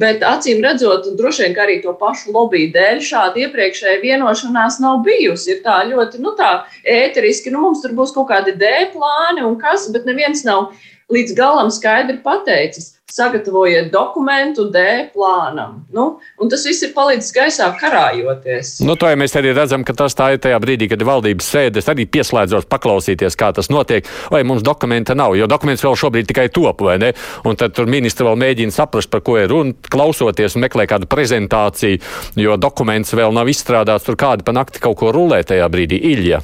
Bet 0.00 0.24
acīm 0.24 0.62
redzot, 0.64 1.10
droši 1.18 1.46
vien 1.48 1.60
arī 1.66 1.76
to 1.84 1.92
pašu 2.00 2.32
lobby 2.34 2.66
dēļ 2.74 3.02
šāda 3.04 3.44
iepriekšēja 3.44 4.00
vienošanās 4.02 4.80
nav 4.84 5.04
bijusi. 5.06 5.54
Ir 5.54 5.62
tā 5.66 5.82
ļoti 5.90 6.22
nu, 6.24 6.32
tā 6.38 6.64
ēteriski, 6.82 7.52
nu 7.52 7.66
mums 7.66 7.84
tur 7.84 7.94
būs 7.96 8.14
kaut 8.16 8.30
kādi 8.32 8.56
D 8.56 8.72
plāni 8.94 9.44
un 9.44 9.58
kas, 9.60 9.90
bet 9.92 10.08
neviens 10.08 10.44
nav 10.48 10.72
līdz 11.12 11.36
galam 11.36 11.70
skaidri 11.72 12.22
pateicis 12.24 12.93
sagatavojiet 13.12 13.92
dokumentu 13.92 14.64
D 14.72 14.80
plānam. 15.12 15.82
Nu, 15.92 16.18
tas 16.50 16.64
viss 16.64 16.82
ir 16.86 16.94
palicis 16.96 17.34
gaisā 17.36 17.66
karājoties. 17.76 18.78
Nu, 18.86 18.96
to 18.96 19.10
ja 19.10 19.18
mēs 19.20 19.36
arī 19.36 19.52
redzam, 19.54 19.84
ka 19.84 19.92
tas 19.96 20.16
tā 20.16 20.30
ir 20.34 20.40
tajā 20.42 20.58
brīdī, 20.62 20.88
kad 20.90 21.04
valdības 21.04 21.50
sēdes, 21.52 21.90
arī 21.92 22.06
pieslēdzos 22.08 22.66
paklausīties, 22.72 23.36
kā 23.38 23.52
tas 23.54 23.68
notiek, 23.72 24.08
vai 24.32 24.40
mums 24.48 24.64
dokumenta 24.64 25.16
nav, 25.18 25.36
jo 25.36 25.48
dokuments 25.50 25.84
vēl 25.84 25.98
šobrīd 26.00 26.30
tikai 26.32 26.48
top, 26.54 26.80
vai 26.86 26.96
ne? 27.02 27.12
Un 27.44 27.60
tad 27.60 27.76
tur 27.76 27.90
ministri 27.90 28.26
vēl 28.26 28.40
mēģina 28.40 28.74
saprast, 28.74 29.12
par 29.12 29.22
ko 29.26 29.36
ir 29.38 29.52
runa, 29.52 29.76
klausoties 29.92 30.56
un 30.56 30.64
meklē 30.64 30.88
kādu 30.90 31.10
prezentāciju, 31.10 32.00
jo 32.40 32.56
dokuments 32.56 33.12
vēl 33.14 33.36
nav 33.36 33.52
izstrādāts, 33.52 34.08
tur 34.08 34.16
kādi 34.18 34.46
pa 34.46 34.56
nakti 34.56 34.80
kaut 34.82 34.98
ko 35.02 35.12
rulē 35.14 35.44
tajā 35.44 35.68
brīdī. 35.70 36.00
Ilja. 36.14 36.40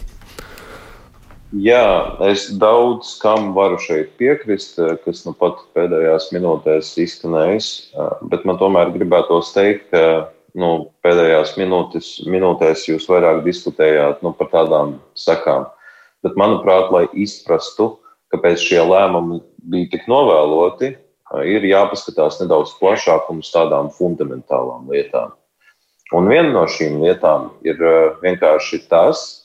Jā, 1.51 2.15
es 2.23 2.45
daudz 2.63 3.17
kam 3.19 3.49
varu 3.57 3.79
šeit 3.83 4.13
piekrist, 4.21 4.77
eh, 4.79 4.95
kas 5.03 5.25
nu 5.27 5.33
pat 5.35 5.59
pēdējās 5.75 6.29
minūtēs 6.31 6.93
izskanējis, 7.03 7.91
eh, 7.91 8.11
bet 8.31 8.45
man 8.45 8.57
tomēr 8.57 8.93
gribētos 8.95 9.51
teikt, 9.53 9.91
ka 9.91 10.31
nu, 10.55 10.93
pēdējās 11.03 11.57
minūtes, 11.59 12.23
minūtēs 12.31 12.87
jūs 12.87 13.09
vairāk 13.11 13.43
diskutējāt 13.43 14.23
nu, 14.23 14.33
par 14.33 14.47
tādām 14.47 15.01
sekām. 15.17 15.67
Bet, 16.23 16.37
manuprāt, 16.37 16.93
lai 16.93 17.09
izprastu, 17.15 17.99
kāpēc 18.33 18.59
šie 18.59 18.87
lēmumi 18.87 19.43
bija 19.59 19.91
tik 19.91 20.07
novēloti, 20.07 20.95
eh, 20.95 21.43
ir 21.51 21.63
jāpaskatās 21.63 22.39
nedaudz 22.39 22.79
plašāk 22.79 23.27
uz 23.29 23.51
tādām 23.51 23.91
fundamentālām 23.91 24.87
lietām. 24.87 25.33
Un 26.13 26.29
viena 26.29 26.53
no 26.53 26.67
šīm 26.67 27.03
lietām 27.03 27.51
ir 27.65 27.75
vienkārši 28.23 28.89
tas, 28.89 29.40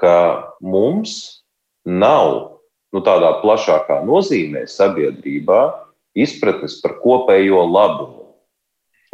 ka 0.00 0.16
mums 0.60 1.44
nav 1.84 2.56
nu, 2.94 3.02
tādā 3.04 3.36
plašākā 3.44 4.00
nozīmē 4.06 4.64
sabiedrībā 4.70 5.60
izpratnes 6.18 6.80
par 6.82 6.98
kopējo 7.04 7.62
labumu. 7.68 8.16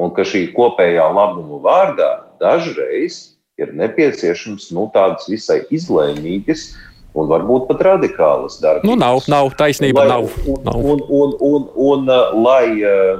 Un 0.01 0.12
ka 0.16 0.27
šī 0.29 0.51
kopējā 0.57 1.07
labuma 1.12 1.61
vārdā 1.64 2.11
dažreiz 2.40 3.37
ir 3.61 3.72
nepieciešams 3.72 4.68
nu, 4.77 4.90
tādas 4.92 5.29
visai 5.31 5.62
izlēmīgas 5.72 6.68
un 7.16 7.31
varbūt 7.31 7.64
pat 7.70 7.85
radikālas 7.87 8.59
darbības. 8.61 8.88
Nu, 8.88 8.96
nav, 9.01 9.22
nav 9.33 9.49
taisnība, 9.57 10.05
lai, 10.05 10.09
nav. 10.12 10.29
Un, 10.44 10.61
nav. 10.66 10.77
Un, 10.77 11.01
un, 11.01 11.07
un, 11.16 11.33
un, 11.40 11.66
un, 11.88 12.44
lai, 12.44 12.66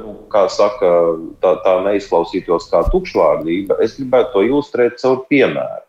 nu, 0.03 0.17
kā 0.33 0.45
saka, 0.53 0.93
tā, 1.41 1.57
tā 1.65 1.79
neizklausītos 1.89 2.69
kā 2.73 2.85
tukšvārdība, 2.93 3.81
es 3.85 3.97
gribētu 3.97 4.35
to 4.37 4.45
ilustrēt 4.51 5.01
caur 5.01 5.25
piemēru. 5.33 5.86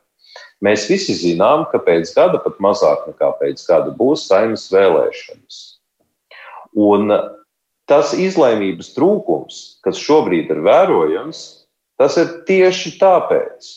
Mēs 0.65 0.87
visi 0.89 1.13
zinām, 1.13 1.67
ka 1.71 1.79
pēc 1.85 2.11
gada, 2.15 2.39
pat 2.41 2.57
mazāk 2.63 3.05
nekā 3.11 3.29
pēc 3.41 3.61
gada, 3.67 3.91
būs 3.93 4.25
saimnes 4.29 4.65
vēlēšanas. 4.73 5.57
Un 6.77 7.13
tas 7.89 8.13
izlēmības 8.17 8.89
trūkums, 8.95 9.59
kas 9.85 10.01
šobrīd 10.01 10.49
ir 10.53 10.63
vērojams, 10.65 11.43
tas 12.01 12.17
ir 12.17 12.39
tieši 12.49 12.95
tāpēc. 13.01 13.69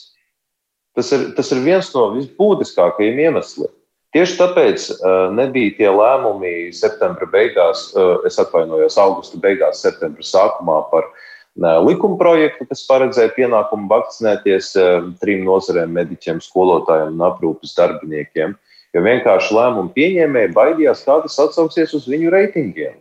Tas 0.96 1.12
ir, 1.14 1.28
tas 1.36 1.52
ir 1.54 1.60
viens 1.64 1.92
no 1.94 2.08
visbūtiskākajiem 2.16 3.20
iemesliem. 3.28 3.70
Tieši 4.16 4.40
tāpēc 4.40 4.86
uh, 4.96 5.28
nebija 5.36 5.76
tie 5.76 5.90
lēmumi 5.94 6.72
septembra 6.74 7.28
beigās, 7.30 7.90
uh, 7.94 8.16
es 8.26 8.40
atvainojos, 8.42 8.96
augusta 8.98 9.38
beigās, 9.38 9.84
septembra 9.84 10.26
sākumā 10.26 10.80
par 10.90 11.06
uh, 11.06 11.28
likuma 11.58 12.16
projektu, 12.18 12.66
kas 12.68 12.86
paredzēja 12.86 13.34
pienākumu 13.36 13.88
vakcinēties 13.90 14.72
trim 15.20 15.44
nozarēm- 15.44 15.92
mediķiem, 15.98 16.40
skolotājiem 16.40 17.14
un 17.16 17.26
aprūpes 17.30 17.74
darbiniekiem. 17.76 18.56
Jo 18.94 19.00
vienkārši 19.02 19.54
lēmumu 19.54 19.92
pieņēmēji 19.94 20.54
baidījās, 20.54 21.04
kā 21.06 21.22
tas 21.22 21.38
atsauksies 21.38 21.94
uz 21.94 22.08
viņu 22.10 22.30
reitingiem. 22.30 22.98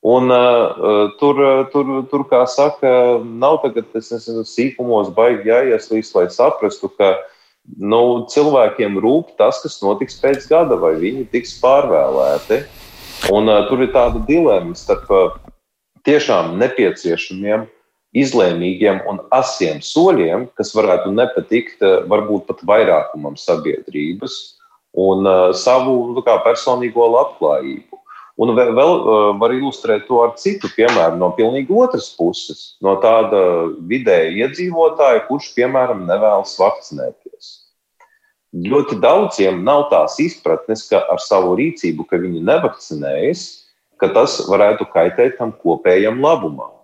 Un, 0.00 0.30
uh, 0.30 1.10
tur, 1.18 1.40
tur, 1.72 2.06
tur, 2.06 2.22
kā 2.30 2.44
saka, 2.46 3.18
nav 3.24 3.58
tagad, 3.64 3.88
es 3.98 4.12
nezinu, 4.14 4.44
sīkumos 4.46 5.10
baigi 5.14 5.50
jāieslīst, 5.50 6.14
lai 6.14 6.28
saprastu, 6.30 6.88
ka 6.94 7.16
nu, 7.76 8.24
cilvēkiem 8.30 9.00
rūp 9.02 9.34
tas, 9.40 9.58
kas 9.64 9.80
notiks 9.82 10.20
pēc 10.22 10.46
gada, 10.48 10.78
vai 10.78 10.94
viņi 11.02 11.26
tiks 11.34 11.58
pārvēlēti. 11.60 12.62
Un, 13.34 13.50
uh, 13.50 13.66
tur 13.66 13.82
ir 13.82 13.90
tāda 13.92 14.22
dilemma 14.28 14.78
starp 14.78 15.10
uh, 15.10 15.34
tiešām 16.08 16.56
nepieciešamiem, 16.62 17.66
izlēmīgiem 18.16 19.02
un 19.10 19.20
asiem 19.36 19.82
soļiem, 19.84 20.48
kas 20.56 20.72
varētu 20.76 21.12
nepatikt 21.12 21.84
eh, 21.84 21.98
varbūt 22.08 22.48
pat 22.48 22.64
vairākumam 22.68 23.36
sabiedrības 23.36 24.38
un 24.98 25.26
uh, 25.28 25.50
savu 25.54 26.14
nu, 26.14 26.22
kā, 26.26 26.38
personīgo 26.42 27.04
labklājību. 27.12 27.98
Un 28.38 28.52
vēl, 28.54 28.70
vēl 28.74 28.92
uh, 28.96 29.16
var 29.38 29.52
ilustrēt 29.54 30.06
to 30.08 30.22
ar 30.24 30.32
citu 30.40 30.70
piemēru 30.74 31.18
no 31.20 31.28
pilnīgi 31.36 31.74
otras 31.74 32.08
puses, 32.16 32.78
no 32.82 32.96
tāda 33.02 33.40
vidēja 33.90 34.46
iedzīvotāja, 34.46 35.26
kurš, 35.28 35.52
piemēram, 35.58 36.06
nevēlas 36.08 36.56
vakcinēties. 36.58 37.50
Ļoti 38.64 38.96
daudziem 39.02 39.60
nav 39.66 39.90
tās 39.92 40.16
izpratnes, 40.24 40.86
ka 40.88 41.02
ar 41.12 41.20
savu 41.20 41.52
rīcību, 41.58 42.06
ka 42.08 42.18
viņi 42.22 42.40
nevakcinējas, 42.48 43.44
ka 44.00 44.10
tas 44.14 44.38
varētu 44.48 44.88
kaitēt 44.92 45.38
tam 45.38 45.52
kopējam 45.62 46.20
labumam. 46.22 46.74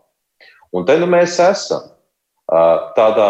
Un 0.74 0.86
te 0.86 0.96
nu 0.98 1.06
mēs 1.10 1.38
esam 1.42 1.90
tādā 2.98 3.28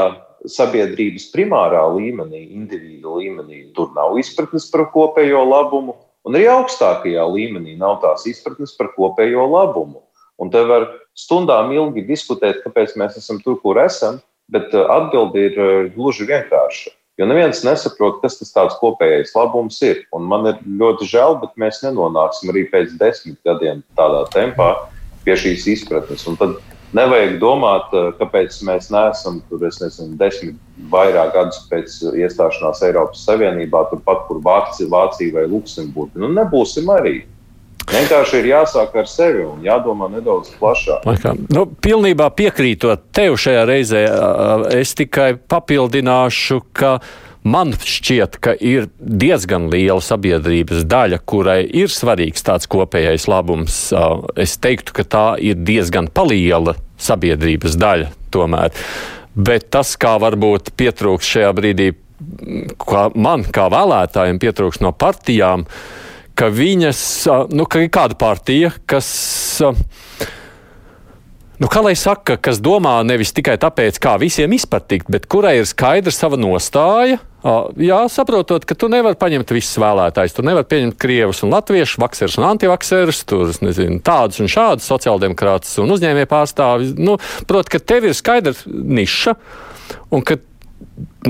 sabiedrības 0.49 1.31
primārā 1.33 1.83
līmenī, 1.95 2.43
individu 2.53 3.19
līmenī. 3.21 3.63
Tur 3.77 3.93
nav 3.97 4.19
izpratnes 4.21 4.67
par 4.73 4.89
kopējo 4.93 5.45
labumu, 5.49 5.97
un 6.25 6.37
arī 6.37 6.49
augstākajā 6.53 7.25
līmenī 7.33 7.79
nav 7.81 8.01
tās 8.03 8.27
izpratnes 8.29 8.75
par 8.77 8.93
kopējo 8.97 9.47
labumu. 9.53 10.03
Un 10.41 10.51
te 10.51 10.65
var 10.67 10.89
stundām 11.17 11.71
ilgi 11.73 12.05
diskutēt, 12.09 12.61
kāpēc 12.65 12.97
mēs 13.01 13.17
esam 13.21 13.39
tur, 13.45 13.61
kur 13.63 13.79
esam, 13.81 14.19
bet 14.53 14.75
atbildi 14.75 15.47
ir 15.49 15.59
gluži 15.95 16.27
vienkārša. 16.29 16.93
Jo 17.15 17.29
neviens 17.31 17.61
nesaprot, 17.63 18.19
kas 18.25 18.41
tas 18.41 18.51
tāds 18.51 18.79
kopējais 18.81 19.37
labums 19.37 19.77
ir. 19.87 20.01
Un 20.17 20.25
man 20.27 20.49
ir 20.51 20.57
ļoti 20.67 21.07
žēl, 21.13 21.37
bet 21.45 21.53
mēs 21.61 21.79
nenonāksim 21.85 22.51
arī 22.51 22.65
pēc 22.73 22.97
desmit 22.99 23.39
gadiem 23.47 23.85
tādā 23.95 24.25
tempā 24.35 24.73
pie 25.23 25.37
šīs 25.39 25.69
izpratnes. 25.77 26.25
Un 26.27 26.39
tad 26.41 26.57
nevajag 26.95 27.37
domāt, 27.43 27.95
eh, 27.95 28.11
kāpēc 28.19 28.59
mēs 28.67 28.91
neesam 28.91 29.41
tur, 29.49 29.63
es 29.67 29.79
nezinu, 29.83 30.17
desmit 30.19 30.59
vairāk 30.91 31.33
gadus 31.35 31.63
pēc 31.71 32.01
iestāšanās 32.19 32.83
Eiropas 32.83 33.23
Savienībā, 33.27 33.85
turpat, 33.93 34.27
kur 34.27 34.43
Vācija, 34.43 34.91
Vācija 34.91 35.35
vai 35.35 35.47
Luksemburga. 35.47 36.19
Nu, 36.19 36.33
nebūsim 36.35 36.91
arī. 36.91 37.23
Vienkārši 37.95 38.41
ir 38.41 38.49
jāsāk 38.51 38.97
ar 38.99 39.07
sevi 39.11 39.45
un 39.47 39.61
jādomā 39.65 40.09
nedaudz 40.13 40.51
plašāk. 40.59 41.07
Nu, 41.55 41.67
pilnībā 41.67 42.27
piekrītot 42.35 43.07
tev 43.15 43.39
šajā 43.41 43.63
reizē, 43.71 44.03
es 44.75 44.97
tikai 44.99 45.35
papildināšu, 45.39 46.61
ka 46.75 46.99
Man 47.45 47.75
šķiet, 47.77 48.39
ka 48.41 48.55
ir 48.57 48.87
diezgan 48.97 49.67
liela 49.69 50.01
sabiedrības 50.01 50.87
daļa, 50.89 51.19
kurai 51.29 51.59
ir 51.69 51.93
svarīgs 51.93 52.41
tāds 52.41 52.65
kopējais 52.73 53.27
labums. 53.29 53.75
Es 54.41 54.57
teiktu, 54.57 54.95
ka 54.97 55.05
tā 55.05 55.25
ir 55.45 55.59
diezgan 55.61 56.09
liela 56.25 56.73
sabiedrības 56.97 57.77
daļa 57.77 58.09
tomēr. 58.33 58.73
Bet 59.37 59.69
tas, 59.77 59.93
kā 60.01 60.15
varbūt 60.23 60.73
pietrūks 60.79 61.29
šajā 61.35 61.53
brīdī, 61.59 61.91
kā 62.81 63.11
man, 63.13 63.45
kā 63.45 63.69
vēlētājiem, 63.69 64.41
pietrūks 64.41 64.81
no 64.81 64.95
partijām, 64.97 65.67
ka 66.39 66.51
viņas, 66.53 67.03
nu, 67.55 67.67
ka 67.71 67.85
ir 67.85 67.93
kāda 67.95 68.19
partija, 68.19 68.73
kas 68.91 69.11
Nu, 71.63 71.69
kā 71.71 71.85
lai 71.85 71.95
saka, 71.95 72.35
kas 72.43 72.59
domā 72.59 72.97
nevis 73.07 73.31
tikai 73.33 73.55
tāpēc, 73.63 74.01
kā 74.03 74.17
visiem 74.19 74.53
izpatikt, 74.57 75.07
bet 75.13 75.29
kurai 75.31 75.61
ir 75.61 75.69
skaidra 75.71 76.11
sava 76.11 76.35
nostāja. 76.37 77.21
Jā, 77.79 78.01
saprotot, 78.11 78.67
ka 78.67 78.75
tu 78.75 78.89
nevari 78.91 79.19
paņemt 79.21 79.53
visus 79.55 79.79
vēlētājus. 79.79 80.35
Tu 80.35 80.45
nevari 80.49 80.67
pieņemt 80.67 80.99
krievus 80.99 81.45
un 81.47 81.55
latviešus, 81.55 82.01
vakserus 82.03 82.39
un 82.41 82.49
antivakserus, 82.49 83.23
tur 83.29 83.53
nezinu, 83.63 84.01
tādus 84.03 84.43
un 84.43 84.51
šādus 84.51 84.89
sociāldemokrātus 84.91 85.79
un 85.85 85.95
uzņēmēju 85.95 86.31
pārstāvjus. 86.33 86.95
Nu, 86.99 87.19
Protams, 87.47 87.71
ka 87.71 87.83
tev 87.93 88.09
ir 88.09 88.19
skaidra 88.19 88.57
niša 88.67 89.37
un 90.11 90.27
ka, 90.27 90.41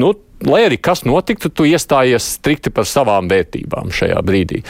nu, 0.00 0.14
lai 0.48 0.64
arī 0.70 0.80
kas 0.80 1.04
notiktu, 1.04 1.52
tu 1.52 1.68
iestājies 1.68 2.32
strikti 2.38 2.72
par 2.72 2.88
savām 2.88 3.28
vērtībām 3.28 3.92
šajā 3.92 4.24
brīdī. 4.24 4.64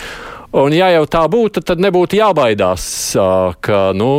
Un, 0.55 0.71
ja 0.71 0.87
jau 0.95 1.03
tā 1.11 1.25
būtu, 1.27 1.65
tad 1.67 1.81
nebūtu 1.83 2.15
jābaidās, 2.21 2.85
ka 3.65 3.79
nu, 3.99 4.11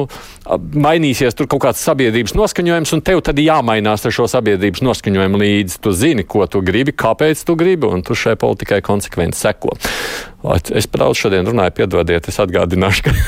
mainīsies 0.75 1.37
tur 1.37 1.47
kaut 1.47 1.63
kāds 1.63 1.83
sabiedrības 1.87 2.35
noskaņojums, 2.35 2.91
un 2.97 3.03
tev 3.07 3.21
tad 3.23 3.39
jāmainās 3.39 4.03
ar 4.03 4.15
šo 4.17 4.27
sabiedrības 4.27 4.83
noskaņojumu 4.83 5.39
līdzi. 5.39 5.79
Tu 5.79 5.93
zini, 5.95 6.25
ko 6.27 6.43
tu 6.51 6.59
gribi, 6.65 6.91
kāpēc 6.91 7.45
tu 7.47 7.55
gribi, 7.55 7.87
un 7.87 8.03
tu 8.03 8.19
šai 8.19 8.35
politikai 8.41 8.81
konsekventi 8.83 9.39
seko. 9.39 9.77
Es 10.75 10.91
par 10.91 11.05
daudz 11.05 11.23
šodien 11.23 11.47
runāju, 11.47 11.77
piedodiet, 11.79 12.27
es 12.27 12.41
atgādināšu, 12.43 13.07
ka. 13.07 13.15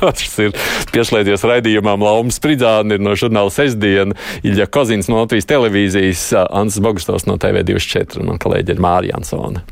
Viņš 0.00 0.36
ir 0.44 0.54
pieslēdzies 0.92 1.42
raidījumam 1.44 2.04
Laumas 2.04 2.38
Spridzāna, 2.40 2.96
ir 2.96 3.04
no 3.04 3.16
žurnāla 3.20 3.52
Sestdiena, 3.52 4.16
Ilja 4.44 4.68
Kozins 4.72 5.08
no 5.12 5.20
Latvijas 5.20 5.48
televīzijas, 5.48 6.30
Ants 6.48 6.80
Bogustovs 6.80 7.28
no 7.28 7.36
TV24 7.40 8.20
un 8.20 8.32
man 8.34 8.40
kolēģi 8.40 8.76
ir 8.76 8.80
Mārija 8.84 9.20
Ansone. 9.20 9.64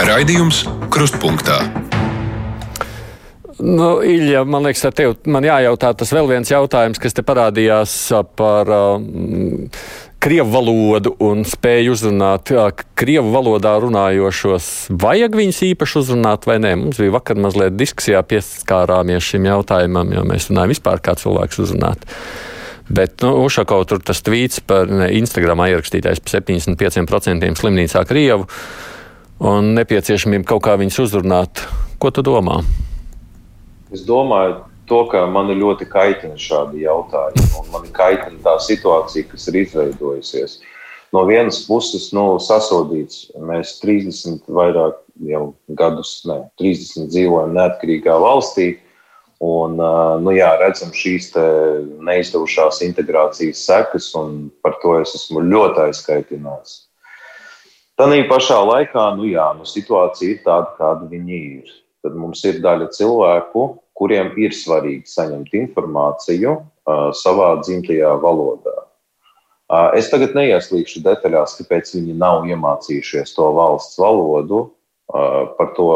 Raidījums 0.00 0.62
Krustpunktā. 0.88 1.58
Nu, 3.60 3.98
Ilja, 4.00 4.46
man 4.48 4.64
liekas, 4.64 4.86
ar 4.88 4.94
tevi 4.96 5.12
man 5.28 5.44
jājautā 5.44 5.90
tas 6.00 6.12
vēl 6.16 6.30
viens 6.30 6.48
jautājums, 6.48 7.00
kas 7.02 7.12
te 7.12 7.24
parādījās 7.26 7.92
par 8.38 8.70
um, 8.72 9.04
krievu 10.24 10.48
valodu 10.54 11.12
un 11.20 11.44
spēju 11.44 11.92
uzrunāt 11.92 12.52
krievu 12.96 13.34
valodā 13.34 13.74
runājošos. 13.84 14.70
Vajag 15.04 15.36
viņus 15.36 15.62
īpaši 15.68 15.98
uzrunāt 16.00 16.48
vai 16.48 16.56
nē? 16.64 16.72
Mums 16.80 17.00
bija 17.02 17.18
vakar 17.18 17.36
mazliet 17.44 17.76
diskusijā 17.76 18.22
pieskārāmies 18.24 19.28
šim 19.34 19.50
jautājumam, 19.50 20.16
jo 20.16 20.24
mēs 20.28 20.48
runājam 20.48 20.72
vispār 20.72 21.04
kā 21.04 21.18
cilvēks 21.20 21.60
uzrunāt. 21.66 22.08
Bet 22.88 23.20
nu, 23.20 23.36
Ušako 23.44 23.82
tur 23.84 24.00
tas 24.00 24.24
tvīts 24.24 24.64
par 24.64 24.88
Instagramā 25.12 25.68
ierakstītais 25.74 26.24
par 26.24 26.40
75% 26.40 27.52
slimnīcā 27.60 28.08
Krievu 28.08 28.48
un 29.40 29.72
nepieciešamību 29.78 30.46
kaut 30.48 30.64
kā 30.68 30.76
viņus 30.80 31.00
uzrunāt. 31.06 31.62
Ko 32.00 32.12
tu 32.12 32.24
domā? 32.24 32.60
Es 33.92 34.04
domāju, 34.06 34.60
to, 34.90 35.04
ka 35.10 35.24
man 35.30 35.50
ļoti 35.54 35.86
kaitina 35.90 36.36
šādi 36.40 36.84
jautājumi, 36.84 37.46
un 37.60 37.70
man 37.74 37.88
kaitina 37.94 38.38
tā 38.44 38.56
situācija, 38.62 39.28
kas 39.30 39.48
ir 39.50 39.62
izveidojusies. 39.64 40.58
No 41.14 41.24
vienas 41.26 41.64
puses, 41.66 42.10
nu, 42.14 42.36
sasodīts, 42.42 43.30
mēs 43.34 43.78
30 43.82 44.46
vairāk 44.46 45.00
jau 45.26 45.42
gadus, 45.78 46.20
ne, 46.28 46.44
30 46.60 47.10
dzīvojam 47.10 47.56
neatkarīgā 47.56 48.14
valstī, 48.22 48.68
un, 49.42 49.80
nu, 50.22 50.34
jā, 50.36 50.52
redzam 50.60 50.92
šīs 50.94 51.32
neizdevušās 52.06 52.82
integrācijas 52.86 53.64
sekas, 53.66 54.12
un 54.20 54.52
par 54.62 54.78
to 54.84 55.00
es 55.00 55.16
esmu 55.18 55.42
ļoti 55.48 55.88
aizkaitināts. 55.88 56.89
Tanī 58.00 58.22
pašā 58.24 58.56
laikā, 58.64 59.02
nu 59.18 59.26
jā, 59.28 59.50
nu 59.58 59.66
situācija 59.68 60.32
ir 60.32 60.38
tāda, 60.40 60.70
kāda 60.78 61.04
viņi 61.10 61.38
ir. 61.38 61.72
Tad 62.00 62.14
mums 62.16 62.40
ir 62.48 62.62
daļa 62.64 62.86
cilvēku, 62.96 63.64
kuriem 64.00 64.30
ir 64.40 64.54
svarīgi 64.56 65.04
saņemt 65.10 65.52
informāciju 65.58 66.54
uh, 66.56 67.10
savā 67.12 67.50
dzimtajā 67.60 68.14
valodā. 68.22 68.72
Uh, 69.68 69.90
es 70.00 70.08
tagad 70.08 70.32
neieslīgšu 70.38 71.02
detaļās, 71.04 71.58
kāpēc 71.58 71.92
viņi 71.98 72.16
nav 72.22 72.48
iemācījušies 72.48 73.34
to 73.36 73.50
valsts 73.58 74.00
valodu. 74.00 74.62
Uh, 75.12 75.52
par 75.60 75.74
to 75.76 75.90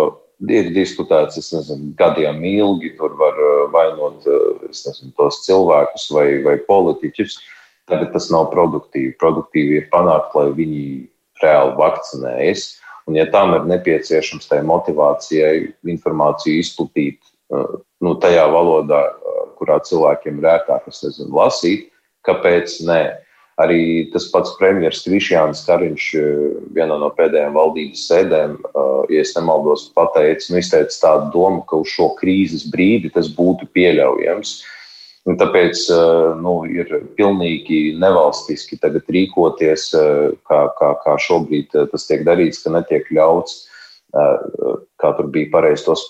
ir 0.44 0.68
diskutēts 0.76 1.40
nezinu, 1.40 1.94
gadiem 1.96 2.44
ilgi. 2.44 2.92
Tur 3.00 3.16
var 3.16 3.40
vainot 3.72 4.28
nezinu, 4.68 5.14
tos 5.16 5.40
cilvēkus 5.48 6.10
vai, 6.12 6.28
vai 6.44 6.58
politiķus. 6.68 7.40
Tagad 7.88 8.12
tas 8.12 8.28
nav 8.28 8.50
produktīvi. 8.52 9.16
Produktīvi 9.24 9.80
ir 9.80 9.90
panākt, 9.92 10.36
lai 10.36 10.50
viņi 10.52 10.84
reāli 11.42 11.76
vakcinējas. 11.78 12.66
Un, 13.08 13.18
ja 13.18 13.26
tam 13.32 13.52
ir 13.56 13.66
nepieciešams 13.68 14.48
tai 14.48 14.62
motivācijai 14.64 15.74
informāciju 15.92 16.62
izplatīt 16.62 17.18
uh, 17.52 17.76
nu, 18.04 18.14
tajā 18.20 18.46
valodā, 18.52 19.02
uh, 19.12 19.42
kurā 19.58 19.76
cilvēkiem 19.84 20.40
ir 20.40 20.48
ērtāk 20.54 20.88
nezinu, 20.88 21.34
lasīt, 21.36 21.90
kāpēc 22.28 22.80
nē? 22.88 23.02
Arī 23.60 24.10
tas 24.10 24.24
pats 24.32 24.56
premjerministrs 24.58 25.06
Krišjāns 25.06 25.60
Kariņš 25.68 26.06
uh, 26.18 26.46
vienā 26.74 26.96
no 26.98 27.10
pēdējām 27.14 27.54
valdības 27.54 28.06
sēdēm, 28.08 28.56
ja 29.12 29.26
nemaldos, 29.36 29.90
pateica, 29.94 30.48
nu, 30.50 30.58
izteica 30.58 30.96
tādu 31.02 31.28
domu, 31.36 31.60
ka 31.68 31.76
uz 31.84 31.92
šo 31.92 32.08
krīzes 32.18 32.64
brīdi 32.72 33.12
tas 33.14 33.28
būtu 33.36 33.68
pieļaujams. 33.76 34.56
Uh, 34.64 34.72
Un 35.24 35.38
tāpēc 35.40 35.86
eh, 35.88 36.32
nu, 36.44 36.58
ir 36.68 36.90
pilnīgi 37.16 37.94
nevalstiski 38.00 38.76
rīkoties, 38.84 39.86
eh, 39.96 40.34
kā, 40.44 40.58
kā, 40.80 40.90
kā 41.00 41.14
šobrīd 41.26 41.72
eh, 41.72 41.86
tas 41.92 42.04
tiek 42.10 42.26
darīts, 42.28 42.60
ka 42.64 42.74
netiek 42.74 43.08
ļauts, 43.12 43.62
kā 44.14 45.08
tur 45.16 45.26
bija 45.34 45.48
pareizi 45.50 45.88
tos 45.88 46.02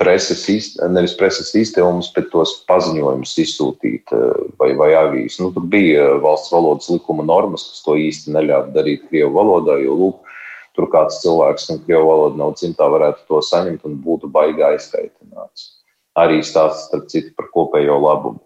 preses, 0.00 0.72
nevis 0.90 1.12
preses 1.14 1.52
izdevumus, 1.54 2.08
bet 2.16 2.32
tos 2.32 2.56
paziņojumus 2.66 3.36
izsūtīt 3.38 4.10
vai, 4.58 4.72
vai 4.74 4.88
avīzes. 4.98 5.38
Nu, 5.38 5.52
tur 5.54 5.68
bija 5.70 6.08
valsts 6.24 6.50
valodas 6.50 6.90
likuma 6.90 7.22
normas, 7.28 7.68
kas 7.70 7.84
to 7.86 7.94
īsti 8.02 8.34
neļāva 8.34 8.74
darīt 8.74 9.06
Krievu 9.12 9.30
valodā, 9.36 9.78
jo 9.84 9.94
lūk, 10.00 10.34
tur 10.74 10.90
kāds 10.90 11.22
cilvēks, 11.22 11.70
kam 11.70 11.84
Krievu 11.86 12.10
valoda 12.10 12.42
nav 12.42 12.58
dzimtā, 12.58 12.90
varētu 12.96 13.28
to 13.30 13.44
saņemt 13.52 13.86
un 13.86 14.00
būtu 14.02 14.32
baigā 14.34 14.72
aizkaitināts 14.74 15.75
arī 16.16 16.40
stāsts, 16.44 16.88
starp 16.88 17.10
citu, 17.12 17.32
par 17.36 17.50
kopējo 17.54 17.98
labumu. 18.02 18.40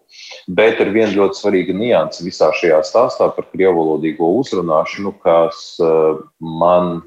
Bet 0.51 0.81
ir 0.83 0.91
viena 0.95 1.11
ļoti 1.13 1.39
svarīga 1.39 1.75
nianse 1.77 2.25
visā 2.25 2.51
šajā 2.57 2.81
stāstā 2.87 3.29
par 3.35 3.47
krievolodīgo 3.53 4.27
uzrunāšanu, 4.41 5.15
kas 5.23 5.63
uh, 5.83 6.19
man 6.39 6.99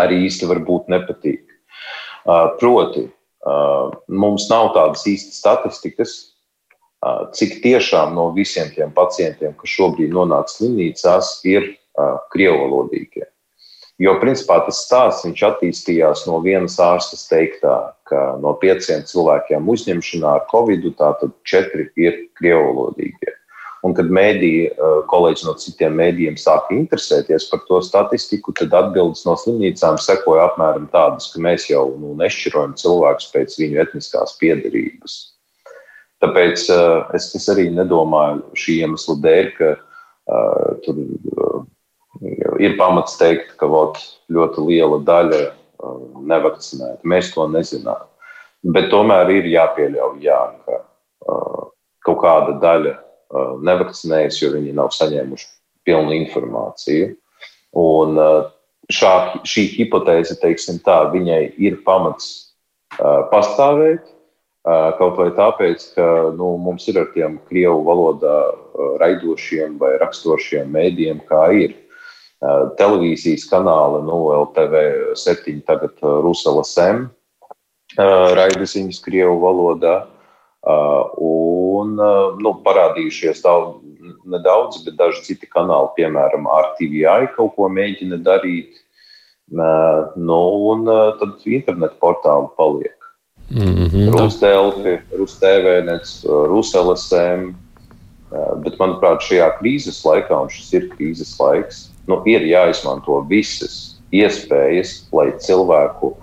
arī 0.00 0.24
īsti 0.28 0.48
varbūt 0.48 0.90
nepatīk. 0.92 1.44
Uh, 2.28 2.54
proti, 2.60 3.06
uh, 3.08 3.94
mums 4.08 4.48
nav 4.52 4.72
tādas 4.76 5.06
īstas 5.08 5.40
statistikas, 5.44 6.18
cik 7.30 7.60
tiešām 7.62 8.16
no 8.16 8.24
visiem 8.34 8.72
tiem 8.74 8.90
pacientiem, 8.90 9.52
kas 9.54 9.70
šobrīd 9.70 10.10
nonāk 10.10 10.48
slimnīcās, 10.50 11.36
ir 11.46 11.68
krievolodīgie. 12.32 13.28
Jo, 13.98 14.12
principā, 14.22 14.60
tas 14.62 14.84
stāsts 14.84 15.26
attīstījās 15.26 16.22
no 16.28 16.38
vienas 16.44 16.76
ārstas 16.78 17.24
teiktā, 17.26 17.74
ka 18.06 18.20
no 18.38 18.52
pieciem 18.60 19.02
cilvēkiem 19.02 19.66
uzņemšanā 19.74 20.34
ar 20.38 20.44
covid, 20.52 20.86
tātad 21.00 21.32
četri 21.42 21.88
ir 21.98 22.20
krievalodīgie. 22.38 23.34
Un, 23.86 23.94
kad 23.94 24.10
mēdīji, 24.10 24.70
eh, 24.70 24.94
kolēģi 25.10 25.46
no 25.46 25.54
citiem 25.58 25.98
mēdījiem 25.98 26.38
sāka 26.38 26.74
interesēties 26.74 27.48
par 27.50 27.60
to 27.66 27.80
statistiku, 27.82 28.54
tad 28.54 28.74
atbildes 28.74 29.24
no 29.26 29.34
slimnīcām 29.38 29.98
sekoja 30.02 30.48
apmēram 30.48 30.86
tādas, 30.94 31.30
ka 31.32 31.42
mēs 31.42 31.68
jau 31.70 31.84
nu, 31.98 32.14
nešķirojam 32.18 32.74
cilvēkus 32.78 33.30
pēc 33.34 33.58
viņu 33.58 33.82
etniskās 33.82 34.34
piedarības. 34.38 35.18
Tāpēc 36.22 36.66
uh, 36.74 37.06
es, 37.14 37.30
es 37.38 37.46
arī 37.50 37.68
nedomāju 37.70 38.42
šī 38.58 38.80
iemesla 38.82 39.14
dēļ, 39.22 39.50
ka 39.58 39.70
uh, 39.78 40.72
tur 40.82 40.98
uh, 40.98 41.62
ir 42.58 42.76
pamats 42.78 43.18
teikt, 43.20 43.54
ka 43.60 43.68
vot, 43.70 43.98
ļoti 44.32 44.64
liela 44.68 45.00
daļa 45.06 45.40
uh, 45.48 45.98
nevakcinēta. 46.28 47.00
Mēs 47.08 47.32
to 47.34 47.46
nezinām. 47.52 48.06
Bet 48.74 48.90
tomēr 48.92 49.30
ir 49.36 49.48
jāpieļauj, 49.52 50.18
jā, 50.24 50.40
ka 50.66 50.80
uh, 50.82 51.70
kaut 52.06 52.20
kāda 52.24 52.58
daļa 52.62 52.94
uh, 52.96 53.54
nevakcinējas, 53.64 54.42
jo 54.42 54.52
viņi 54.56 54.76
nav 54.76 54.92
saņēmuši 54.96 55.48
pilnu 55.88 56.14
informāciju. 56.24 57.14
Un 57.78 58.16
šā, 58.92 59.14
šī 59.44 59.66
hipotēze, 59.76 60.38
teiksim 60.40 60.78
tā, 60.84 61.02
viņai 61.12 61.42
ir 61.60 61.76
pamats 61.84 62.30
pastāvēt, 62.98 64.06
Kaut 64.98 65.16
vai 65.16 65.30
tāpēc, 65.32 65.84
ka 65.96 66.06
nu, 66.36 66.56
mums 66.60 66.88
ir 66.90 66.98
ar 67.00 67.06
tiem 67.14 67.38
krievu 67.48 67.78
valodā 67.86 68.34
raidošiem 69.00 69.78
vai 69.80 69.94
rakstošiem 70.02 70.68
mēdījiem, 70.74 71.22
kā 71.28 71.46
ir. 71.56 71.76
Televīzijas 72.78 73.48
kanāli, 73.50 74.04
nu, 74.06 74.18
LTV 74.44 74.82
7, 75.18 75.58
tagad 75.66 75.98
Rusela 76.02 76.62
Sem, 76.66 77.08
raidaziņas 77.98 79.00
krievu 79.02 79.40
valodā. 79.42 79.96
Un 80.68 81.96
nu, 81.98 82.52
parādījušies 82.66 83.42
daudz, 83.42 83.80
nedaudz, 84.28 84.82
bet 84.84 84.98
daži 85.00 85.24
citi 85.32 85.50
kanāli, 85.50 85.90
piemēram, 85.96 86.46
RTVI 86.46 87.32
kaut 87.34 87.56
ko 87.56 87.70
mēģina 87.72 88.20
darīt. 88.22 88.78
Nu, 89.50 90.40
un 90.70 90.86
tad 91.18 91.46
internetu 91.48 91.96
portāli 92.02 92.50
paliek. 92.56 92.94
Mm 93.48 93.88
-hmm. 93.88 94.10
Rusdelfi, 94.12 94.98
Rustēvēnets, 95.16 96.24
Ruselasēm. 96.28 97.54
Bet, 98.62 98.76
manuprāt, 98.78 99.24
šajā 99.24 99.48
krīzes 99.58 100.04
laikā, 100.04 100.42
un 100.42 100.50
šis 100.52 100.72
ir 100.72 100.90
krīzes 100.92 101.32
laiks, 101.40 101.88
nu, 102.08 102.22
ir 102.28 102.46
jāizmanto 102.48 103.20
visas 103.28 103.98
iespējas, 104.14 105.04
lai 105.12 105.30
cilvēku 105.44 106.14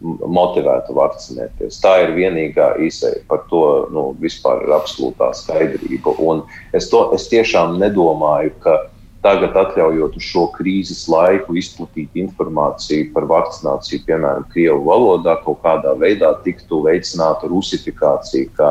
motivētu 0.00 0.94
vakcinēties. 0.96 1.80
Tā 1.82 1.96
ir 2.06 2.14
vienīgā 2.16 2.70
izēja. 2.86 3.20
Par 3.28 3.44
to 3.50 3.64
nu, 3.92 4.06
vispār 4.20 4.64
ir 4.64 4.72
absolūtā 4.72 5.32
skaidrība. 5.36 6.14
Un 6.24 6.46
es, 6.76 6.88
to, 6.92 7.10
es 7.16 7.28
tiešām 7.32 7.76
nedomāju, 7.82 8.54
ka 8.64 8.78
Tagad, 9.20 9.52
atļaujot 9.52 10.14
uz 10.16 10.24
šo 10.24 10.46
krīzes 10.54 11.02
laiku 11.12 11.52
izplatīt 11.60 12.14
informāciju 12.22 13.10
par 13.12 13.26
vakcināciju, 13.28 14.00
piemēram, 14.06 14.46
Krievijas 14.54 14.86
valodā, 14.86 15.34
kaut 15.44 15.60
kādā 15.60 15.92
veidā 16.00 16.30
tiktu 16.46 16.78
veicināta 16.86 17.50
rusifikācija, 17.52 18.48
kā 18.56 18.70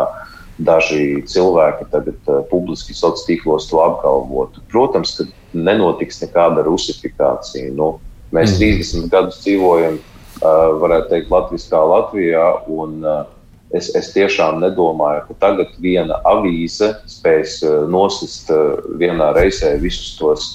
daži 0.60 1.24
cilvēki 1.30 1.88
tagad 1.94 2.30
uh, 2.30 2.44
publiski 2.52 2.94
sociālos 2.94 3.26
tīklos 3.28 3.70
to 3.72 3.82
apgalvotu. 3.84 4.64
Protams, 4.72 5.16
ka 5.18 5.28
nenotiks 5.56 6.22
nekāda 6.24 6.66
rusifikācija. 6.68 7.72
Nu, 7.76 7.98
mēs 8.36 8.58
mm. 8.58 8.80
30 8.84 9.12
gadus 9.12 9.42
dzīvojam, 9.46 10.00
uh, 10.00 10.64
varētu 10.84 11.14
teikt, 11.16 11.34
Latvijā, 11.34 11.84
Latvijā. 11.96 12.48
Un, 12.70 13.04
uh, 13.04 13.28
Es, 13.70 13.92
es 13.94 14.08
tiešām 14.16 14.64
nedomāju, 14.64 15.28
ka 15.28 15.36
tagad 15.44 15.76
viena 15.78 16.16
avīze 16.26 16.88
spēs 17.06 17.60
nosist 17.86 18.50
vienā 18.98 19.28
reizē 19.36 19.76
visus 19.78 20.16
tos 20.18 20.48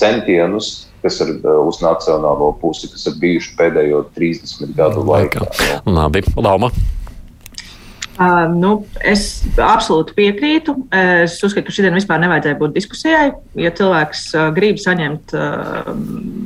centienus, 0.00 0.86
kas 1.04 1.20
ir 1.20 1.34
uz 1.44 1.82
nacionālo 1.84 2.48
pusi, 2.62 2.88
kas 2.88 3.04
ir 3.10 3.20
bijuši 3.20 3.52
pēdējo 3.60 4.06
30 4.16 4.72
gadu 4.78 5.04
laikā. 5.04 5.44
Labi, 5.84 6.24
Lauma. 6.40 6.72
Uh, 8.20 8.44
nu, 8.52 8.70
es 9.08 9.40
absolūti 9.56 10.12
piekrītu. 10.12 10.74
Es 10.92 11.38
uzskatu, 11.40 11.70
ka 11.70 11.72
šodien 11.72 11.96
vispār 11.96 12.20
nevajadzēja 12.20 12.58
būt 12.60 12.74
diskusijai. 12.76 13.30
Ja 13.56 13.70
cilvēks 13.72 14.26
uh, 14.36 14.50
grib 14.52 14.76
saņemt 14.82 15.32
uh, 15.32 15.88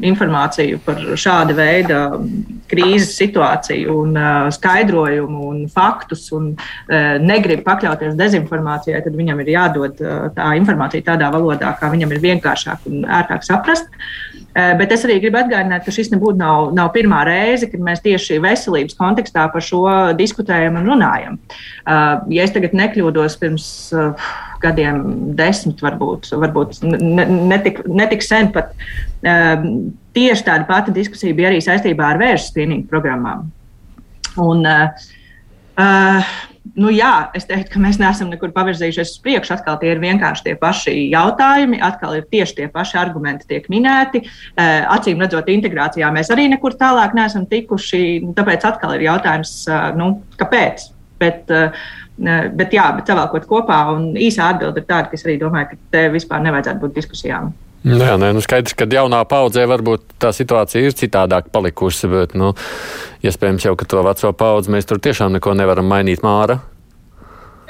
informāciju 0.06 0.78
par 0.86 1.02
šāda 1.18 1.56
veida 1.58 2.02
krīzes 2.70 3.16
situāciju, 3.18 3.96
un 4.04 4.14
uh, 4.14 4.46
skaidrojumu 4.54 5.48
un 5.50 5.64
faktus, 5.72 6.28
un 6.36 6.52
uh, 6.54 7.16
negrib 7.22 7.64
pakļauties 7.66 8.14
dezinformācijai, 8.18 9.02
tad 9.02 9.18
viņam 9.18 9.42
ir 9.42 9.52
jādod 9.56 10.04
uh, 10.04 10.28
tā 10.38 10.52
informācija 10.60 11.10
tādā 11.10 11.32
valodā, 11.34 11.74
kā 11.80 11.90
viņam 11.90 12.14
ir 12.14 12.22
vienkāršāk 12.30 12.86
un 12.92 13.02
ērtāk 13.18 13.42
saprast. 13.46 13.90
Uh, 13.90 14.25
bet 14.80 14.92
es 14.96 15.04
arī 15.04 15.18
gribu 15.20 15.40
atgādināt, 15.42 15.84
ka 15.84 15.92
šis 15.92 16.08
nebūtu 16.14 16.40
nav, 16.40 16.70
nav 16.76 16.92
pirmā 16.94 17.22
reize, 17.28 17.68
kad 17.68 17.82
mēs 17.84 18.00
tieši 18.04 18.40
veselības 18.40 18.96
kontekstā 18.96 19.48
par 19.52 19.64
šo 19.64 19.84
diskutējam 20.16 20.78
un 20.80 20.92
runājam. 20.94 21.36
Uh, 21.86 21.86
Uh, 21.86 22.16
ja 22.34 22.42
es 22.42 22.50
tagad 22.50 22.72
nekļūdos 22.74 23.36
pirms 23.38 23.64
uh, 23.94 24.30
gadiem, 24.58 25.04
desmit, 25.38 25.78
varbūt, 25.84 26.32
varbūt 26.34 26.80
netik, 26.82 27.78
netik 27.86 28.24
sen 28.26 28.50
pat, 28.50 28.72
uh, 29.22 29.62
tieši 30.16 30.46
tāda 30.48 30.66
pati 30.66 30.94
diskusija 30.96 31.36
bija 31.38 31.52
arī 31.52 31.60
saistībā 31.62 32.08
ar 32.10 32.18
vēža 32.18 32.48
screening 32.48 32.88
programmām. 32.90 33.46
Un, 34.42 34.66
uh, 34.66 35.06
nu, 36.74 36.90
jā, 36.90 37.12
es 37.36 37.46
teiktu, 37.48 37.74
ka 37.74 37.82
mēs 37.82 38.00
neesam 38.02 38.30
nekur 38.32 38.50
pavirzījušies 38.56 39.14
uz 39.14 39.20
priekšu. 39.24 39.54
Atkal 39.56 39.78
tie 39.80 39.92
ir 39.94 40.02
vienkārši 40.02 40.48
tie 40.48 40.54
paši 40.60 40.94
jautājumi, 41.12 41.80
atkal 41.84 42.18
ir 42.18 42.26
tieši 42.32 42.58
tie 42.60 42.66
paši 42.72 42.98
argumenti, 43.00 43.48
tiek 43.50 43.68
minēti. 43.72 44.24
Acīm 44.56 45.22
redzot, 45.22 45.50
integrācijā 45.52 46.10
mēs 46.14 46.32
arī 46.34 46.48
nekur 46.52 46.76
tālāk 46.80 47.16
neesam 47.18 47.46
tikuši. 47.50 48.02
Tāpēc 48.36 48.66
atkal 48.68 48.96
ir 48.96 49.06
jautājums, 49.08 49.58
nu, 49.98 50.10
kāpēc? 50.40 50.90
Bet, 51.20 51.50
eh, 51.50 51.86
bet, 52.52 52.74
jā, 52.76 52.90
bet 52.96 53.08
savēlkot 53.08 53.46
kopā, 53.48 53.78
un 53.94 54.10
īsā 54.20 54.50
atbilde 54.52 54.82
ir 54.82 54.88
tāda, 54.88 55.08
ka 55.08 55.16
es 55.16 55.24
arī 55.24 55.38
domāju, 55.40 55.72
ka 55.72 55.94
te 55.94 56.08
vispār 56.12 56.44
nevajadzētu 56.44 56.82
būt 56.82 56.98
diskusijām. 57.00 57.54
Nu 57.86 58.00
jā, 58.02 58.16
nē, 58.18 58.32
nu 58.34 58.40
skaidrs, 58.42 58.74
ka 58.74 58.88
jaunā 58.90 59.20
paudzē 59.30 59.62
varbūt 59.70 60.16
tā 60.22 60.32
situācija 60.34 60.88
ir 60.88 60.94
citādāk 60.98 61.52
palikusi, 61.54 62.08
bet, 62.10 62.34
nu, 62.34 62.50
iespējams 63.22 63.68
jau, 63.68 63.76
ka 63.78 63.86
to 63.86 64.02
veco 64.02 64.32
paudzi 64.34 64.72
mēs 64.74 64.88
tur 64.90 64.98
tiešām 65.02 65.36
neko 65.36 65.54
nevaram 65.54 65.86
mainīt 65.86 66.24
māra. 66.26 66.58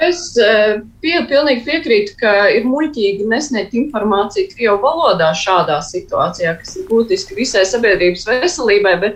Es 0.03 0.19
eh, 0.37 0.77
pie, 1.01 1.15
pilnīgi 1.25 1.63
piekrītu, 1.65 2.13
ka 2.19 2.31
ir 2.53 2.67
muļķīgi 2.69 3.25
nesniegt 3.31 3.73
informāciju 3.77 4.51
Krievijas 4.51 4.81
valodā 4.83 5.31
šādā 5.37 5.79
situācijā, 5.85 6.53
kas 6.59 6.75
ir 6.77 6.85
būtiski 6.89 7.37
visai 7.37 7.63
sabiedrības 7.65 8.27
veselībai. 8.29 9.15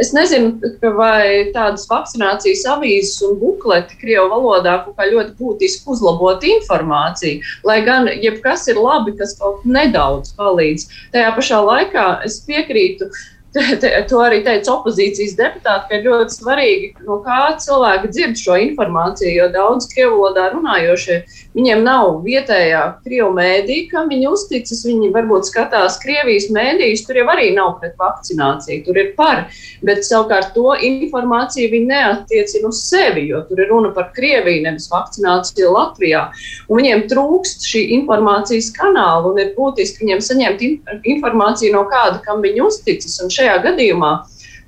Es 0.00 0.14
nezinu, 0.16 0.56
vai 0.96 1.52
tādas 1.52 1.84
vakcinācijas 1.90 2.64
avīzes 2.72 3.20
un 3.28 3.36
bukleti 3.42 3.98
Krievijas 4.00 4.32
valodā 4.32 4.78
kaut 4.86 4.96
kā 4.96 5.10
ļoti 5.10 5.36
būtiski 5.36 5.92
uzlabot 5.92 6.48
informāciju. 6.48 7.44
Lai 7.68 7.82
gan 7.84 8.08
jebkas 8.08 8.64
ir 8.72 8.80
labi, 8.80 9.12
kas 9.20 9.36
kaut 9.40 9.68
nedaudz 9.68 10.32
palīdz. 10.40 10.88
Tajā 11.12 11.36
pašā 11.36 11.60
laikā 11.68 12.08
es 12.24 12.40
piekrītu 12.48 13.10
to 14.08 14.20
arī 14.24 14.40
teica 14.46 14.72
opozīcijas 14.78 15.34
deputāti, 15.36 15.88
ka 15.88 15.98
ir 15.98 16.06
ļoti 16.06 16.36
svarīgi, 16.38 16.86
no 17.04 17.18
kā 17.24 17.52
cilvēki 17.60 18.08
dzird 18.08 18.38
šo 18.40 18.56
informāciju, 18.64 19.32
jo 19.36 19.48
daudz 19.52 19.90
krievu 19.92 20.22
valodā 20.22 20.46
runājošie, 20.54 21.18
viņiem 21.56 21.82
nav 21.84 22.22
vietējā 22.24 22.80
krievu 23.04 23.28
mēdī, 23.36 23.76
kam 23.90 24.08
viņi 24.08 24.30
uzticas, 24.30 24.84
viņi 24.88 25.10
varbūt 25.12 25.50
skatās 25.50 25.98
Krievijas 26.02 26.48
mēdījus, 26.54 27.04
tur 27.04 27.20
jau 27.20 27.26
arī 27.34 27.50
nav 27.56 27.74
pret 27.82 27.92
vakcināciju, 28.00 28.84
tur 28.86 29.00
ir 29.02 29.12
par, 29.18 29.44
bet 29.84 30.00
savukārt 30.08 30.54
to 30.56 30.72
informāciju 30.88 31.74
viņi 31.74 31.90
neatiecina 31.92 32.72
uz 32.72 32.80
sevi, 32.86 33.26
jo 33.34 33.42
tur 33.50 33.60
ir 33.60 33.68
runa 33.72 33.92
par 33.92 34.10
Krieviju, 34.16 34.64
nevis 34.64 34.88
vakcināciju 34.92 35.74
Latvijā. 35.76 36.24
Un 36.70 36.80
viņiem 36.80 37.04
trūkst 37.12 37.68
šī 37.68 37.84
informācijas 37.98 38.72
kanāla 38.78 39.28
un 39.28 39.44
ir 39.44 39.52
būtiski 39.58 40.06
viņiem 40.06 40.24
saņemt 40.24 40.66
informāciju 41.12 41.76
no 41.76 41.84
kāda, 41.92 42.22
kam 42.24 42.40
viņi 42.44 42.64
uzticas. 42.64 43.20
Un 43.22 43.32
šajā 43.42 43.58
gadījumā 43.66 44.12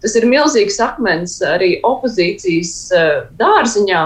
tas 0.04 0.14
ir 0.20 0.28
milzīgs 0.28 0.76
akmens 0.84 1.38
arī 1.48 1.78
opozīcijas 1.86 2.76
eh, 2.92 3.12
dārziņā. 3.40 4.04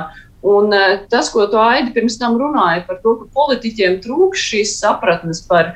Un 0.48 0.74
eh, 0.76 1.00
tas, 1.10 1.32
ko 1.34 1.48
tu 1.50 1.58
Aidi 1.58 1.90
pirms 1.96 2.18
tam 2.20 2.38
runāja 2.38 2.84
par 2.86 3.00
to, 3.02 3.16
ka 3.18 3.30
politiķiem 3.34 3.98
trūks 4.04 4.44
šīs 4.52 4.76
sapratnes 4.78 5.42
par 5.50 5.74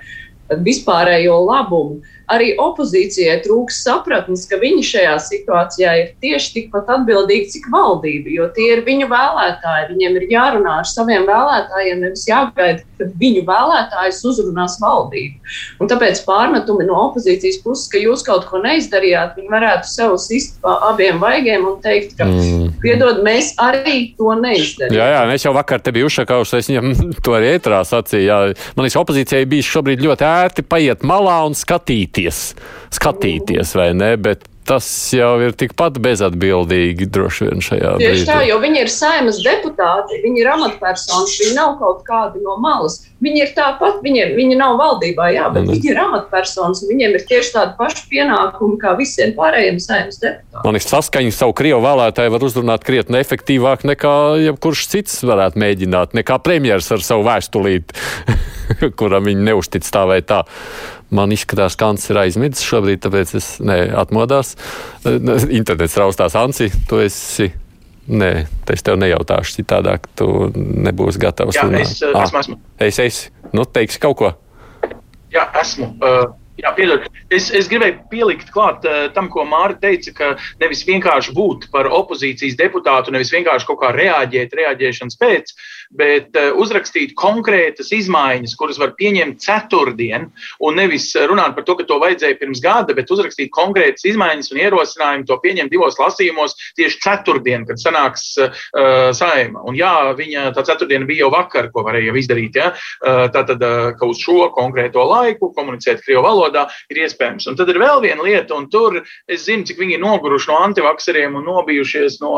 vispārējo 0.62 1.40
labumu 1.48 2.02
arī 2.32 2.52
opozīcijai 2.60 3.40
trūks 3.44 3.82
sapratnes, 3.84 4.46
ka 4.48 4.58
viņi 4.60 4.84
šajā 4.86 5.16
situācijā 5.26 5.92
ir 6.00 6.10
tieši 6.24 6.52
tikpat 6.56 6.90
atbildīgi, 6.96 7.50
cik 7.56 7.68
valdība, 7.72 8.32
jo 8.32 8.48
tie 8.56 8.70
ir 8.76 8.84
viņu 8.86 9.08
vēlētāji. 9.12 9.88
Viņiem 9.92 10.18
ir 10.20 10.26
jārunā 10.32 10.78
ar 10.82 10.88
saviem 10.88 11.26
vēlētājiem, 11.28 12.02
nevis 12.06 12.24
jāgaida, 12.28 12.84
kad 13.00 13.12
viņu 13.20 13.44
vēlētājs 13.48 14.22
uzrunās 14.30 14.78
valdību. 14.82 15.52
Un 15.82 15.90
tāpēc 15.90 16.22
pārmetumi 16.26 16.86
no 16.88 16.98
opozīcijas 17.08 17.60
puses, 17.64 17.88
ka 17.92 18.00
jūs 18.00 18.24
kaut 18.26 18.46
ko 18.48 18.62
neizdarījāt, 18.62 19.36
viņi 19.38 19.52
varētu 19.52 19.90
sev 19.90 20.16
sist 20.22 20.58
pa 20.64 20.78
abiem 20.92 21.20
vaigiem 21.22 21.66
un 21.68 21.78
teikt, 21.84 22.16
ka, 22.18 22.28
mm. 22.28 22.78
piedod, 22.82 23.22
mēs 23.26 23.52
arī 23.62 24.12
to 24.18 24.32
neizdarījām. 24.38 24.98
Jā, 24.98 25.10
jā, 25.16 25.22
mēs 25.30 25.46
jau 25.46 25.54
vakar 25.56 25.82
te 25.84 25.94
biju 25.94 26.08
uzšakaus, 26.10 26.54
es 26.58 26.70
viņam 26.72 26.92
to 27.24 27.36
arī 27.36 27.54
ētrā 27.58 27.82
sacīju. 27.88 28.24
Jā. 28.26 28.40
Man 28.76 28.86
liekas, 28.86 29.00
opozīcijai 29.02 29.48
bija 29.50 29.68
šobrīd 29.68 30.04
ļoti 30.06 30.28
ērti 30.28 30.66
paiet 30.66 31.06
malā 31.06 31.40
un 31.48 31.56
skatīties 31.58 32.21
skatīties, 32.30 32.92
skatīties 32.92 33.76
vai 33.78 33.92
ne, 33.96 34.16
bet 34.20 34.48
tas 34.62 34.86
jau 35.10 35.40
ir 35.42 35.54
tikpat 35.58 35.96
bezatbildīgi 36.02 37.08
droši 37.10 37.48
vien 37.48 37.62
šajā 37.64 37.94
brīdī. 37.96 38.10
Tieši 38.12 38.26
tā, 38.28 38.36
jo 38.46 38.58
viņi 38.62 38.78
ir 38.84 38.90
saimas 38.92 39.40
deputāti, 39.42 40.20
viņi 40.22 40.38
ir 40.38 40.50
amatpersonas, 40.52 41.34
viņi 41.40 41.56
nav 41.56 41.72
kaut 41.80 42.04
kādi 42.06 42.42
no 42.44 42.54
malas. 42.62 43.00
Viņi 43.22 43.42
ir 43.42 43.50
tāpat, 43.56 43.98
viņi, 44.06 44.28
viņi 44.36 44.58
nav 44.58 44.78
valdībā, 44.78 45.28
jā, 45.34 45.48
bet 45.54 45.66
mm. 45.66 45.74
viņi 45.74 45.90
ir 45.90 46.00
amatpersonas, 46.04 46.84
un 46.84 46.92
viņiem 46.92 47.18
ir 47.18 47.26
tieši 47.26 47.52
tādi 47.56 47.76
paši 47.80 48.06
pienākumi 48.12 48.78
kā 48.82 48.94
visiem 48.98 49.34
pārējiem 49.38 49.82
saimas 49.82 50.22
deputātiem. 50.22 50.62
Man 50.62 50.78
liekas, 50.78 50.90
saskaņa 50.94 51.34
savu 51.34 51.58
Krievu 51.58 51.82
vēlētāju 51.82 52.34
var 52.36 52.46
uzrunāt 52.46 52.86
krietni 52.86 53.18
efektīvāk 53.22 53.86
nekā 53.92 54.16
jebkurš 54.46 54.86
cits 54.94 55.20
varētu 55.26 55.62
mēģināt, 55.62 56.14
nekā 56.22 56.38
premjeras 56.42 56.90
ar 56.94 57.02
savu 57.02 57.26
vēstulīti, 57.26 57.98
kuram 58.98 59.26
viņi 59.30 59.50
neuztic 59.50 59.86
tā 59.90 60.06
vai 60.10 60.22
tā. 60.22 60.44
Man 61.12 61.34
izskatās, 61.34 61.76
ka 61.76 61.90
Ants 61.92 62.08
ir 62.08 62.20
aizmidzis 62.22 62.64
šobrīd, 62.64 63.02
tāpēc 63.04 63.34
es 63.36 63.48
ne, 63.60 63.82
atmodās. 64.00 64.54
Internets 65.58 65.98
raustās, 66.00 66.38
Ansi, 66.40 66.70
tu 66.88 67.02
esi 67.02 67.52
Nē, 68.02 68.30
es 68.74 68.82
tev 68.82 68.96
nejautāšu 68.98 69.60
citādāk, 69.60 70.08
tu 70.18 70.26
nebūsi 70.56 71.20
gatavs. 71.22 71.54
Jā, 71.54 71.68
runāt. 71.68 71.86
es, 71.86 72.00
ah, 72.02 72.24
esmu, 72.24 72.40
esmu. 72.40 72.56
Es, 72.82 72.98
es, 72.98 73.18
nu, 73.54 73.62
teiksi 73.62 74.00
kaut 74.02 74.16
ko. 74.18 74.30
Jā, 75.30 75.46
esmu. 75.60 75.92
Uh, 76.02 76.32
Jā, 76.60 76.70
pieļaut. 76.76 77.06
Es, 77.32 77.46
es 77.56 77.66
gribēju 77.70 78.02
pielikt 78.10 78.50
klāt 78.52 78.84
uh, 78.84 79.06
tam, 79.16 79.30
ko 79.32 79.42
Mārta 79.48 79.88
teica, 79.88 80.12
ka 80.18 80.26
nevis 80.60 80.82
vienkārši 80.86 81.32
būt 81.34 81.70
par 81.72 81.88
opozīcijas 81.88 82.58
deputātu, 82.60 83.14
nevis 83.14 83.32
vienkārši 83.32 83.66
kaut 83.70 83.80
kā 83.80 83.90
reaģēt, 83.96 84.52
reaģēšanas 84.60 85.16
pēc, 85.18 85.54
bet 85.98 86.36
uh, 86.38 86.52
uzrakstīt 86.60 87.14
konkrētas 87.18 87.92
izmaiņas, 87.94 88.56
kuras 88.58 88.80
var 88.80 88.94
pieņemt 88.98 89.40
ceturtdien, 89.42 90.28
un 90.64 90.78
nevis 90.78 91.10
runāt 91.28 91.56
par 91.56 91.66
to, 91.68 91.76
ka 91.78 91.86
to 91.88 91.98
vajadzēja 92.02 92.38
pirms 92.40 92.62
gada, 92.64 92.96
bet 92.96 93.10
uzrakstīt 93.12 93.52
konkrētas 93.54 94.06
izmaiņas 94.08 94.52
un 94.52 94.62
ierosinājumu 94.62 95.28
to 95.28 95.38
pieņemt 95.42 95.72
divos 95.72 95.98
lasījumos 96.00 96.56
tieši 96.78 97.00
ceturtdien, 97.04 97.66
kad 97.68 97.80
sanāks 97.80 98.26
uh, 98.40 98.56
saima. 99.16 99.64
Un 99.68 99.76
jā, 99.78 99.92
viņa 100.18 100.48
tā 100.56 100.64
ceturtdiena 100.70 101.08
bija 101.08 101.26
jau 101.26 101.32
vakar, 101.34 101.68
ko 101.74 101.84
varēja 101.86 102.16
izdarīt. 102.22 102.56
Ja? 102.58 102.72
Uh, 103.02 103.26
tātad, 103.34 103.62
uh, 103.62 103.92
ka 103.98 104.08
uz 104.08 104.22
šo 104.22 104.48
konkrēto 104.56 105.04
laiku 105.08 105.52
komunicēt 105.56 106.02
Krievu 106.06 106.24
valodā 106.26 106.66
ir 106.92 107.02
iespējams. 107.04 107.50
Un 107.50 107.58
tad 107.58 107.70
ir 107.72 107.80
vēl 107.82 108.02
viena 108.04 108.24
lieta, 108.24 108.56
un 108.56 108.68
tur 108.72 109.00
es 109.02 109.46
zinu, 109.46 109.66
cik 109.68 109.80
viņi 109.82 109.98
ir 109.98 110.02
noguruši 110.02 110.50
no 110.50 110.60
antivakseriem 110.66 111.36
un 111.38 111.46
nobijušies 111.48 112.20
no, 112.22 112.34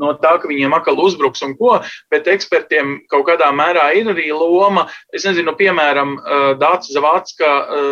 no 0.00 0.14
tā, 0.22 0.36
ka 0.40 0.50
viņiem 0.50 0.76
atkal 0.76 0.98
uzbruks 1.02 1.44
un 1.46 1.54
ko, 1.58 1.78
bet 2.12 2.28
ekspertiem 2.30 2.97
kaut 3.10 3.26
kādā 3.28 3.50
mērā 3.54 3.88
ir 3.98 4.10
arī 4.12 4.28
loma. 4.32 4.86
Es 5.14 5.26
nezinu, 5.26 5.50
nu, 5.50 5.56
piemēram, 5.58 6.16
Dācis 6.60 6.96
Zavacka 6.96 7.50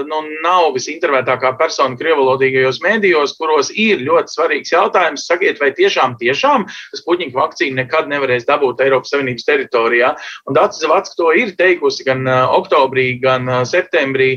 nu, 0.09 0.21
nav 0.45 0.73
visintervētākā 0.75 1.55
persona 1.61 1.97
krievalodīgajos 1.99 2.83
mēdījos, 2.85 3.37
kuros 3.39 3.71
ir 3.73 4.03
ļoti 4.05 4.35
svarīgs 4.35 4.75
jautājums. 4.75 5.27
Sakiet, 5.27 5.61
vai 5.63 5.73
tiešām, 5.77 6.19
tiešām 6.21 6.67
Sputņika 6.97 7.39
vakcīna 7.39 7.83
nekad 7.83 8.11
nevarēs 8.11 8.47
dabūt 8.49 8.83
Eiropas 8.85 9.15
Savienības 9.15 9.49
teritorijā? 9.49 10.13
Un 10.47 10.59
Dācis 10.59 10.85
Zavacka 10.85 11.17
to 11.19 11.33
ir 11.37 11.55
teikusi 11.59 12.07
gan 12.07 12.27
oktobrī, 12.29 13.09
gan 13.23 13.49
septembrī 13.69 14.37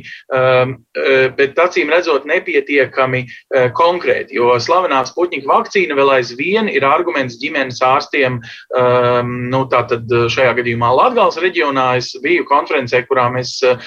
bet 1.39 1.59
acīm 1.59 1.91
redzot 1.93 2.25
nepietiekami 2.29 3.21
eh, 3.25 3.69
konkrēti, 3.75 4.37
jo 4.39 4.55
slavenā 4.61 5.01
Sputņika 5.07 5.49
vakcīna 5.49 5.97
vēl 5.97 6.13
aizvien 6.17 6.69
ir 6.71 6.85
arguments 6.87 7.39
ģimenes 7.41 7.81
ārstiem. 7.85 8.39
Um, 8.75 9.31
nu, 9.51 9.63
tātad 9.71 10.09
šajā 10.31 10.53
gadījumā 10.59 10.91
Latvijas 10.95 11.39
reģionā 11.41 11.87
es 11.99 12.11
biju 12.23 12.45
konferencē, 12.49 13.01
kurā 13.09 13.27
mēs 13.33 13.55
uh, 13.65 13.79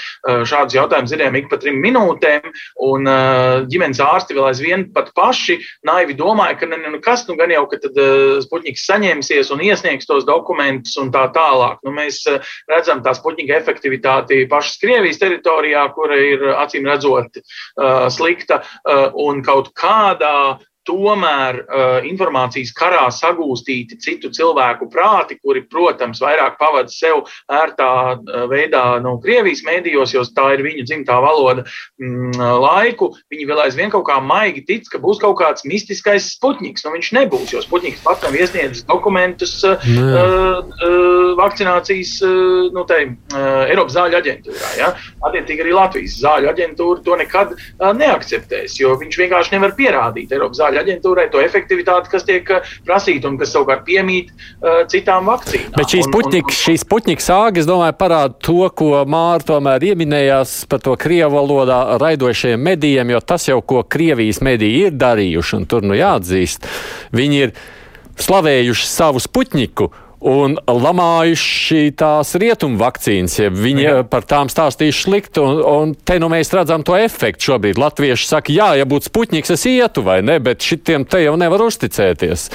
šādus 0.48 0.76
jautājumus 0.78 1.12
dzirdējām 1.12 1.38
ik 1.40 1.50
pa 1.50 1.58
trim 1.62 1.80
minūtēm, 1.84 2.48
un 2.88 3.08
uh, 3.10 3.62
ģimenes 3.70 4.02
ārsti 4.02 4.36
vēl 4.36 4.48
aizvien 4.50 4.86
pat 4.94 5.12
paši 5.16 5.58
naivi 5.88 6.16
domāja, 6.18 6.58
ka 6.60 6.70
nu, 6.70 6.98
kas 7.04 7.26
nu 7.28 7.36
gan 7.38 7.52
jau, 7.54 7.64
ka 7.70 7.80
tad 7.82 7.98
Sputņiks 8.42 8.86
saņemsies 8.88 9.52
un 9.54 9.62
iesniegs 9.64 10.08
tos 10.08 10.26
dokumentus 10.28 10.96
un 11.00 11.12
tā 11.14 11.26
tālāk. 11.34 11.80
Nu, 11.86 11.92
mēs 11.94 12.22
redzam 12.70 13.02
tā 13.04 13.14
Sputņika 13.16 13.58
efektivitāti 13.60 14.42
pašas 14.50 14.80
Krievijas 14.82 15.20
teritorijā, 15.22 15.84
kura 15.96 16.18
ir 16.18 16.44
acīm 16.56 16.88
redzot 16.88 17.40
slikta 18.12 18.62
un 19.18 19.42
kaut 19.46 19.72
kādā 19.78 20.58
tomēr 20.88 21.60
uh, 21.62 21.98
informācijas 22.08 22.72
karā 22.76 23.04
sagūstīti 23.14 23.98
citu 24.02 24.30
cilvēku 24.34 24.88
prāti, 24.92 25.38
kuri, 25.42 25.64
protams, 25.70 26.20
vairāk 26.22 26.58
pavada 26.60 26.90
sev 26.92 27.24
ērtā 27.52 27.90
uh, 28.16 28.44
veidā 28.50 28.84
no 29.04 29.16
Krievijas 29.22 29.62
mēdījos, 29.66 30.14
jo 30.16 30.24
tā 30.34 30.52
ir 30.56 30.64
viņu 30.66 30.86
dzimtā 30.88 31.18
valoda 31.22 31.64
mm, 32.00 32.38
laiku. 32.62 33.12
Viņi 33.32 33.48
vēl 33.48 33.64
aizvien 33.66 33.92
kaut 33.92 34.06
kā 34.08 34.18
maigi 34.24 34.64
tic, 34.68 34.88
ka 34.90 35.00
būs 35.02 35.20
kaut 35.22 35.38
kāds 35.40 35.66
mistiskais 35.68 36.32
sputniks. 36.34 36.84
Nu, 36.86 36.94
viņš 36.96 37.12
nebūs, 37.18 37.54
jo 37.54 37.62
sputniks 37.64 38.02
pats 38.04 38.24
nav 38.26 38.36
iesniedzis 38.38 38.86
dokumentus 38.88 39.54
uh, 39.68 39.78
uh, 39.78 41.32
vakcinācijas 41.38 42.16
uh, 42.26 42.70
nu, 42.74 42.86
te, 42.88 43.00
uh, 43.34 43.64
Eiropas 43.68 43.96
zāļu 43.96 44.18
aģentūrā. 44.18 44.72
Ja? 44.80 44.92
Attiecīgi 45.28 45.66
arī 45.66 45.76
Latvijas 45.76 46.18
zāļu 46.22 46.50
aģentūra 46.52 47.04
to 47.06 47.18
nekad 47.20 47.54
uh, 47.56 47.90
neakceptēs, 47.96 48.78
jo 48.80 48.94
viņš 49.00 49.20
vienkārši 49.24 49.56
nevar 49.56 49.76
pierādīt 49.78 50.32
Eiropas 50.34 50.60
zāļu 50.62 50.71
zāļu 50.72 50.80
aģentūrai 50.80 51.28
to 51.30 51.40
efektivitāti, 51.42 52.10
kas 52.12 52.24
tiek 52.24 52.48
uh, 52.50 52.62
prasīta 52.86 53.28
un 53.28 53.38
kas 53.40 53.52
savukārt 53.52 53.84
piemīt 53.86 54.32
uh, 54.32 54.84
citām 54.88 55.28
vakcīnām. 55.30 55.74
Bet 55.76 55.92
šīs 55.92 56.08
puķikas, 56.12 56.60
šīs 56.66 56.86
puķikas 56.88 57.28
sāgas, 57.28 57.68
domāju, 57.68 57.96
parāda 57.98 58.36
to, 58.42 58.68
ko 58.74 59.04
Māra 59.08 59.44
tomēr 59.44 59.84
ieminējās 59.92 60.64
par 60.70 60.82
to 60.84 60.96
krievu 61.00 61.36
valodā 61.36 61.98
raidošajiem 62.00 62.62
medijiem, 62.62 63.12
jo 63.12 63.20
tas 63.20 63.48
jau, 63.48 63.60
ko 63.60 63.82
Krievijas 63.82 64.42
mediji 64.44 64.88
ir 64.88 64.96
darījuši, 64.96 65.56
un 65.58 65.68
tur 65.68 65.84
nu 65.86 65.98
jāatzīst, 65.98 66.68
viņi 67.12 67.42
ir 67.46 67.54
slavējuši 68.22 68.88
savu 68.88 69.22
puķiku 69.32 69.90
un 70.22 70.54
lamājuši 70.66 71.92
tās 71.98 72.34
rietumu 72.38 72.78
vakcīnas, 72.80 73.34
ja 73.40 73.50
viņi 73.52 73.84
jā. 73.84 73.94
par 74.08 74.26
tām 74.28 74.50
stāstījuši 74.52 75.04
slikti, 75.06 75.42
un, 75.42 75.58
un 75.66 75.94
te 75.94 76.18
nu 76.22 76.28
mēs 76.32 76.52
redzam 76.54 76.84
to 76.86 76.96
efektu 76.98 77.50
šobrīd. 77.50 77.80
Latvieši 77.82 78.28
saka, 78.28 78.54
jā, 78.54 78.68
ja 78.78 78.86
būtu 78.88 79.10
spuķņiks, 79.10 79.54
es 79.56 79.66
ietu 79.70 80.04
vai 80.06 80.20
ne, 80.24 80.38
bet 80.42 80.62
šitiem 80.62 81.06
te 81.08 81.24
jau 81.24 81.34
nevar 81.40 81.64
uzticēties. 81.66 82.48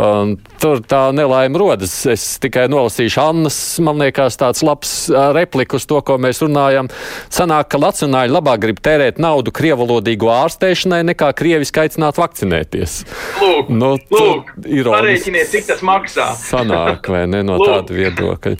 Un, 0.00 0.34
tur 0.62 0.82
tā 0.82 1.06
nelaime 1.14 1.58
rodas. 1.60 1.94
Es 2.10 2.26
tikai 2.42 2.66
nolasīšu 2.72 3.22
Annas, 3.22 3.58
man 3.84 4.02
liekas, 4.02 4.38
tāds 4.40 4.64
labs 4.66 4.94
repliku 5.36 5.78
uz 5.78 5.86
to, 5.90 6.00
ko 6.06 6.18
mēs 6.22 6.42
runājam. 6.44 6.90
Sanāk, 7.32 7.70
ka 7.74 7.80
nacionāļi 7.82 8.34
labāk 8.34 8.64
grib 8.66 8.82
tērēt 8.84 9.20
naudu 9.22 9.54
krievalodīgo 9.54 10.32
ārstēšanai, 10.34 11.04
nekā 11.12 11.30
krieviski 11.36 11.84
aicināt 11.84 12.18
vakcinēties. 12.20 13.00
Lūk, 13.42 13.70
nu, 13.70 13.94
lūk, 14.10 14.54
parēķiniet, 14.64 15.50
cik 15.52 15.70
tas 15.70 15.84
maksā. 15.86 16.32
Sanāk 16.40 17.03
lētāk, 17.04 17.12
vai 17.12 17.26
ne 17.26 17.42
no 17.44 17.58
Lūk, 17.58 17.68
tāda 17.68 17.94
viedokļa? 17.94 18.56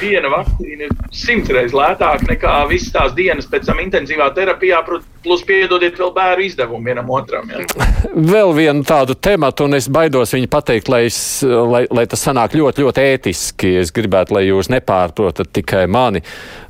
Viena 0.00 0.30
vakcīna 0.32 0.88
ir 0.88 0.92
simtreiz 1.12 1.72
lētāka 1.72 2.26
nekā 2.30 2.68
visas 2.68 2.92
tās 2.92 3.14
dienas 3.14 3.46
pēc 3.46 3.66
tam 3.66 3.80
intensīvā 3.80 4.32
terapijā, 4.34 4.82
plus 5.22 5.42
piedodiet 5.46 5.98
vēl 5.98 6.12
bērnu 6.14 6.46
izdevumu 6.46 6.90
vienam 6.90 7.10
otram. 7.14 7.50
Ja. 7.52 7.62
Vēl 8.32 8.52
vienu 8.56 8.84
tādu 8.86 9.14
tematu, 9.14 9.66
un 9.68 9.78
es 9.78 9.88
baidos 9.92 10.34
viņu 10.34 10.48
pateikt, 10.52 10.90
lai, 10.92 11.04
es, 11.08 11.18
lai, 11.42 11.84
lai 11.90 12.04
tas 12.10 12.22
sanāk 12.26 12.56
ļoti, 12.58 12.84
ļoti 12.84 13.04
ētiski. 13.14 13.72
Es 13.82 13.92
gribētu, 13.94 14.36
lai 14.36 14.44
jūs 14.48 14.70
nepārprotat 14.72 15.52
tikai 15.54 15.84
mani. 15.90 16.22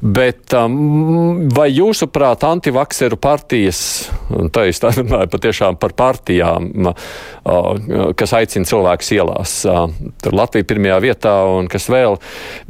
Bet 0.02 0.54
um, 0.58 1.48
vai 1.54 1.68
jūsuprāt, 1.72 2.44
antivakseru 2.46 3.18
partijas, 3.22 3.82
un 4.30 4.52
tā 4.52 4.66
es 4.70 4.82
tā 4.82 4.92
runāju 4.96 5.32
patiešām 5.32 5.78
par 5.82 5.96
partijām, 5.98 6.70
uh, 6.92 8.12
kas 8.18 8.36
aicina 8.38 8.68
cilvēkus 8.68 9.12
ielās, 9.16 9.60
uh, 9.68 9.86
tur 10.22 10.36
Latvija 10.36 10.68
pirmajā 10.68 10.98
vietā 11.04 11.36
un 11.56 11.70
kas 11.72 11.88
vēl, 11.92 12.20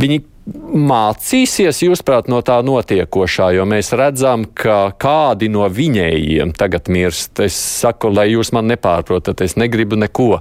viņi 0.00 0.22
mācīsies, 0.50 1.84
jūsuprāt, 1.84 2.26
no 2.30 2.40
tā 2.42 2.56
notiekošā, 2.66 3.52
jo 3.54 3.66
mēs 3.68 3.92
redzam, 3.94 4.44
ka 4.58 4.90
kādi 4.98 5.46
no 5.52 5.68
viņējiem 5.70 6.54
tagad 6.58 6.90
mirst. 6.90 7.38
Es 7.44 7.54
saku, 7.54 8.10
lai 8.10 8.28
jūs 8.32 8.50
man 8.56 8.66
nepārprotat, 8.72 9.44
es 9.46 9.54
negribu 9.60 9.98
neko 10.00 10.40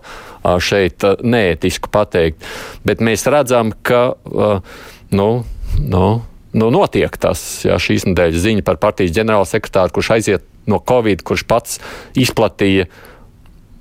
šeit 0.63 1.05
neētisku 1.21 1.93
pateikt, 1.93 2.41
bet 2.87 3.03
mēs 3.05 3.27
redzam, 3.29 3.75
ka, 3.85 4.17
nu, 5.13 5.29
nu, 5.77 6.05
nu 6.57 6.73
notiek 6.73 7.21
tas, 7.21 7.45
jā, 7.67 7.77
šīs 7.77 8.09
nedēļas 8.09 8.45
ziņa 8.47 8.65
par 8.65 8.81
partijas 8.81 9.13
ģenerālsekretāru, 9.19 9.99
kurš 9.99 10.13
aiziet 10.17 10.47
no 10.69 10.81
Covid, 10.81 11.21
kurš 11.27 11.45
pats 11.45 11.81
izplatīja 12.17 12.89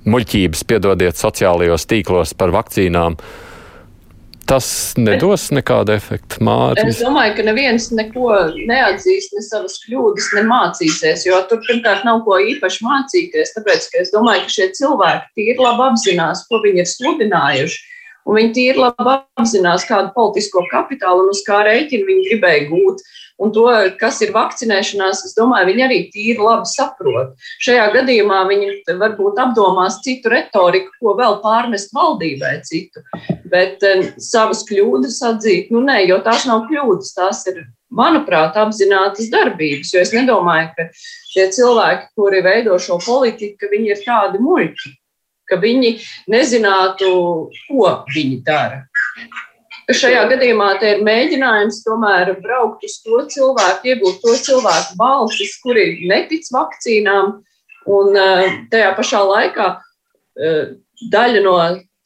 muļķības, 0.05 0.67
piedodiet, 0.69 1.17
sociālajos 1.17 1.89
tīklos 1.89 2.37
par 2.37 2.53
vakcīnām. 2.53 3.17
Uh, 3.17 3.47
tas 4.51 4.67
nedos 4.99 5.47
nekādu 5.55 5.93
efektu. 5.95 6.41
Māri. 6.43 6.83
Es 6.89 6.99
domāju, 7.03 7.37
ka 7.37 7.45
neviens 7.47 7.87
neko 7.95 8.31
neatzīst, 8.67 9.35
ne 9.37 9.43
savas 9.45 9.77
kļūdas, 9.85 10.31
ne 10.35 10.43
mācīsies, 10.49 11.23
jo 11.29 11.39
tur 11.47 11.61
pirmkārt 11.67 12.03
nav 12.07 12.23
ko 12.25 12.39
īpaši 12.51 12.83
mācīties. 12.83 13.53
Tāpēc 13.55 13.87
es 14.01 14.11
domāju, 14.15 14.43
ka 14.47 14.55
šie 14.57 14.67
cilvēki 14.81 15.31
tīri 15.39 15.57
labi 15.61 15.87
apzinās, 15.87 16.43
ko 16.49 16.59
viņi 16.65 16.83
ir 16.83 16.91
sludinājuši. 16.91 17.79
Un 18.27 18.37
viņi 18.37 18.53
tīri 18.57 18.83
labi 18.83 19.15
apzinās, 19.39 19.87
kādu 19.87 20.11
politisko 20.17 20.65
kapitālu 20.73 21.23
un 21.25 21.31
uz 21.31 21.41
kā 21.47 21.63
rēķinu 21.65 22.09
viņi 22.09 22.27
gribēja 22.27 22.67
gūt. 22.69 23.01
Un 23.41 23.53
to, 23.55 23.65
kas 23.99 24.19
ir 24.21 24.33
vakcinēšanās, 24.35 25.23
es 25.27 25.35
domāju, 25.37 25.71
viņi 25.71 25.85
arī 25.87 25.99
tīri 26.13 26.37
labi 26.41 26.69
saprot. 26.69 27.33
Šajā 27.65 27.87
gadījumā 27.95 28.43
viņi 28.51 28.71
varbūt 29.01 29.41
apdomās 29.41 29.99
citu 30.05 30.31
retoriku, 30.33 30.93
ko 31.01 31.15
vēl 31.17 31.39
pārmest 31.43 31.93
valdībai 31.97 32.59
citu. 32.67 33.03
Bet 33.51 33.83
um, 33.87 34.05
savas 34.21 34.63
kļūdas 34.69 35.19
atzīt, 35.33 35.73
nu 35.73 35.83
nē, 35.85 36.03
jo 36.07 36.21
tās 36.25 36.45
nav 36.49 36.67
kļūdas, 36.69 37.13
tās 37.17 37.43
ir, 37.51 37.63
manuprāt, 37.91 38.55
apzinātas 38.55 39.27
darbības. 39.33 39.91
Jo 39.91 40.05
es 40.05 40.13
nedomāju, 40.15 40.71
ka 40.77 40.87
tie 41.33 41.49
cilvēki, 41.51 42.11
kuri 42.15 42.39
veido 42.45 42.77
šo 42.79 43.01
politiku, 43.03 43.67
viņi 43.73 43.95
ir 43.95 44.03
tādi 44.05 44.39
muļķi 44.39 44.97
ka 45.51 45.59
viņi 45.59 45.97
nezinātu, 46.31 47.11
ko 47.67 47.93
viņi 48.15 48.39
dara. 48.47 48.85
Šajā 49.89 50.25
gadījumā 50.29 50.73
te 50.81 50.95
ir 50.95 51.05
mēģinājums 51.05 51.81
tomēr 51.85 52.35
braukt 52.43 52.85
uz 52.85 52.99
to 53.05 53.23
cilvēku, 53.33 53.93
iegūt 53.93 54.19
to 54.23 54.35
cilvēku 54.45 54.97
balsis, 54.99 55.55
kuri 55.63 55.85
netic 56.09 56.45
vakcīnām, 56.53 57.39
un 57.91 58.19
eh, 58.19 58.59
tajā 58.71 58.91
pašā 58.97 59.21
laikā 59.25 59.69
eh, 59.73 60.75
daļa 61.11 61.41
no 61.45 61.55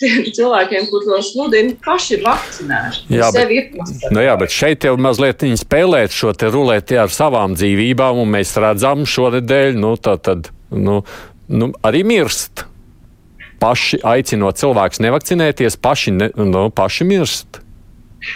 tiem 0.02 0.28
cilvēkiem, 0.36 0.88
kur 0.92 1.04
to 1.08 1.20
sludina, 1.24 1.76
paši 1.86 2.18
ir 2.18 2.24
vakcinēti. 2.26 3.04
Jā, 3.16 3.32
bet, 3.36 3.76
nu 4.12 4.24
jā, 4.24 4.36
bet 4.40 4.54
šeit 4.54 4.88
jau 4.88 4.96
mazliet 5.00 5.46
spēlēt 5.60 6.16
šo 6.16 6.34
te 6.36 6.52
rulēti 6.52 7.00
ar 7.00 7.12
savām 7.14 7.56
dzīvībām, 7.56 8.20
un 8.24 8.32
mēs 8.36 8.56
redzam 8.60 9.06
šonadēļ, 9.08 9.76
nu, 9.80 9.96
tā 9.96 10.18
tad, 10.20 10.52
nu, 10.72 11.02
nu, 11.48 11.72
arī 11.86 12.04
mirst. 12.08 12.66
Paši 13.56 14.02
aicinot 14.04 14.60
cilvēkus 14.60 15.00
nevakcinēties, 15.00 15.78
paši, 15.80 16.12
ne, 16.12 16.28
nu, 16.36 16.68
paši 16.76 17.08
mirst. 17.08 17.62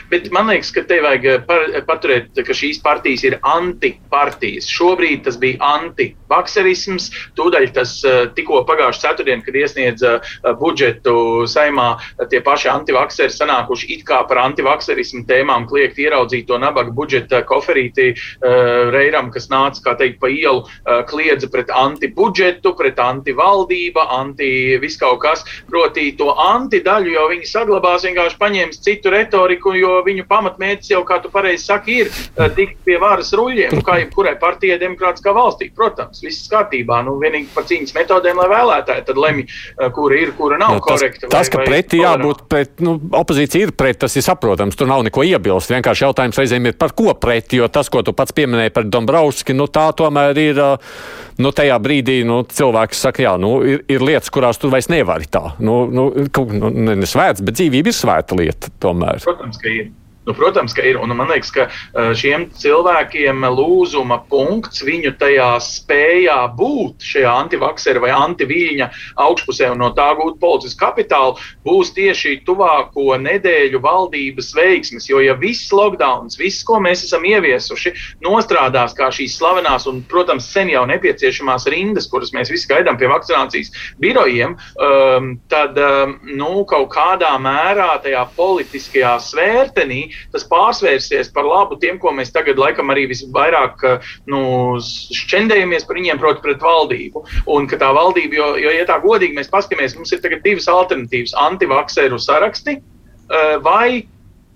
Bet 0.09 0.29
man 0.31 0.49
liekas, 0.49 0.71
ka 0.73 0.83
te 0.87 0.99
vajag 1.03 1.25
eh, 1.29 1.79
paturēt, 1.87 2.31
ka 2.45 2.55
šīs 2.55 2.81
partijas 2.83 3.25
ir 3.27 3.37
antipartijas. 3.47 4.67
Šobrīd 4.69 5.23
tas 5.27 5.39
bija 5.41 5.59
antivakserisms. 5.79 7.09
Tūdaļ 7.37 7.69
tas 7.75 7.95
eh, 8.07 8.21
tikko 8.35 8.63
pagājušā 8.69 9.03
ceturtdienā, 9.07 9.45
kad 9.45 9.57
iesniedza 9.61 10.13
eh, 10.19 10.51
budžetu 10.59 11.47
saimā, 11.49 11.89
tie 12.31 12.41
paši 12.45 12.69
antivakseri 12.71 13.33
sanākuši 13.33 13.89
it 13.95 14.05
kā 14.07 14.21
par 14.29 14.41
antivakserismu 14.43 15.25
tēmām, 15.29 15.67
kliegt 15.69 15.99
ieraudzīt 16.01 16.47
to 16.49 16.59
nabaga 16.61 16.93
budžeta 16.95 17.41
koferīti 17.47 18.11
Reiram, 18.39 19.29
kas 19.33 19.47
nāca, 19.51 19.81
kā 19.83 19.93
teikt, 19.99 20.19
pa 20.21 20.29
ielu, 20.31 20.63
kliedza 21.09 21.49
pret 21.51 21.69
antibudžetu, 21.73 22.71
pret 22.77 22.99
antivaldība, 23.01 24.05
anti 24.15 24.77
viskaut 24.81 25.19
kas. 25.23 25.43
Proti 25.69 26.11
to 26.19 26.31
antidaļu 26.43 27.13
jau 27.13 27.25
viņi 27.31 27.49
saglabās, 27.49 28.05
vienkārši 28.07 28.39
paņēmis 28.41 28.81
citu 28.85 29.13
retoriku 29.13 29.68
jo 29.77 29.99
viņu 30.05 30.25
pamatmērķis 30.29 30.93
jau, 30.93 31.01
kā 31.07 31.19
tu 31.23 31.31
pareizi 31.33 31.65
saki, 31.67 31.99
ir 32.03 32.11
uh, 32.11 32.47
tikt 32.55 32.79
pie 32.87 32.97
varas 33.01 33.31
ruļļiem, 33.37 33.75
nu, 33.77 33.85
kā 33.85 33.99
jebkurai 34.01 34.35
partijai 34.41 34.79
demokrātiskā 34.81 35.33
valstī. 35.35 35.69
Protams, 35.75 36.23
viss 36.25 36.49
kārtībā. 36.51 37.01
Nu, 37.07 37.17
vienīgi 37.21 37.49
par 37.55 37.67
cīņas 37.69 37.95
metodēm, 37.97 38.41
lai 38.41 38.49
vēlētāji 38.53 39.05
tad 39.09 39.21
lemj, 39.21 39.45
uh, 39.45 39.87
kura 39.95 40.19
ir, 40.19 40.33
kura 40.37 40.59
nav 40.61 40.77
no, 40.77 40.83
tas, 40.83 40.99
korekta. 40.99 41.29
Tas, 41.29 41.51
vai, 41.51 41.53
ka 41.55 41.69
pretī 41.69 42.03
jābūt 42.03 42.45
pret, 42.51 42.75
nu, 42.85 42.97
opozīcija 43.21 43.69
ir 43.69 43.75
pret, 43.77 44.01
tas 44.05 44.17
ir 44.19 44.25
saprotams. 44.25 44.77
Tur 44.79 44.91
nav 44.91 45.05
neko 45.07 45.25
iebilst. 45.27 45.73
Vienkārši 45.73 46.07
jautājums 46.07 46.39
reizēm 46.41 46.69
ir 46.69 46.77
par 46.79 46.95
ko 46.97 47.13
pret, 47.19 47.57
jo 47.57 47.69
tas, 47.71 47.91
ko 47.91 48.03
tu 48.05 48.15
pats 48.17 48.35
pieminēji 48.35 48.75
par 48.75 48.87
Dombrovski, 48.89 49.57
nu, 49.57 49.69
tā 49.71 49.89
tomēr 49.97 50.45
ir. 50.49 50.63
Uh, 50.69 51.27
nu, 51.39 51.51
tajā 51.55 51.77
brīdī 51.81 52.19
nu, 52.27 52.41
cilvēks 52.43 53.03
saka, 53.05 53.23
jā, 53.23 53.33
nu, 53.41 53.51
ir, 53.67 53.83
ir 53.91 54.03
lietas, 54.03 54.31
kurās 54.33 54.59
tu 54.59 54.71
vairs 54.71 54.89
nevari 54.91 55.29
tā. 55.31 55.55
Nu, 55.63 55.81
nu, 55.91 56.09
nu, 56.19 56.71
ne, 56.73 56.97
ne 56.99 57.09
svēts, 57.09 57.43
bet 57.45 57.57
dzīvība 57.59 57.91
ir 57.91 57.95
svēta 57.95 58.37
lieta 58.37 58.71
tomēr. 58.83 59.21
Protams, 59.23 59.58
ka 59.61 59.69
ir. 59.69 59.98
Nu, 60.29 60.35
protams, 60.37 60.75
ka 60.77 60.83
ir. 60.85 60.99
Un 61.01 61.09
man 61.17 61.31
liekas, 61.31 61.49
ka 61.49 61.65
šiem 62.13 62.43
cilvēkiem 62.53 63.41
lūzuma 63.49 64.19
punkts 64.29 64.83
viņu 64.85 65.15
tajā 65.17 65.47
spējā 65.65 66.37
būt 66.53 67.01
šajā 67.01 67.31
antivaksera 67.45 68.03
vai 68.03 68.11
antiviļņa 68.13 68.89
augšpusē 69.25 69.71
un 69.73 69.81
no 69.81 69.89
tā 69.97 70.11
gūt 70.19 70.37
politisku 70.41 70.83
kapitālu 70.83 71.39
būs 71.65 71.89
tieši 71.95 72.35
tuvāko 72.45 73.17
nedēļu 73.23 73.81
valdības 73.81 74.51
veiksmes. 74.57 75.09
Jo 75.09 75.23
ja 75.23 75.33
viss 75.39 75.71
lockdown, 75.73 76.29
viss, 76.37 76.61
ko 76.67 76.77
mēs 76.83 77.07
esam 77.07 77.25
ieviesuši, 77.25 77.95
nostrādās 78.25 78.93
kā 78.97 79.09
šīs 79.13 79.39
slavenās 79.39 79.87
un, 79.89 80.03
protams, 80.09 80.51
sen 80.53 80.69
jau 80.69 80.85
nepieciešamās 80.89 81.65
rindas, 81.73 82.05
kuras 82.11 82.35
mēs 82.37 82.53
visi 82.53 82.69
gaidām 82.69 83.01
pie 83.01 83.09
vakcinācijas 83.09 83.73
birojiem, 83.97 84.55
um, 84.77 85.33
tad 85.49 85.77
um, 85.81 86.15
nu, 86.37 86.63
kaut 86.69 86.91
kādā 86.93 87.33
mērā 87.41 87.95
tajā 88.05 88.27
politiskajā 88.37 89.17
svērtenī 89.25 90.03
tas 90.33 90.45
pārsvērsies 90.49 91.31
par 91.35 91.47
labu 91.47 91.79
tiem, 91.81 91.99
ko 92.01 92.13
mēs 92.15 92.33
tagad 92.35 92.59
laikam 92.61 92.91
arī 92.93 93.07
visvairāk 93.11 93.85
nu, 94.29 94.41
šķendējamies 94.79 95.87
par 95.87 95.99
viņiem, 95.99 96.21
proti, 96.21 96.43
pret 96.45 96.63
valdību. 96.63 97.25
Un 97.55 97.67
ka 97.69 97.79
tā 97.81 97.89
valdība, 97.95 98.39
jo, 98.39 98.51
jo 98.61 98.75
ja 98.75 98.85
tā 98.89 98.99
godīgi 99.03 99.37
mēs 99.37 99.51
paskatāmies, 99.51 99.97
mums 99.97 100.13
ir 100.15 100.23
tagad 100.23 100.45
divas 100.45 100.69
alternatīvas- 100.71 101.35
antivakseru 101.49 102.21
saraksti 102.21 102.79
eh, 102.79 103.57
vai 103.65 104.07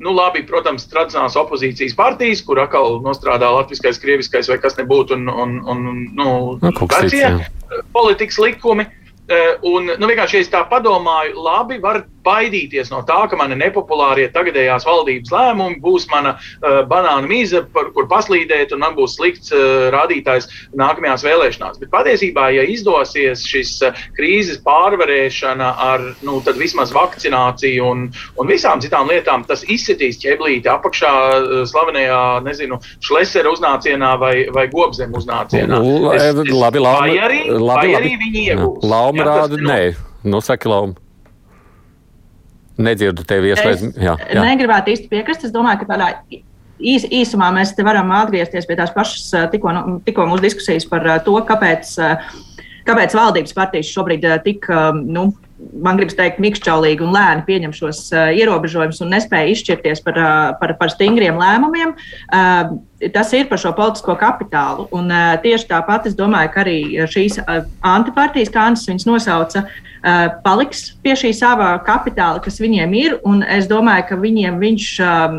Nu, 0.03 0.11
labi, 0.11 0.41
protams, 0.43 0.87
tradicionālās 0.89 1.35
opozīcijas 1.39 1.93
partijas, 1.95 2.41
kur 2.43 2.59
atkal 2.59 2.97
nostrādā 3.05 3.47
latviskais, 3.53 3.99
krieviskais 4.01 4.49
vai 4.51 4.57
kas 4.59 4.75
nebūtu, 4.79 5.15
un, 5.15 5.29
un, 5.29 5.53
un 5.69 5.83
nu, 6.17 6.29
nu, 6.59 6.71
vecie 6.91 7.29
politikas 7.93 8.39
likumi. 8.41 8.87
Eh, 9.31 9.53
un, 9.63 9.87
nu, 9.87 10.09
vienkārši, 10.09 10.39
ja 10.39 10.43
es 10.43 10.51
tā 10.51 10.63
padomāju, 10.67 11.37
labi, 11.45 11.77
var 11.83 12.01
baidīties 12.25 12.91
no 12.93 13.01
tā, 13.07 13.19
ka 13.29 13.37
mani 13.39 13.57
nepopulārie 13.59 14.29
tagadējās 14.33 14.85
valdības 14.87 15.33
lēmumi 15.33 15.79
būs 15.83 16.07
mana 16.11 16.35
uh, 16.37 16.81
banāna 16.89 17.27
mīza, 17.29 17.63
par 17.73 17.91
kur 17.95 18.07
paslīdēt, 18.11 18.73
un 18.75 18.83
man 18.83 18.97
būs 18.97 19.17
slikts 19.17 19.53
uh, 19.53 19.89
rādītājs 19.93 20.49
nākamajās 20.79 21.25
vēlēšanās. 21.27 21.79
Bet 21.81 21.91
patiesībā, 21.93 22.49
ja 22.55 22.65
izdosies 22.69 23.45
šis 23.49 23.75
uh, 23.87 24.03
krīzes 24.17 24.61
pārvarēšana 24.65 25.73
ar 25.87 26.05
nu, 26.25 26.39
vismaz 26.59 26.93
vakcināciju 26.95 27.89
un, 27.89 28.07
un 28.39 28.51
visām 28.51 28.81
citām 28.83 29.11
lietām, 29.11 29.45
tas 29.49 29.65
izsitīs 29.67 30.21
ķeblīti 30.23 30.71
apakšā 30.71 31.13
uh, 31.13 31.53
slavenajā, 31.69 32.23
nezinu, 32.47 32.79
šlesera 33.03 33.53
uznācienā 33.53 34.15
vai, 34.21 34.33
vai 34.53 34.67
gobzem 34.71 35.13
uznācienā. 35.17 35.81
Es, 36.13 36.31
es, 36.31 36.53
labi, 36.53 36.83
labi, 36.83 37.13
vai 37.13 37.27
arī, 37.27 37.43
labi, 37.51 37.61
vai 37.63 37.87
labi. 37.93 37.95
arī 38.01 38.17
viņi 38.25 38.47
iegūs. 38.49 38.89
Lauma 38.89 39.29
rāda, 39.29 39.59
nē. 39.59 39.81
Nu, 40.23 40.39
saki, 40.43 40.69
Lauma. 40.71 41.02
Nedzirdu 42.81 43.25
tevi 43.27 43.53
ieslēdz. 43.53 43.85
Jā, 44.01 44.17
jā. 44.17 44.43
Negribētu 44.47 44.93
īsti 44.95 45.11
piekrist. 45.11 45.45
Es 45.47 45.53
domāju, 45.53 45.83
ka 45.83 45.91
tādā 45.93 46.09
īs, 46.31 47.05
īsumā 47.05 47.51
mēs 47.53 47.75
te 47.77 47.85
varam 47.85 48.11
atgriezties 48.15 48.67
pie 48.69 48.77
tās 48.79 48.93
pašas 48.95 49.51
tikko, 49.53 49.75
nu, 49.75 49.99
tikko 50.05 50.25
mūsu 50.31 50.47
diskusijas 50.47 50.87
par 50.89 51.05
to, 51.25 51.35
kāpēc, 51.47 51.93
kāpēc 52.89 53.17
valdības 53.19 53.55
partijas 53.57 53.93
šobrīd 53.93 54.25
tik, 54.47 54.69
nu, 55.05 55.29
man 55.83 55.99
gribas 55.99 56.17
teikt, 56.17 56.41
mikšķaulīgi 56.43 57.05
un 57.05 57.13
lēni 57.15 57.45
pieņem 57.47 57.73
šos 57.75 58.05
uh, 58.13 58.31
ierobežojumus 58.35 59.01
un 59.03 59.13
nespēja 59.13 59.53
izšķirties 59.53 60.03
par, 60.05 60.19
uh, 60.19 60.49
par, 60.59 60.75
par 60.79 60.91
stingriem 60.93 61.39
lēmumiem. 61.39 61.93
Uh, 62.27 62.75
tas 63.13 63.33
ir 63.35 63.47
par 63.49 63.59
šo 63.61 63.73
politisko 63.75 64.15
kapitālu. 64.19 64.87
Un, 64.95 65.09
uh, 65.11 65.33
tieši 65.43 65.69
tāpat 65.71 66.07
es 66.09 66.17
domāju, 66.17 66.51
ka 66.53 66.63
arī 66.63 66.77
šīs 67.09 67.41
uh, 67.43 67.65
antipartijas, 67.93 68.51
kā 68.53 68.69
viņas 68.69 69.07
nosauca, 69.09 69.65
uh, 69.65 69.83
paliks 70.43 70.83
pie 71.03 71.15
šī 71.17 71.31
sava 71.35 71.71
kapitāla, 71.85 72.41
kas 72.43 72.59
viņiem 72.61 72.95
ir. 72.99 73.17
Es 73.51 73.67
domāju, 73.71 74.07
ka 74.09 74.19
viņiem 74.19 74.59
viņš 74.61 74.87
um, 75.03 75.37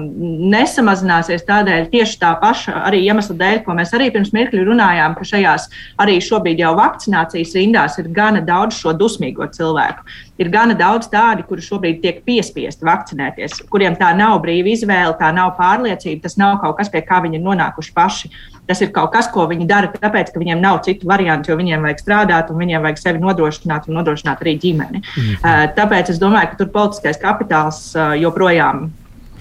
nesamazināsies 0.53 1.45
tādēļ 1.49 1.89
tieši 1.93 2.21
tā 2.23 2.35
paša 2.41 2.85
arī 2.89 3.05
iemesla 3.05 3.37
dēļ, 3.41 3.63
ko 3.65 3.77
mēs 3.77 3.95
arī 3.97 4.11
pirms 4.15 4.33
mirkļa 4.37 4.65
runājām, 4.69 5.17
ka 5.19 5.29
šajās 5.29 5.69
arī 6.01 6.19
šobrīd 6.25 6.65
jau 6.65 6.75
vakcinācijas 6.81 7.57
rindās 7.59 7.99
ir 8.01 8.09
gana 8.15 8.45
daudz 8.45 8.81
šo 8.81 8.97
dusmīgo 8.97 9.49
cilvēku. 9.53 10.07
Ir 10.39 10.49
gana 10.51 10.75
daudz 10.75 11.07
tādi, 11.13 11.45
kuri 11.47 11.63
šobrīd 11.63 12.01
tiek 12.03 12.17
piespiesti 12.27 12.87
vakcinēties, 12.87 13.61
kuriem 13.71 13.95
tā 14.01 14.09
nav 14.19 14.41
brīva 14.43 14.73
izvēle, 14.73 15.13
tā 15.21 15.29
nav 15.35 15.53
pārliecība, 15.59 16.25
tas 16.25 16.35
nav 16.41 16.57
kaut 16.63 16.75
kas, 16.81 16.91
pie 16.91 17.05
kā 17.07 17.21
viņi 17.23 17.39
ir 17.39 17.45
nonākuši 17.45 17.95
paši. 17.95 18.31
Tas 18.67 18.81
ir 18.81 18.91
kaut 18.97 19.13
kas, 19.13 19.29
ko 19.31 19.45
viņi 19.47 19.69
dara, 19.69 19.93
tāpēc, 19.93 20.33
ka 20.33 20.41
viņiem 20.41 20.59
nav 20.59 20.81
citu 20.87 21.07
variantu, 21.07 21.53
jo 21.53 21.59
viņiem 21.61 21.85
vajag 21.85 22.03
strādāt 22.03 22.51
un 22.51 22.59
viņiem 22.63 22.83
vajag 22.83 22.99
sevi 23.03 23.23
nodrošināt 23.23 23.87
un 23.87 23.99
nodrošināt 24.01 24.43
arī 24.43 24.57
ģimeni. 24.59 25.05
Mm 25.05 25.23
-hmm. 25.23 25.75
Tāpēc 25.77 26.11
es 26.11 26.19
domāju, 26.19 26.51
ka 26.51 26.57
tur 26.57 26.73
politiskais 26.73 27.21
kapitāls 27.21 27.95
joprojām 28.19 28.91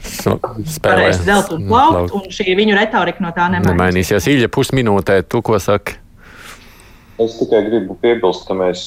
spēlē 0.03 1.11
zelta 1.13 1.55
un 1.55 1.67
plaukt, 1.67 2.11
un 2.11 2.21
šī 2.27 2.55
viņu 2.59 2.75
retorika 2.75 3.23
no 3.23 3.31
tā 3.31 3.49
nemainīsies. 3.49 3.71
Nemainīsies. 3.71 4.27
Ilja, 4.27 4.47
pusminūtē, 4.47 5.23
tu 5.23 5.41
ko 5.41 5.59
saki? 5.59 6.02
Es 7.23 7.37
tikai 7.39 7.63
gribu 7.67 7.97
piebilst, 8.01 8.47
ka 8.47 8.55
mēs 8.57 8.85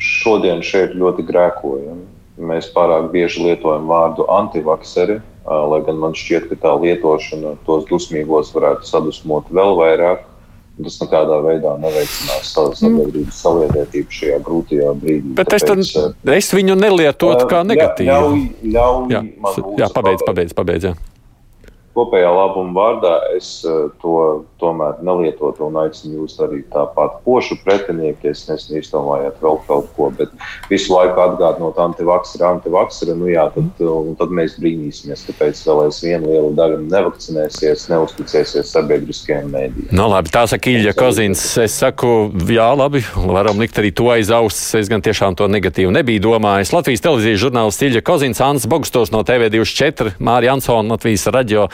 šodien 0.00 0.62
šeit 0.64 0.94
ļoti 0.98 1.24
grēkojam. 1.28 2.04
Mēs 2.36 2.68
pārāk 2.74 3.10
bieži 3.14 3.46
lietojam 3.46 3.88
vārdu 3.88 4.26
antivakseri, 4.32 5.18
lai 5.46 5.80
gan 5.86 6.00
man 6.02 6.16
šķiet, 6.16 6.50
ka 6.50 6.58
tā 6.62 6.74
lietošana 6.82 7.56
tos 7.68 7.86
dusmīgos 7.90 8.52
varētu 8.56 8.88
sadusmot 8.88 9.52
vēl 9.54 9.76
vairāk. 9.80 10.24
Tas 10.76 10.98
nekādā 11.00 11.38
veidā 11.40 11.70
neveicinās 11.80 12.50
sabiedrības 12.52 13.38
saliedētību 13.40 14.12
šajā 14.18 14.42
grūtajā 14.44 14.92
brīdī. 15.00 15.32
Bet 15.38 15.48
Tāpēc, 15.48 15.72
es, 15.80 15.94
tad, 15.96 16.36
es 16.36 16.52
viņu 16.52 16.76
nelietotu 16.76 17.48
kā 17.48 17.64
negatīvu. 17.64 18.12
Ļauj, 18.12 18.46
ļauj 18.76 19.16
jā, 19.16 19.22
jā 19.80 19.92
pabeidz, 19.96 20.26
pabeidz, 20.28 20.56
pabeidz. 20.58 20.90
Jā 20.90 21.15
kopējā 21.96 22.28
labuma 22.32 22.74
vārdā 22.76 23.14
es 23.36 23.48
uh, 23.66 23.88
to 24.02 24.44
tomēr 24.60 25.00
nelietotu 25.04 25.66
un 25.66 25.78
aicinu 25.80 26.22
jūs 26.22 26.36
arī 26.44 26.62
tāpat 26.72 27.20
pošu 27.24 27.58
pretinieki. 27.64 28.30
Es 28.32 28.46
nezinu, 28.48 28.80
izdomājāt 28.80 29.40
vēl 29.42 29.58
kaut 29.68 29.88
ko, 29.96 30.10
bet 30.16 30.32
visu 30.70 30.94
laiku 30.94 31.22
atgādinot 31.24 31.78
antivaksera, 31.80 32.54
antivaksera, 32.56 33.16
nu 33.18 33.30
jā, 33.30 33.46
tad, 33.54 33.82
tad 34.20 34.34
mēs 34.34 34.56
brīnīsimies, 34.60 35.26
kāpēc 35.28 35.62
vēl 35.68 35.82
aizvien 35.86 36.26
liela 36.26 36.52
daļa 36.56 36.80
nevakcinēsies, 36.86 37.86
neusticēsies 37.92 38.72
sabiedriskajiem 38.72 39.52
mēdījiem. 39.52 39.90
No, 39.92 40.06
nu, 40.06 40.08
labi, 40.14 40.32
tā 40.34 40.46
saka 40.50 40.72
Ilja 40.72 40.94
Kozins. 40.96 41.42
Es 41.62 41.76
saku, 41.80 42.30
jā, 42.52 42.68
labi, 42.78 43.02
varam 43.16 43.60
likt 43.62 43.80
arī 43.80 43.92
to 43.96 44.08
aiz 44.12 44.32
auss. 44.34 44.74
Es 44.78 44.90
gan 44.92 45.04
tiešām 45.04 45.36
to 45.38 45.48
negatīvi 45.50 45.92
nebiju 45.94 46.24
domājis. 46.28 46.74
Latvijas 46.76 47.04
televīzijas 47.04 47.42
žurnālists 47.44 47.86
Ilja 47.86 48.04
Kozins, 48.06 48.42
Ants 48.44 48.68
Bogstos 48.70 49.12
no 49.14 49.22
TV24, 49.26 50.16
Mārija 50.22 50.56
Ansona, 50.56 50.96
Latvijas 50.96 51.26
radio 51.34 51.66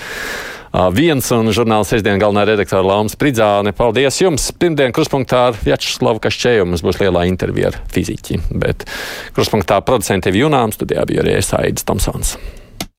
viens 0.97 1.29
un 1.37 1.53
žurnāla 1.53 1.85
sestdien 1.85 2.21
galvenā 2.21 2.47
redaktora 2.49 2.87
Laumas 2.87 3.19
Pridzāne. 3.21 3.75
Paldies 3.77 4.23
jums! 4.23 4.49
Pirmdien 4.57 4.95
kruspunktā 4.97 5.45
ar 5.51 5.61
Vjačeslavu 5.61 6.23
Kašķēju 6.25 6.71
mums 6.71 6.85
būs 6.87 7.03
lielā 7.03 7.27
intervija 7.29 7.75
ar 7.75 7.79
fiziķi, 7.93 8.41
bet 8.63 8.89
kruspunktā 9.37 9.83
producentiem 9.85 10.41
Junām 10.45 10.73
studijā 10.73 11.05
bija 11.09 11.27
arī 11.27 11.39
Aidis 11.43 11.89
Tomsons. 11.89 12.37